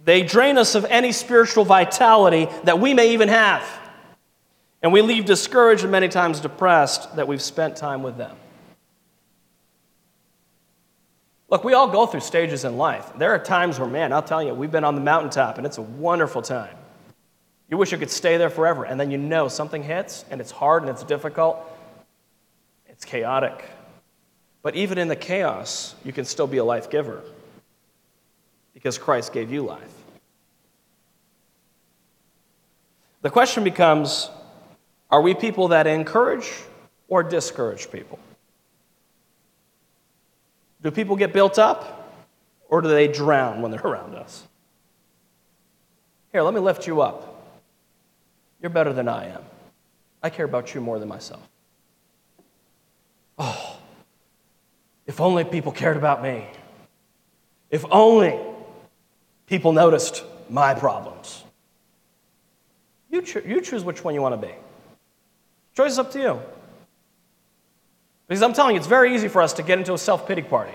They 0.05 0.23
drain 0.23 0.57
us 0.57 0.75
of 0.75 0.85
any 0.85 1.11
spiritual 1.11 1.65
vitality 1.65 2.49
that 2.65 2.79
we 2.79 2.95
may 2.95 3.13
even 3.13 3.29
have. 3.29 3.65
And 4.87 4.93
we 4.93 5.03
leave 5.03 5.25
discouraged 5.25 5.83
and 5.83 5.91
many 5.91 6.07
times 6.07 6.39
depressed 6.39 7.17
that 7.17 7.27
we've 7.27 7.43
spent 7.43 7.75
time 7.75 8.05
with 8.05 8.17
them. 8.17 8.37
Look, 11.49 11.65
we 11.65 11.75
all 11.75 11.89
go 11.89 12.07
through 12.07 12.21
stages 12.21 12.65
in 12.65 12.79
life. 12.79 13.11
There 13.19 13.33
are 13.33 13.39
times 13.41 13.81
where, 13.81 13.89
man, 13.89 14.13
I'll 14.13 14.23
tell 14.23 14.41
you, 14.41 14.55
we've 14.55 14.71
been 14.71 14.85
on 14.85 14.95
the 14.95 15.01
mountaintop 15.01 15.59
and 15.59 15.67
it's 15.67 15.79
a 15.79 15.83
wonderful 15.83 16.41
time. 16.41 16.77
You 17.69 17.77
wish 17.77 17.91
you 17.91 17.99
could 17.99 18.13
stay 18.13 18.37
there 18.37 18.49
forever, 18.49 18.85
and 18.85 19.01
then 19.01 19.11
you 19.11 19.19
know 19.19 19.49
something 19.49 19.83
hits, 19.83 20.25
and 20.31 20.41
it's 20.41 20.53
hard 20.53 20.85
and 20.85 20.91
it's 20.91 21.03
difficult, 21.03 21.59
it's 22.87 23.05
chaotic. 23.05 23.65
But 24.63 24.77
even 24.77 24.99
in 24.99 25.09
the 25.09 25.17
chaos, 25.17 25.97
you 26.05 26.13
can 26.13 26.25
still 26.25 26.47
be 26.47 26.59
a 26.59 26.65
life 26.65 26.91
giver 26.91 27.25
because 28.73 28.99
Christ 28.99 29.33
gave 29.33 29.51
you 29.51 29.63
life. 29.63 29.95
The 33.23 33.31
question 33.31 33.65
becomes 33.65 34.31
are 35.11 35.21
we 35.21 35.35
people 35.35 35.69
that 35.69 35.87
encourage 35.87 36.51
or 37.09 37.23
discourage 37.23 37.91
people? 37.91 38.19
Do 40.83 40.91
people 40.91 41.17
get 41.17 41.33
built 41.33 41.59
up 41.59 42.13
or 42.69 42.81
do 42.81 42.89
they 42.89 43.09
drown 43.09 43.63
when 43.63 43.71
they're 43.71 43.81
around 43.85 44.15
us? 44.15 44.47
Here, 46.33 46.43
let 46.43 46.55
me 46.55 46.61
lift 46.61 46.87
you 46.87 47.01
up. 47.01 47.33
You're 48.61 48.71
better 48.71 48.93
than 48.93 49.09
I 49.09 49.27
am. 49.29 49.43
I 50.23 50.31
care 50.31 50.45
about 50.45 50.75
you 50.75 50.81
more 50.81 50.99
than 50.99 51.09
myself. 51.09 51.47
Oh, 53.39 53.79
if 55.07 55.21
only 55.21 55.45
people 55.45 55.73
cared 55.73 55.97
about 55.97 56.23
me. 56.23 56.47
If 57.71 57.85
only 57.91 58.39
people 59.47 59.73
noticed 59.73 60.25
my 60.49 60.75
problems. 60.75 61.45
You, 63.11 63.23
cho- 63.23 63.43
you 63.47 63.61
choose 63.61 63.85
which 63.85 64.03
one 64.03 64.15
you 64.15 64.23
want 64.23 64.41
to 64.41 64.47
be. 64.47 64.55
Choice 65.77 65.93
is 65.93 65.99
up 65.99 66.11
to 66.13 66.19
you. 66.19 66.41
Because 68.27 68.43
I'm 68.43 68.55
telling 68.55 68.75
you, 68.75 68.79
it's 68.79 68.89
very 68.89 69.15
easy 69.15 69.29
for 69.29 69.43
us 69.43 69.53
to 69.55 69.63
get 69.63 69.79
into 69.79 69.93
a 69.93 69.99
self 69.99 70.27
pity 70.27 70.43
party. 70.43 70.73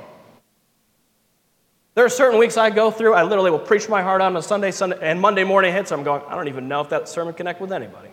There 1.96 2.06
are 2.06 2.10
certain 2.10 2.40
weeks 2.40 2.56
I 2.56 2.70
go 2.70 2.90
through, 2.90 3.16
I 3.16 3.24
literally 3.24 3.52
will 3.52 3.60
preach 3.60 3.90
my 3.90 4.02
heart 4.02 4.22
out 4.22 4.28
on 4.28 4.38
a 4.38 4.42
Sunday, 4.42 4.72
Sunday, 4.72 4.98
and 5.02 5.20
Monday 5.20 5.44
morning 5.44 5.74
hits, 5.74 5.92
I'm 5.92 6.04
going, 6.04 6.22
I 6.26 6.36
don't 6.36 6.48
even 6.48 6.70
know 6.70 6.80
if 6.80 6.90
that 6.90 7.10
sermon 7.10 7.34
connect 7.34 7.60
with 7.60 7.74
anybody. 7.74 8.08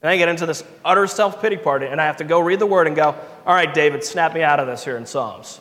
And 0.00 0.10
I 0.10 0.16
get 0.16 0.28
into 0.28 0.46
this 0.46 0.64
utter 0.84 1.06
self 1.06 1.40
pity 1.40 1.56
party, 1.56 1.86
and 1.86 2.00
I 2.00 2.06
have 2.06 2.16
to 2.16 2.24
go 2.24 2.40
read 2.40 2.58
the 2.58 2.66
word 2.66 2.88
and 2.88 2.96
go, 2.96 3.14
All 3.46 3.54
right, 3.54 3.72
David, 3.72 4.02
snap 4.02 4.34
me 4.34 4.42
out 4.42 4.58
of 4.58 4.66
this 4.66 4.82
here 4.82 4.96
in 4.96 5.06
Psalms. 5.06 5.60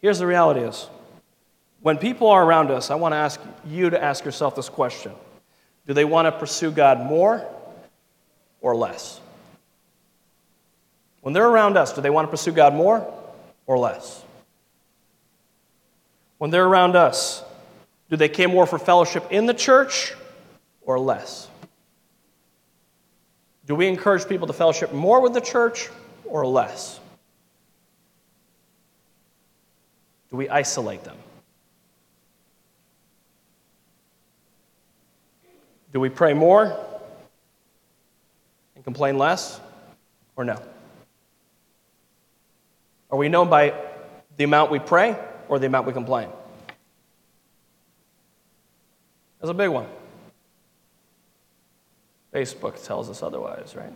Here's 0.00 0.20
the 0.20 0.26
reality 0.26 0.60
is 0.60 0.88
when 1.88 1.96
people 1.96 2.28
are 2.28 2.44
around 2.44 2.70
us, 2.70 2.90
I 2.90 2.96
want 2.96 3.14
to 3.14 3.16
ask 3.16 3.40
you 3.66 3.88
to 3.88 4.04
ask 4.04 4.22
yourself 4.22 4.54
this 4.54 4.68
question 4.68 5.10
Do 5.86 5.94
they 5.94 6.04
want 6.04 6.26
to 6.26 6.32
pursue 6.32 6.70
God 6.70 7.00
more 7.00 7.42
or 8.60 8.76
less? 8.76 9.22
When 11.22 11.32
they're 11.32 11.48
around 11.48 11.78
us, 11.78 11.94
do 11.94 12.02
they 12.02 12.10
want 12.10 12.26
to 12.26 12.30
pursue 12.30 12.52
God 12.52 12.74
more 12.74 13.10
or 13.64 13.78
less? 13.78 14.22
When 16.36 16.50
they're 16.50 16.66
around 16.66 16.94
us, 16.94 17.42
do 18.10 18.16
they 18.16 18.28
care 18.28 18.48
more 18.48 18.66
for 18.66 18.78
fellowship 18.78 19.24
in 19.30 19.46
the 19.46 19.54
church 19.54 20.12
or 20.82 21.00
less? 21.00 21.48
Do 23.64 23.74
we 23.74 23.86
encourage 23.86 24.28
people 24.28 24.46
to 24.48 24.52
fellowship 24.52 24.92
more 24.92 25.22
with 25.22 25.32
the 25.32 25.40
church 25.40 25.88
or 26.26 26.46
less? 26.46 27.00
Do 30.28 30.36
we 30.36 30.50
isolate 30.50 31.02
them? 31.04 31.16
Do 35.92 36.00
we 36.00 36.08
pray 36.08 36.34
more 36.34 36.76
and 38.74 38.84
complain 38.84 39.18
less 39.18 39.60
or 40.36 40.44
no? 40.44 40.60
Are 43.10 43.16
we 43.18 43.28
known 43.28 43.48
by 43.48 43.74
the 44.36 44.44
amount 44.44 44.70
we 44.70 44.78
pray 44.78 45.16
or 45.48 45.58
the 45.58 45.66
amount 45.66 45.86
we 45.86 45.92
complain? 45.92 46.28
That's 49.40 49.50
a 49.50 49.54
big 49.54 49.70
one. 49.70 49.86
Facebook 52.34 52.84
tells 52.84 53.08
us 53.08 53.22
otherwise, 53.22 53.74
right? 53.74 53.90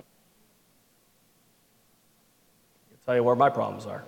I'll 2.91 3.05
tell 3.05 3.17
you 3.17 3.23
where 3.23 3.37
my 3.37 3.51
problems 3.51 3.85
are. 3.87 4.03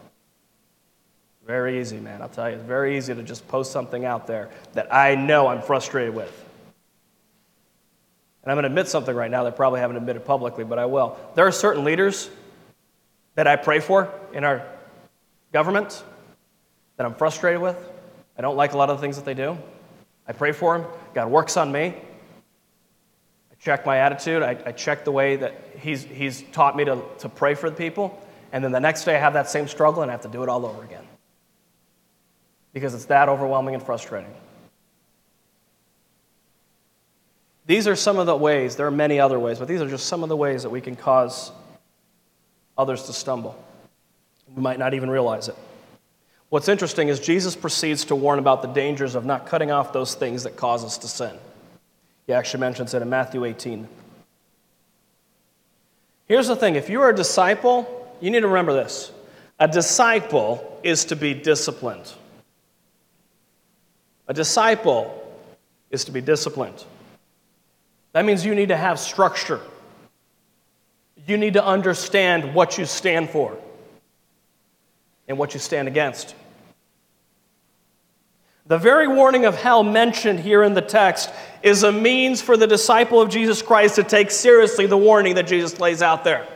Very 1.46 1.80
easy, 1.80 1.98
man. 1.98 2.22
I'll 2.22 2.28
tell 2.28 2.48
you. 2.48 2.56
It's 2.56 2.64
very 2.64 2.96
easy 2.96 3.14
to 3.14 3.22
just 3.22 3.46
post 3.48 3.70
something 3.70 4.06
out 4.06 4.26
there 4.26 4.48
that 4.72 4.92
I 4.94 5.14
know 5.14 5.48
I'm 5.48 5.60
frustrated 5.60 6.14
with. 6.14 6.43
And 8.44 8.50
I'm 8.50 8.56
going 8.56 8.64
to 8.64 8.68
admit 8.68 8.88
something 8.88 9.16
right 9.16 9.30
now 9.30 9.44
that 9.44 9.54
I 9.54 9.56
probably 9.56 9.80
haven't 9.80 9.96
admitted 9.96 10.26
publicly, 10.26 10.64
but 10.64 10.78
I 10.78 10.84
will. 10.84 11.16
There 11.34 11.46
are 11.46 11.52
certain 11.52 11.82
leaders 11.82 12.28
that 13.36 13.46
I 13.46 13.56
pray 13.56 13.80
for 13.80 14.12
in 14.34 14.44
our 14.44 14.66
government 15.50 16.04
that 16.98 17.06
I'm 17.06 17.14
frustrated 17.14 17.62
with. 17.62 17.76
I 18.36 18.42
don't 18.42 18.56
like 18.56 18.74
a 18.74 18.76
lot 18.76 18.90
of 18.90 18.98
the 18.98 19.00
things 19.00 19.16
that 19.16 19.24
they 19.24 19.32
do. 19.32 19.56
I 20.28 20.34
pray 20.34 20.52
for 20.52 20.76
them. 20.76 20.86
God 21.14 21.30
works 21.30 21.56
on 21.56 21.72
me. 21.72 21.94
I 23.50 23.54
check 23.60 23.86
my 23.86 23.96
attitude. 23.96 24.42
I, 24.42 24.58
I 24.66 24.72
check 24.72 25.06
the 25.06 25.12
way 25.12 25.36
that 25.36 25.58
he's, 25.78 26.04
he's 26.04 26.42
taught 26.52 26.76
me 26.76 26.84
to, 26.84 27.02
to 27.20 27.30
pray 27.30 27.54
for 27.54 27.70
the 27.70 27.76
people. 27.76 28.22
And 28.52 28.62
then 28.62 28.72
the 28.72 28.80
next 28.80 29.04
day 29.04 29.16
I 29.16 29.20
have 29.20 29.32
that 29.32 29.48
same 29.48 29.68
struggle 29.68 30.02
and 30.02 30.10
I 30.10 30.12
have 30.12 30.22
to 30.22 30.28
do 30.28 30.42
it 30.42 30.50
all 30.50 30.66
over 30.66 30.84
again 30.84 31.04
because 32.74 32.92
it's 32.92 33.06
that 33.06 33.30
overwhelming 33.30 33.74
and 33.74 33.82
frustrating. 33.82 34.34
These 37.66 37.88
are 37.88 37.96
some 37.96 38.18
of 38.18 38.26
the 38.26 38.36
ways, 38.36 38.76
there 38.76 38.86
are 38.86 38.90
many 38.90 39.18
other 39.18 39.38
ways, 39.38 39.58
but 39.58 39.68
these 39.68 39.80
are 39.80 39.88
just 39.88 40.06
some 40.06 40.22
of 40.22 40.28
the 40.28 40.36
ways 40.36 40.62
that 40.62 40.70
we 40.70 40.80
can 40.80 40.96
cause 40.96 41.50
others 42.76 43.04
to 43.04 43.12
stumble. 43.12 43.62
We 44.54 44.62
might 44.62 44.78
not 44.78 44.92
even 44.92 45.08
realize 45.08 45.48
it. 45.48 45.56
What's 46.50 46.68
interesting 46.68 47.08
is 47.08 47.20
Jesus 47.20 47.56
proceeds 47.56 48.04
to 48.06 48.14
warn 48.14 48.38
about 48.38 48.62
the 48.62 48.68
dangers 48.68 49.14
of 49.14 49.24
not 49.24 49.46
cutting 49.46 49.70
off 49.70 49.92
those 49.92 50.14
things 50.14 50.42
that 50.44 50.56
cause 50.56 50.84
us 50.84 50.98
to 50.98 51.08
sin. 51.08 51.36
He 52.26 52.32
actually 52.32 52.60
mentions 52.60 52.94
it 52.94 53.02
in 53.02 53.08
Matthew 53.08 53.44
18. 53.44 53.88
Here's 56.26 56.46
the 56.46 56.56
thing 56.56 56.76
if 56.76 56.88
you 56.88 57.00
are 57.02 57.10
a 57.10 57.16
disciple, 57.16 58.16
you 58.20 58.30
need 58.30 58.40
to 58.40 58.48
remember 58.48 58.72
this. 58.72 59.10
A 59.58 59.68
disciple 59.68 60.80
is 60.82 61.06
to 61.06 61.16
be 61.16 61.34
disciplined. 61.34 62.12
A 64.28 64.34
disciple 64.34 65.20
is 65.90 66.04
to 66.04 66.12
be 66.12 66.20
disciplined. 66.20 66.84
That 68.14 68.24
means 68.24 68.46
you 68.46 68.54
need 68.54 68.68
to 68.68 68.76
have 68.76 68.98
structure. 68.98 69.60
You 71.26 71.36
need 71.36 71.54
to 71.54 71.64
understand 71.64 72.54
what 72.54 72.78
you 72.78 72.86
stand 72.86 73.28
for 73.28 73.58
and 75.26 75.36
what 75.36 75.52
you 75.52 75.60
stand 75.60 75.88
against. 75.88 76.34
The 78.66 78.78
very 78.78 79.08
warning 79.08 79.44
of 79.44 79.56
hell 79.56 79.82
mentioned 79.82 80.40
here 80.40 80.62
in 80.62 80.74
the 80.74 80.80
text 80.80 81.28
is 81.62 81.82
a 81.82 81.92
means 81.92 82.40
for 82.40 82.56
the 82.56 82.66
disciple 82.66 83.20
of 83.20 83.28
Jesus 83.28 83.60
Christ 83.60 83.96
to 83.96 84.04
take 84.04 84.30
seriously 84.30 84.86
the 84.86 84.96
warning 84.96 85.34
that 85.34 85.46
Jesus 85.46 85.80
lays 85.80 86.00
out 86.00 86.24
there. 86.24 86.46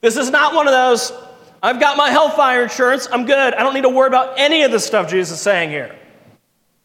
This 0.00 0.16
is 0.16 0.30
not 0.30 0.54
one 0.54 0.68
of 0.68 0.72
those, 0.72 1.12
I've 1.60 1.80
got 1.80 1.96
my 1.96 2.10
hellfire 2.10 2.62
insurance. 2.62 3.08
I'm 3.10 3.24
good. 3.24 3.54
I 3.54 3.64
don't 3.64 3.74
need 3.74 3.82
to 3.82 3.88
worry 3.88 4.06
about 4.06 4.38
any 4.38 4.62
of 4.62 4.70
the 4.70 4.78
stuff 4.78 5.10
Jesus 5.10 5.38
is 5.38 5.42
saying 5.42 5.70
here. 5.70 5.96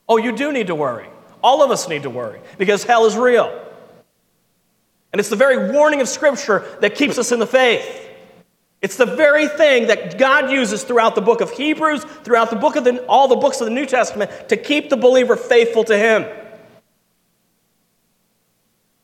Oh, 0.09 0.17
you 0.17 0.35
do 0.35 0.51
need 0.51 0.67
to 0.67 0.75
worry. 0.75 1.10
All 1.43 1.63
of 1.63 1.71
us 1.71 1.87
need 1.87 2.03
to 2.03 2.09
worry 2.09 2.39
because 2.57 2.83
hell 2.83 3.05
is 3.05 3.15
real. 3.15 3.47
And 5.11 5.19
it's 5.19 5.29
the 5.29 5.35
very 5.35 5.71
warning 5.71 6.01
of 6.01 6.07
Scripture 6.07 6.65
that 6.81 6.95
keeps 6.95 7.17
us 7.17 7.31
in 7.31 7.39
the 7.39 7.47
faith. 7.47 8.09
It's 8.81 8.97
the 8.97 9.05
very 9.05 9.47
thing 9.47 9.87
that 9.87 10.17
God 10.17 10.49
uses 10.49 10.83
throughout 10.83 11.13
the 11.13 11.21
book 11.21 11.41
of 11.41 11.51
Hebrews, 11.51 12.03
throughout 12.03 12.49
the 12.49 12.55
book 12.55 12.75
of 12.75 12.83
the, 12.83 13.05
all 13.05 13.27
the 13.27 13.35
books 13.35 13.61
of 13.61 13.65
the 13.65 13.73
New 13.73 13.85
Testament, 13.85 14.49
to 14.49 14.57
keep 14.57 14.89
the 14.89 14.97
believer 14.97 15.35
faithful 15.35 15.83
to 15.83 15.97
Him. 15.97 16.25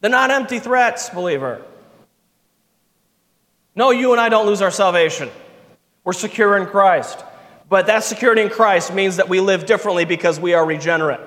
They're 0.01 0.09
not 0.09 0.31
empty 0.31 0.59
threats, 0.59 1.09
believer. 1.09 1.63
No, 3.75 3.91
you 3.91 4.11
and 4.11 4.21
I 4.21 4.29
don't 4.29 4.47
lose 4.47 4.61
our 4.61 4.71
salvation. 4.71 5.29
We're 6.03 6.13
secure 6.13 6.57
in 6.57 6.65
Christ. 6.65 7.23
But 7.69 7.87
that 7.87 8.03
security 8.03 8.41
in 8.41 8.49
Christ 8.49 8.93
means 8.93 9.17
that 9.17 9.29
we 9.29 9.39
live 9.39 9.65
differently 9.65 10.05
because 10.05 10.39
we 10.39 10.53
are 10.53 10.65
regenerate. 10.65 11.19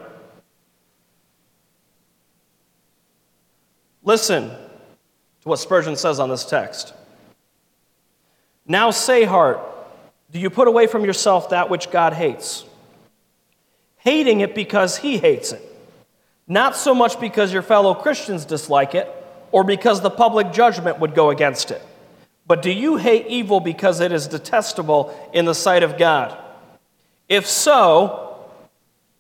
Listen 4.03 4.49
to 4.49 5.49
what 5.49 5.59
Spurgeon 5.59 5.97
says 5.97 6.19
on 6.21 6.29
this 6.29 6.45
text. 6.45 6.95
Now 8.67 8.91
say, 8.91 9.25
heart, 9.25 9.61
do 10.31 10.39
you 10.39 10.51
put 10.51 10.69
away 10.69 10.87
from 10.87 11.05
yourself 11.05 11.51
that 11.51 11.71
which 11.71 11.91
God 11.91 12.13
hates? 12.13 12.65
Hating 13.99 14.41
it 14.41 14.55
because 14.55 14.97
he 14.97 15.19
hates 15.19 15.53
it, 15.53 15.63
not 16.47 16.77
so 16.77 16.95
much 16.95 17.21
because 17.21 17.53
your 17.53 17.63
fellow 17.63 17.95
Christians 17.95 18.45
dislike 18.45 18.95
it 18.95 19.09
or 19.53 19.65
because 19.65 20.01
the 20.01 20.11
public 20.11 20.53
judgment 20.53 21.01
would 21.01 21.15
go 21.15 21.31
against 21.31 21.71
it. 21.71 21.83
But 22.47 22.63
do 22.63 22.71
you 22.71 22.97
hate 22.97 23.27
evil 23.27 23.61
because 23.61 24.01
it 24.01 24.13
is 24.13 24.27
detestable 24.27 25.15
in 25.33 25.45
the 25.45 25.55
sight 25.55 25.83
of 25.83 25.99
God? 25.99 26.37
If 27.29 27.47
so, 27.47 28.49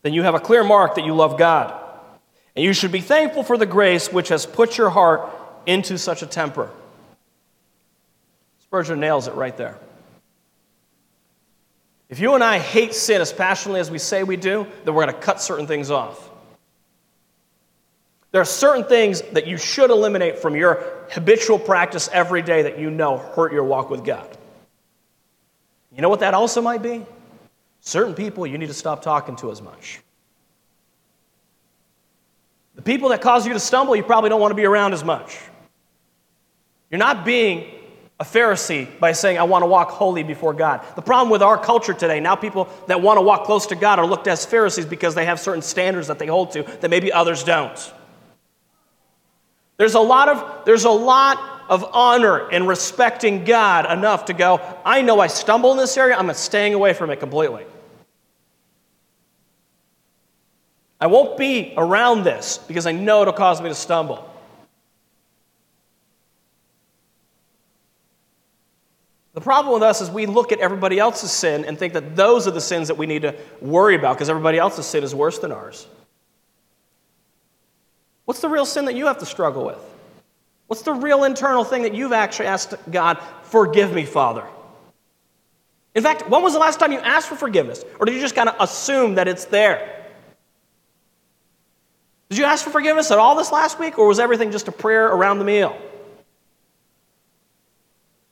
then 0.02 0.14
you 0.14 0.22
have 0.22 0.34
a 0.34 0.40
clear 0.40 0.64
mark 0.64 0.96
that 0.96 1.04
you 1.04 1.14
love 1.14 1.38
God. 1.38 1.79
And 2.56 2.64
you 2.64 2.72
should 2.72 2.92
be 2.92 3.00
thankful 3.00 3.42
for 3.42 3.56
the 3.56 3.66
grace 3.66 4.12
which 4.12 4.28
has 4.28 4.46
put 4.46 4.76
your 4.76 4.90
heart 4.90 5.30
into 5.66 5.98
such 5.98 6.22
a 6.22 6.26
temper. 6.26 6.70
Spurgeon 8.60 9.00
nails 9.00 9.28
it 9.28 9.34
right 9.34 9.56
there. 9.56 9.78
If 12.08 12.18
you 12.18 12.34
and 12.34 12.42
I 12.42 12.58
hate 12.58 12.92
sin 12.94 13.20
as 13.20 13.32
passionately 13.32 13.80
as 13.80 13.90
we 13.90 13.98
say 13.98 14.24
we 14.24 14.36
do, 14.36 14.66
then 14.84 14.94
we're 14.94 15.04
going 15.04 15.14
to 15.14 15.20
cut 15.20 15.40
certain 15.40 15.68
things 15.68 15.92
off. 15.92 16.28
There 18.32 18.40
are 18.40 18.44
certain 18.46 18.84
things 18.84 19.22
that 19.32 19.46
you 19.46 19.56
should 19.56 19.90
eliminate 19.90 20.38
from 20.38 20.54
your 20.54 20.84
habitual 21.10 21.58
practice 21.58 22.08
every 22.12 22.42
day 22.42 22.62
that 22.62 22.78
you 22.78 22.90
know 22.90 23.18
hurt 23.18 23.52
your 23.52 23.64
walk 23.64 23.90
with 23.90 24.04
God. 24.04 24.28
You 25.92 26.02
know 26.02 26.08
what 26.08 26.20
that 26.20 26.34
also 26.34 26.60
might 26.60 26.82
be? 26.82 27.04
Certain 27.80 28.14
people 28.14 28.46
you 28.46 28.58
need 28.58 28.68
to 28.68 28.74
stop 28.74 29.02
talking 29.02 29.36
to 29.36 29.50
as 29.50 29.60
much. 29.60 30.00
The 32.80 32.84
people 32.84 33.10
that 33.10 33.20
cause 33.20 33.46
you 33.46 33.52
to 33.52 33.60
stumble, 33.60 33.94
you 33.94 34.02
probably 34.02 34.30
don't 34.30 34.40
want 34.40 34.52
to 34.52 34.56
be 34.56 34.64
around 34.64 34.94
as 34.94 35.04
much. 35.04 35.38
You're 36.90 36.98
not 36.98 37.26
being 37.26 37.70
a 38.18 38.24
Pharisee 38.24 38.98
by 38.98 39.12
saying, 39.12 39.36
I 39.36 39.42
want 39.42 39.64
to 39.64 39.66
walk 39.66 39.90
holy 39.90 40.22
before 40.22 40.54
God. 40.54 40.80
The 40.96 41.02
problem 41.02 41.28
with 41.28 41.42
our 41.42 41.58
culture 41.58 41.92
today, 41.92 42.20
now 42.20 42.36
people 42.36 42.70
that 42.86 43.02
want 43.02 43.18
to 43.18 43.20
walk 43.20 43.44
close 43.44 43.66
to 43.66 43.74
God 43.74 43.98
are 43.98 44.06
looked 44.06 44.26
as 44.28 44.46
Pharisees 44.46 44.86
because 44.86 45.14
they 45.14 45.26
have 45.26 45.38
certain 45.38 45.60
standards 45.60 46.06
that 46.06 46.18
they 46.18 46.26
hold 46.26 46.52
to 46.52 46.62
that 46.80 46.88
maybe 46.88 47.12
others 47.12 47.44
don't. 47.44 47.92
There's 49.76 49.94
a 49.94 50.00
lot 50.00 50.30
of, 50.30 50.64
there's 50.64 50.84
a 50.84 50.90
lot 50.90 51.36
of 51.68 51.84
honor 51.92 52.50
in 52.50 52.66
respecting 52.66 53.44
God 53.44 53.92
enough 53.92 54.24
to 54.24 54.32
go, 54.32 54.58
I 54.86 55.02
know 55.02 55.20
I 55.20 55.26
stumble 55.26 55.72
in 55.72 55.76
this 55.76 55.98
area, 55.98 56.16
I'm 56.16 56.32
staying 56.32 56.72
away 56.72 56.94
from 56.94 57.10
it 57.10 57.20
completely. 57.20 57.66
I 61.00 61.06
won't 61.06 61.38
be 61.38 61.72
around 61.76 62.24
this 62.24 62.58
because 62.58 62.86
I 62.86 62.92
know 62.92 63.22
it'll 63.22 63.32
cause 63.32 63.62
me 63.62 63.68
to 63.68 63.74
stumble. 63.74 64.26
The 69.32 69.40
problem 69.40 69.72
with 69.72 69.82
us 69.82 70.00
is 70.00 70.10
we 70.10 70.26
look 70.26 70.52
at 70.52 70.58
everybody 70.58 70.98
else's 70.98 71.30
sin 71.30 71.64
and 71.64 71.78
think 71.78 71.94
that 71.94 72.16
those 72.16 72.46
are 72.46 72.50
the 72.50 72.60
sins 72.60 72.88
that 72.88 72.96
we 72.96 73.06
need 73.06 73.22
to 73.22 73.34
worry 73.60 73.94
about 73.94 74.16
because 74.16 74.28
everybody 74.28 74.58
else's 74.58 74.86
sin 74.86 75.02
is 75.02 75.14
worse 75.14 75.38
than 75.38 75.52
ours. 75.52 75.86
What's 78.26 78.40
the 78.40 78.48
real 78.48 78.66
sin 78.66 78.84
that 78.84 78.94
you 78.94 79.06
have 79.06 79.18
to 79.18 79.26
struggle 79.26 79.64
with? 79.64 79.78
What's 80.66 80.82
the 80.82 80.92
real 80.92 81.24
internal 81.24 81.64
thing 81.64 81.82
that 81.82 81.94
you've 81.94 82.12
actually 82.12 82.46
asked 82.46 82.74
God, 82.90 83.18
forgive 83.44 83.92
me, 83.92 84.04
Father? 84.04 84.46
In 85.94 86.02
fact, 86.02 86.28
when 86.28 86.42
was 86.42 86.52
the 86.52 86.58
last 86.58 86.78
time 86.78 86.92
you 86.92 87.00
asked 87.00 87.28
for 87.28 87.34
forgiveness? 87.34 87.84
Or 87.98 88.06
did 88.06 88.14
you 88.14 88.20
just 88.20 88.34
kind 88.34 88.48
of 88.48 88.56
assume 88.60 89.14
that 89.14 89.26
it's 89.26 89.46
there? 89.46 89.99
Did 92.30 92.38
you 92.38 92.44
ask 92.44 92.64
for 92.64 92.70
forgiveness 92.70 93.10
at 93.10 93.18
all 93.18 93.34
this 93.34 93.50
last 93.50 93.80
week, 93.80 93.98
or 93.98 94.06
was 94.06 94.20
everything 94.20 94.52
just 94.52 94.68
a 94.68 94.72
prayer 94.72 95.08
around 95.08 95.40
the 95.40 95.44
meal? 95.44 95.76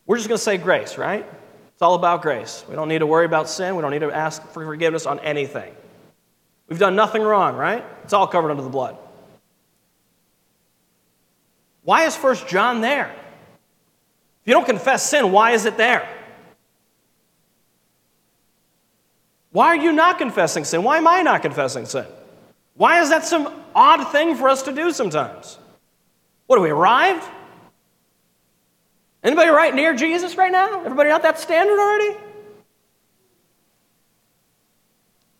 We're 0.07 0.17
just 0.17 0.29
going 0.29 0.39
to 0.39 0.43
say 0.43 0.57
grace, 0.57 0.97
right? 0.97 1.29
It's 1.73 1.83
all 1.83 1.95
about 1.95 2.23
grace. 2.23 2.65
We 2.69 2.77
don't 2.77 2.89
need 2.89 3.01
to 3.01 3.07
worry 3.07 3.27
about 3.27 3.49
sin. 3.49 3.75
We 3.75 3.83
don't 3.83 3.91
need 3.91 3.99
to 4.01 4.13
ask 4.13 4.41
for 4.51 4.65
forgiveness 4.65 5.05
on 5.05 5.19
anything. 5.19 5.75
We've 6.69 6.79
done 6.79 6.95
nothing 6.95 7.23
wrong, 7.23 7.57
right? 7.57 7.85
It's 8.05 8.13
all 8.13 8.29
covered 8.29 8.53
under 8.53 8.63
the 8.63 8.69
blood. 8.69 8.97
Why 11.83 12.05
is 12.05 12.15
First 12.15 12.47
John 12.47 12.81
there? 12.81 13.09
If 13.09 14.47
you 14.47 14.55
don't 14.55 14.67
confess 14.67 15.11
sin, 15.11 15.33
why 15.33 15.53
is 15.53 15.65
it 15.65 15.77
there? 15.77 16.09
Why 19.51 19.69
are 19.69 19.77
you 19.77 19.91
not 19.91 20.19
confessing 20.19 20.65
sin? 20.65 20.85
Why 20.85 20.99
am 20.99 21.09
I 21.09 21.23
not 21.23 21.43
confessing 21.43 21.87
sin? 21.87 22.07
Why 22.79 23.01
is 23.01 23.11
that 23.11 23.25
some 23.25 23.53
odd 23.75 24.11
thing 24.13 24.37
for 24.37 24.49
us 24.49 24.63
to 24.63 24.73
do 24.73 24.93
sometimes? 24.93 25.59
What, 26.47 26.59
are 26.59 26.63
we 26.63 26.71
arrived? 26.71 27.25
Anybody 29.23 29.51
right 29.51 29.75
near 29.75 29.95
Jesus 29.95 30.37
right 30.37 30.51
now? 30.51 30.81
Everybody 30.85 31.11
at 31.11 31.23
that 31.23 31.41
standard 31.41 31.79
already? 31.79 32.17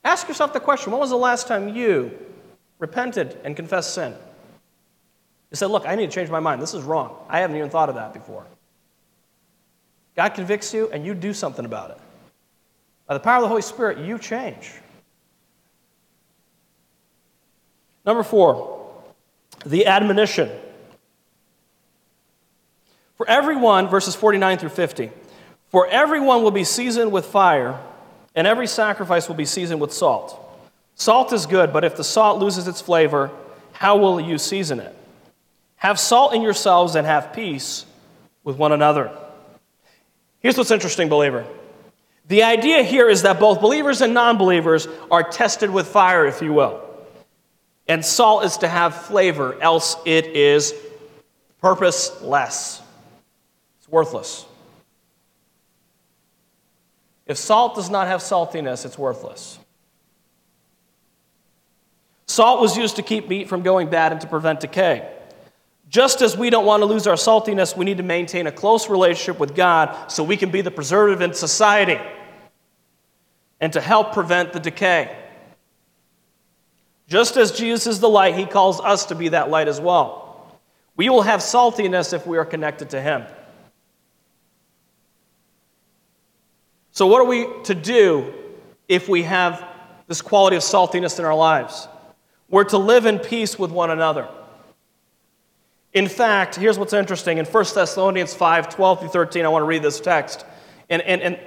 Ask 0.05 0.27
yourself 0.27 0.53
the 0.53 0.61
question 0.61 0.91
when 0.91 1.01
was 1.01 1.11
the 1.11 1.17
last 1.17 1.47
time 1.47 1.75
you 1.75 2.11
repented 2.81 3.39
and 3.45 3.55
confessed 3.55 3.95
sin? 3.95 4.15
You 5.51 5.57
said, 5.57 5.71
Look, 5.71 5.87
I 5.87 5.95
need 5.95 6.07
to 6.07 6.13
change 6.13 6.31
my 6.31 6.41
mind. 6.41 6.61
This 6.61 6.75
is 6.75 6.83
wrong. 6.83 7.17
I 7.29 7.39
haven't 7.39 7.57
even 7.57 7.71
thought 7.71 7.89
of 7.89 7.95
that 7.95 8.13
before. 8.13 8.47
God 10.17 10.31
convicts 10.31 10.75
you, 10.75 10.91
and 10.91 11.07
you 11.07 11.15
do 11.15 11.33
something 11.33 11.65
about 11.65 11.93
it. 11.93 11.99
By 13.07 13.15
the 13.15 13.21
power 13.21 13.37
of 13.37 13.43
the 13.43 13.49
Holy 13.49 13.63
Spirit, 13.63 13.99
you 13.99 14.19
change. 14.19 14.73
Number 18.09 18.23
four, 18.23 18.91
the 19.67 19.85
admonition. 19.85 20.51
For 23.19 23.29
everyone, 23.29 23.89
verses 23.89 24.15
49 24.15 24.57
through 24.57 24.71
50, 24.71 25.11
for 25.69 25.87
everyone 25.89 26.43
will 26.43 26.51
be 26.51 26.65
seasoned 26.65 27.13
with 27.13 27.27
fire, 27.27 27.79
and 28.35 28.47
every 28.47 28.67
sacrifice 28.67 29.29
will 29.29 29.35
be 29.35 29.45
seasoned 29.45 29.83
with 29.83 29.93
salt. 29.93 30.41
Salt 30.95 31.35
is 31.35 31.45
good, 31.45 31.71
but 31.71 31.85
if 31.85 31.97
the 31.97 32.03
salt 32.03 32.39
loses 32.39 32.67
its 32.67 32.81
flavor, 32.81 33.31
how 33.73 33.99
will 33.99 34.19
you 34.19 34.39
season 34.39 34.81
it? 34.81 34.97
Have 35.77 36.01
salt 36.01 36.33
in 36.33 36.41
yourselves 36.41 36.95
and 36.95 37.07
have 37.07 37.35
peace 37.35 37.85
with 38.43 38.57
one 38.57 38.73
another. 38.73 39.15
Here's 40.41 40.57
what's 40.57 40.71
interesting, 40.71 41.11
believer. 41.11 41.45
The 42.27 42.45
idea 42.45 42.85
here 42.85 43.11
is 43.11 43.21
that 43.25 43.39
both 43.39 43.61
believers 43.61 44.01
and 44.01 44.15
non 44.15 44.39
believers 44.39 44.89
are 45.11 45.25
tested 45.25 45.69
with 45.69 45.87
fire, 45.87 46.25
if 46.25 46.41
you 46.41 46.55
will. 46.55 46.88
And 47.89 48.05
salt 48.05 48.45
is 48.45 48.59
to 48.59 48.69
have 48.69 48.95
flavor, 48.95 49.61
else 49.63 49.97
it 50.05 50.27
is 50.27 50.75
purposeless 51.61 52.83
It's 53.79 53.89
worthless. 53.89 54.45
If 57.27 57.39
salt 57.39 57.75
does 57.75 57.91
not 57.91 58.07
have 58.07 58.21
saltiness, 58.21 58.85
it's 58.85 58.99
worthless. 58.99 59.59
Salt 62.27 62.61
was 62.61 62.77
used 62.77 62.97
to 62.97 63.03
keep 63.03 63.29
meat 63.29 63.49
from 63.49 63.63
going 63.63 63.89
bad 63.89 64.13
and 64.13 64.21
to 64.21 64.27
prevent 64.27 64.61
decay. 64.61 65.11
Just 65.89 66.21
as 66.21 66.37
we 66.37 66.51
don't 66.51 66.67
want 66.67 66.83
to 66.83 66.85
lose 66.85 67.07
our 67.07 67.15
saltiness, 67.15 67.75
we 67.75 67.87
need 67.87 67.97
to 67.97 68.03
maintain 68.03 68.47
a 68.47 68.53
close 68.53 68.91
relationship 68.91 69.41
with 69.41 69.55
God 69.55 70.11
so 70.11 70.23
we 70.23 70.37
can 70.37 70.51
be 70.51 70.61
the 70.61 70.71
preservative 70.71 71.23
in 71.23 71.33
society 71.33 71.99
and 73.61 73.73
to 73.73 73.81
help 73.81 74.13
prevent 74.13 74.53
the 74.53 74.61
decay. 74.61 75.17
Just 77.09 77.39
as 77.39 77.53
Jesus 77.53 77.87
is 77.87 78.01
the 78.01 78.09
light, 78.09 78.35
he 78.35 78.45
calls 78.45 78.81
us 78.81 79.07
to 79.07 79.15
be 79.15 79.31
that 79.31 79.49
light 79.49 79.67
as 79.67 79.81
well. 79.81 80.59
We 80.95 81.09
will 81.09 81.23
have 81.23 81.41
saltiness 81.41 82.13
if 82.13 82.27
we 82.27 82.37
are 82.37 82.45
connected 82.45 82.91
to 82.91 83.01
him. 83.01 83.25
So, 86.93 87.07
what 87.07 87.21
are 87.21 87.25
we 87.25 87.47
to 87.65 87.75
do 87.75 88.35
if 88.89 89.09
we 89.09 89.23
have 89.23 89.65
this 90.07 90.21
quality 90.21 90.57
of 90.57 90.63
saltiness 90.63 91.19
in 91.19 91.25
our 91.25 91.35
lives? 91.35 91.89
We're 92.51 92.65
to 92.65 92.79
live 92.79 93.07
in 93.07 93.19
peace 93.19 93.59
with 93.59 93.71
one 93.71 93.91
another. 93.91 94.29
In 95.93 96.09
fact, 96.09 96.57
here's 96.57 96.79
what's 96.79 96.93
interesting. 96.93 97.39
In 97.39 97.47
1 97.47 97.65
Thessalonians 97.75 98.35
5 98.35 98.69
12 98.75 99.01
through 99.01 99.09
13, 99.09 99.45
I 99.45 99.49
want 99.49 99.63
to 99.63 99.67
read 99.67 99.83
this 99.83 100.01
text. 100.01 100.45
And, 100.91 101.01
and, 101.03 101.23
and 101.23 101.39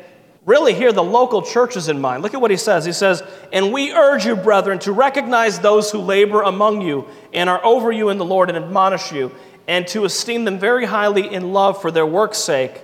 really, 0.45 0.73
here, 0.73 0.91
the 0.91 1.03
local 1.03 1.41
churches 1.41 1.87
in 1.87 2.01
mind. 2.01 2.23
Look 2.23 2.33
at 2.33 2.41
what 2.41 2.51
he 2.51 2.57
says. 2.57 2.85
He 2.85 2.91
says, 2.91 3.23
And 3.51 3.71
we 3.71 3.91
urge 3.91 4.25
you, 4.25 4.35
brethren, 4.35 4.79
to 4.79 4.91
recognize 4.91 5.59
those 5.59 5.91
who 5.91 5.99
labor 5.99 6.41
among 6.41 6.81
you 6.81 7.07
and 7.33 7.49
are 7.49 7.63
over 7.63 7.91
you 7.91 8.09
in 8.09 8.17
the 8.17 8.25
Lord 8.25 8.49
and 8.49 8.57
admonish 8.57 9.11
you, 9.11 9.31
and 9.67 9.87
to 9.89 10.05
esteem 10.05 10.45
them 10.45 10.59
very 10.59 10.85
highly 10.85 11.31
in 11.31 11.53
love 11.53 11.81
for 11.81 11.91
their 11.91 12.05
work's 12.05 12.39
sake. 12.39 12.81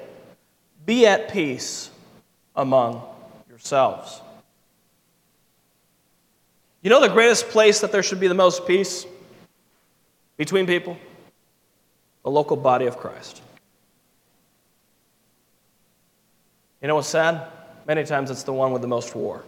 Be 0.85 1.05
at 1.05 1.29
peace 1.31 1.89
among 2.55 3.01
yourselves. 3.49 4.21
You 6.81 6.89
know 6.89 7.01
the 7.01 7.09
greatest 7.09 7.49
place 7.49 7.81
that 7.81 7.91
there 7.91 8.03
should 8.03 8.19
be 8.19 8.27
the 8.27 8.33
most 8.33 8.65
peace 8.65 9.05
between 10.37 10.67
people? 10.67 10.97
The 12.23 12.29
local 12.29 12.55
body 12.55 12.85
of 12.85 12.97
Christ. 12.97 13.41
You 16.87 16.89
know 16.89 16.95
what's 16.95 17.09
sad? 17.09 17.45
Many 17.85 18.05
times 18.05 18.31
it's 18.31 18.43
the 18.43 18.53
one 18.53 18.71
with 18.71 18.81
the 18.81 18.87
most 18.87 19.13
war. 19.13 19.43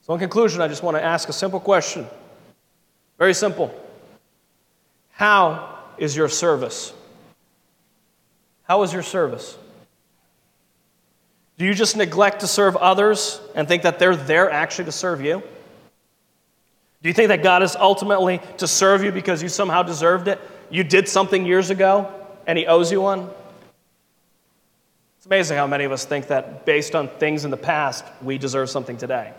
So, 0.00 0.14
in 0.14 0.18
conclusion, 0.18 0.62
I 0.62 0.68
just 0.68 0.82
want 0.82 0.96
to 0.96 1.04
ask 1.04 1.28
a 1.28 1.34
simple 1.34 1.60
question. 1.60 2.06
Very 3.18 3.34
simple. 3.34 3.78
How 5.10 5.80
is 5.98 6.16
your 6.16 6.30
service? 6.30 6.94
How 8.62 8.82
is 8.84 8.90
your 8.90 9.02
service? 9.02 9.58
Do 11.58 11.66
you 11.66 11.74
just 11.74 11.94
neglect 11.94 12.40
to 12.40 12.46
serve 12.46 12.74
others 12.76 13.38
and 13.54 13.68
think 13.68 13.82
that 13.82 13.98
they're 13.98 14.16
there 14.16 14.50
actually 14.50 14.86
to 14.86 14.92
serve 14.92 15.20
you? 15.20 15.42
Do 17.02 17.10
you 17.10 17.12
think 17.12 17.28
that 17.28 17.42
God 17.42 17.62
is 17.62 17.76
ultimately 17.76 18.40
to 18.56 18.66
serve 18.66 19.04
you 19.04 19.12
because 19.12 19.42
you 19.42 19.50
somehow 19.50 19.82
deserved 19.82 20.26
it? 20.26 20.40
You 20.70 20.84
did 20.84 21.06
something 21.06 21.44
years 21.44 21.68
ago 21.68 22.20
and 22.46 22.58
He 22.58 22.66
owes 22.66 22.90
you 22.90 23.00
one? 23.00 23.30
It's 25.18 25.26
amazing 25.26 25.56
how 25.56 25.68
many 25.68 25.84
of 25.84 25.92
us 25.92 26.04
think 26.04 26.26
that 26.28 26.66
based 26.66 26.94
on 26.94 27.08
things 27.08 27.44
in 27.44 27.52
the 27.52 27.56
past, 27.56 28.04
we 28.22 28.38
deserve 28.38 28.68
something 28.68 28.96
today. 28.96 29.32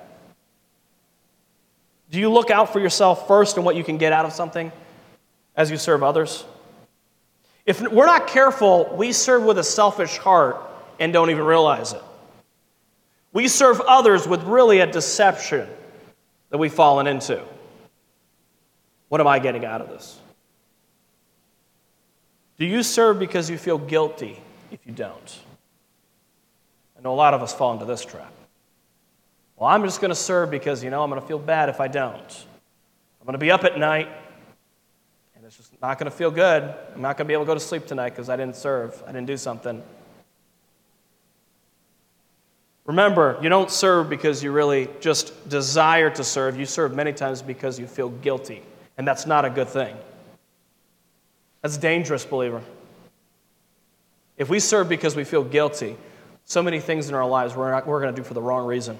Do 2.09 2.19
you 2.19 2.29
look 2.29 2.51
out 2.51 2.71
for 2.71 2.79
yourself 2.79 3.27
first 3.27 3.57
and 3.57 3.65
what 3.65 3.75
you 3.75 3.83
can 3.83 3.97
get 3.97 4.13
out 4.13 4.25
of 4.25 4.33
something 4.33 4.71
as 5.55 5.69
you 5.69 5.77
serve 5.77 6.03
others? 6.03 6.45
If 7.65 7.81
we're 7.81 8.05
not 8.05 8.27
careful, 8.27 8.93
we 8.95 9.11
serve 9.11 9.43
with 9.43 9.57
a 9.57 9.63
selfish 9.63 10.17
heart 10.17 10.57
and 10.99 11.11
don't 11.11 11.29
even 11.29 11.43
realize 11.43 11.93
it. 11.93 12.01
We 13.33 13.47
serve 13.47 13.81
others 13.81 14.27
with 14.27 14.43
really 14.43 14.79
a 14.79 14.85
deception 14.85 15.67
that 16.49 16.59
we've 16.59 16.73
fallen 16.73 17.07
into. 17.07 17.43
What 19.09 19.19
am 19.19 19.27
I 19.27 19.39
getting 19.39 19.65
out 19.65 19.81
of 19.81 19.89
this? 19.89 20.19
Do 22.57 22.65
you 22.65 22.83
serve 22.83 23.19
because 23.19 23.49
you 23.49 23.57
feel 23.57 23.77
guilty 23.77 24.39
if 24.71 24.85
you 24.85 24.93
don't? 24.93 25.39
I 26.97 27.01
know 27.01 27.13
a 27.13 27.15
lot 27.15 27.33
of 27.33 27.41
us 27.41 27.53
fall 27.53 27.73
into 27.73 27.85
this 27.85 28.05
trap. 28.05 28.31
Well, 29.57 29.69
I'm 29.69 29.83
just 29.83 30.01
going 30.01 30.09
to 30.09 30.15
serve 30.15 30.51
because, 30.51 30.83
you 30.83 30.89
know, 30.89 31.03
I'm 31.03 31.09
going 31.09 31.21
to 31.21 31.27
feel 31.27 31.39
bad 31.39 31.69
if 31.69 31.79
I 31.79 31.87
don't. 31.87 32.45
I'm 33.19 33.25
going 33.25 33.33
to 33.33 33.39
be 33.39 33.51
up 33.51 33.63
at 33.63 33.77
night, 33.77 34.09
and 35.35 35.45
it's 35.45 35.57
just 35.57 35.71
not 35.81 35.97
going 35.97 36.11
to 36.11 36.15
feel 36.15 36.31
good. 36.31 36.63
I'm 36.93 37.01
not 37.01 37.17
going 37.17 37.25
to 37.25 37.29
be 37.29 37.33
able 37.33 37.45
to 37.45 37.47
go 37.47 37.53
to 37.53 37.59
sleep 37.59 37.85
tonight 37.85 38.09
because 38.09 38.29
I 38.29 38.35
didn't 38.35 38.55
serve, 38.55 39.01
I 39.07 39.11
didn't 39.11 39.27
do 39.27 39.37
something. 39.37 39.81
Remember, 42.85 43.39
you 43.41 43.47
don't 43.47 43.71
serve 43.71 44.09
because 44.09 44.43
you 44.43 44.51
really 44.51 44.89
just 44.99 45.47
desire 45.47 46.09
to 46.09 46.23
serve. 46.23 46.59
You 46.59 46.65
serve 46.65 46.93
many 46.93 47.13
times 47.13 47.41
because 47.41 47.79
you 47.79 47.87
feel 47.87 48.09
guilty, 48.09 48.61
and 48.97 49.07
that's 49.07 49.25
not 49.25 49.45
a 49.45 49.49
good 49.49 49.69
thing. 49.69 49.95
That's 51.63 51.77
dangerous, 51.77 52.25
believer. 52.25 52.61
If 54.37 54.49
we 54.49 54.59
serve 54.59 54.89
because 54.89 55.15
we 55.15 55.23
feel 55.23 55.43
guilty, 55.43 55.95
so 56.45 56.61
many 56.61 56.79
things 56.79 57.07
in 57.07 57.15
our 57.15 57.27
lives 57.27 57.55
we're, 57.55 57.73
we're 57.85 58.01
going 58.01 58.13
to 58.13 58.21
do 58.21 58.23
for 58.23 58.33
the 58.33 58.41
wrong 58.41 58.67
reason. 58.67 58.99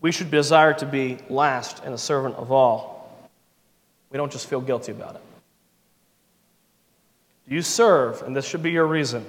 We 0.00 0.12
should 0.12 0.30
desire 0.30 0.72
to 0.74 0.86
be 0.86 1.18
last 1.28 1.82
and 1.84 1.92
a 1.92 1.98
servant 1.98 2.36
of 2.36 2.50
all. 2.50 3.28
We 4.10 4.16
don't 4.16 4.32
just 4.32 4.46
feel 4.48 4.62
guilty 4.62 4.92
about 4.92 5.16
it. 5.16 5.22
You 7.46 7.60
serve, 7.60 8.22
and 8.22 8.34
this 8.34 8.46
should 8.46 8.62
be 8.62 8.70
your 8.70 8.86
reason, 8.86 9.26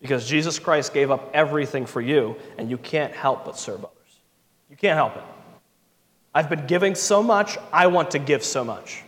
because 0.00 0.26
Jesus 0.26 0.58
Christ 0.58 0.94
gave 0.94 1.10
up 1.10 1.30
everything 1.34 1.84
for 1.84 2.00
you, 2.00 2.36
and 2.56 2.70
you 2.70 2.78
can't 2.78 3.12
help 3.12 3.44
but 3.44 3.58
serve 3.58 3.84
others. 3.84 4.20
You 4.70 4.76
can't 4.76 4.96
help 4.96 5.16
it. 5.16 5.22
I've 6.34 6.48
been 6.48 6.66
giving 6.66 6.94
so 6.94 7.22
much, 7.22 7.56
I 7.72 7.86
want 7.86 8.10
to 8.12 8.18
give 8.18 8.42
so 8.42 8.64
much. 8.64 9.02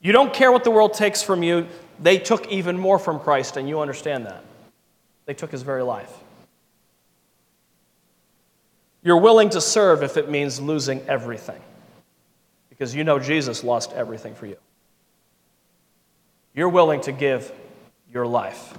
You 0.00 0.12
don't 0.12 0.32
care 0.32 0.52
what 0.52 0.64
the 0.64 0.70
world 0.70 0.94
takes 0.94 1.22
from 1.22 1.42
you. 1.42 1.66
They 2.00 2.18
took 2.18 2.50
even 2.50 2.78
more 2.78 2.98
from 2.98 3.18
Christ, 3.18 3.56
and 3.56 3.68
you 3.68 3.80
understand 3.80 4.26
that. 4.26 4.44
They 5.26 5.34
took 5.34 5.50
his 5.50 5.62
very 5.62 5.82
life. 5.82 6.12
You're 9.02 9.18
willing 9.18 9.50
to 9.50 9.60
serve 9.60 10.02
if 10.02 10.16
it 10.16 10.30
means 10.30 10.60
losing 10.60 11.00
everything, 11.08 11.60
because 12.70 12.94
you 12.94 13.02
know 13.02 13.18
Jesus 13.18 13.64
lost 13.64 13.92
everything 13.92 14.34
for 14.34 14.46
you. 14.46 14.56
You're 16.54 16.68
willing 16.68 17.00
to 17.02 17.12
give 17.12 17.50
your 18.12 18.26
life 18.26 18.74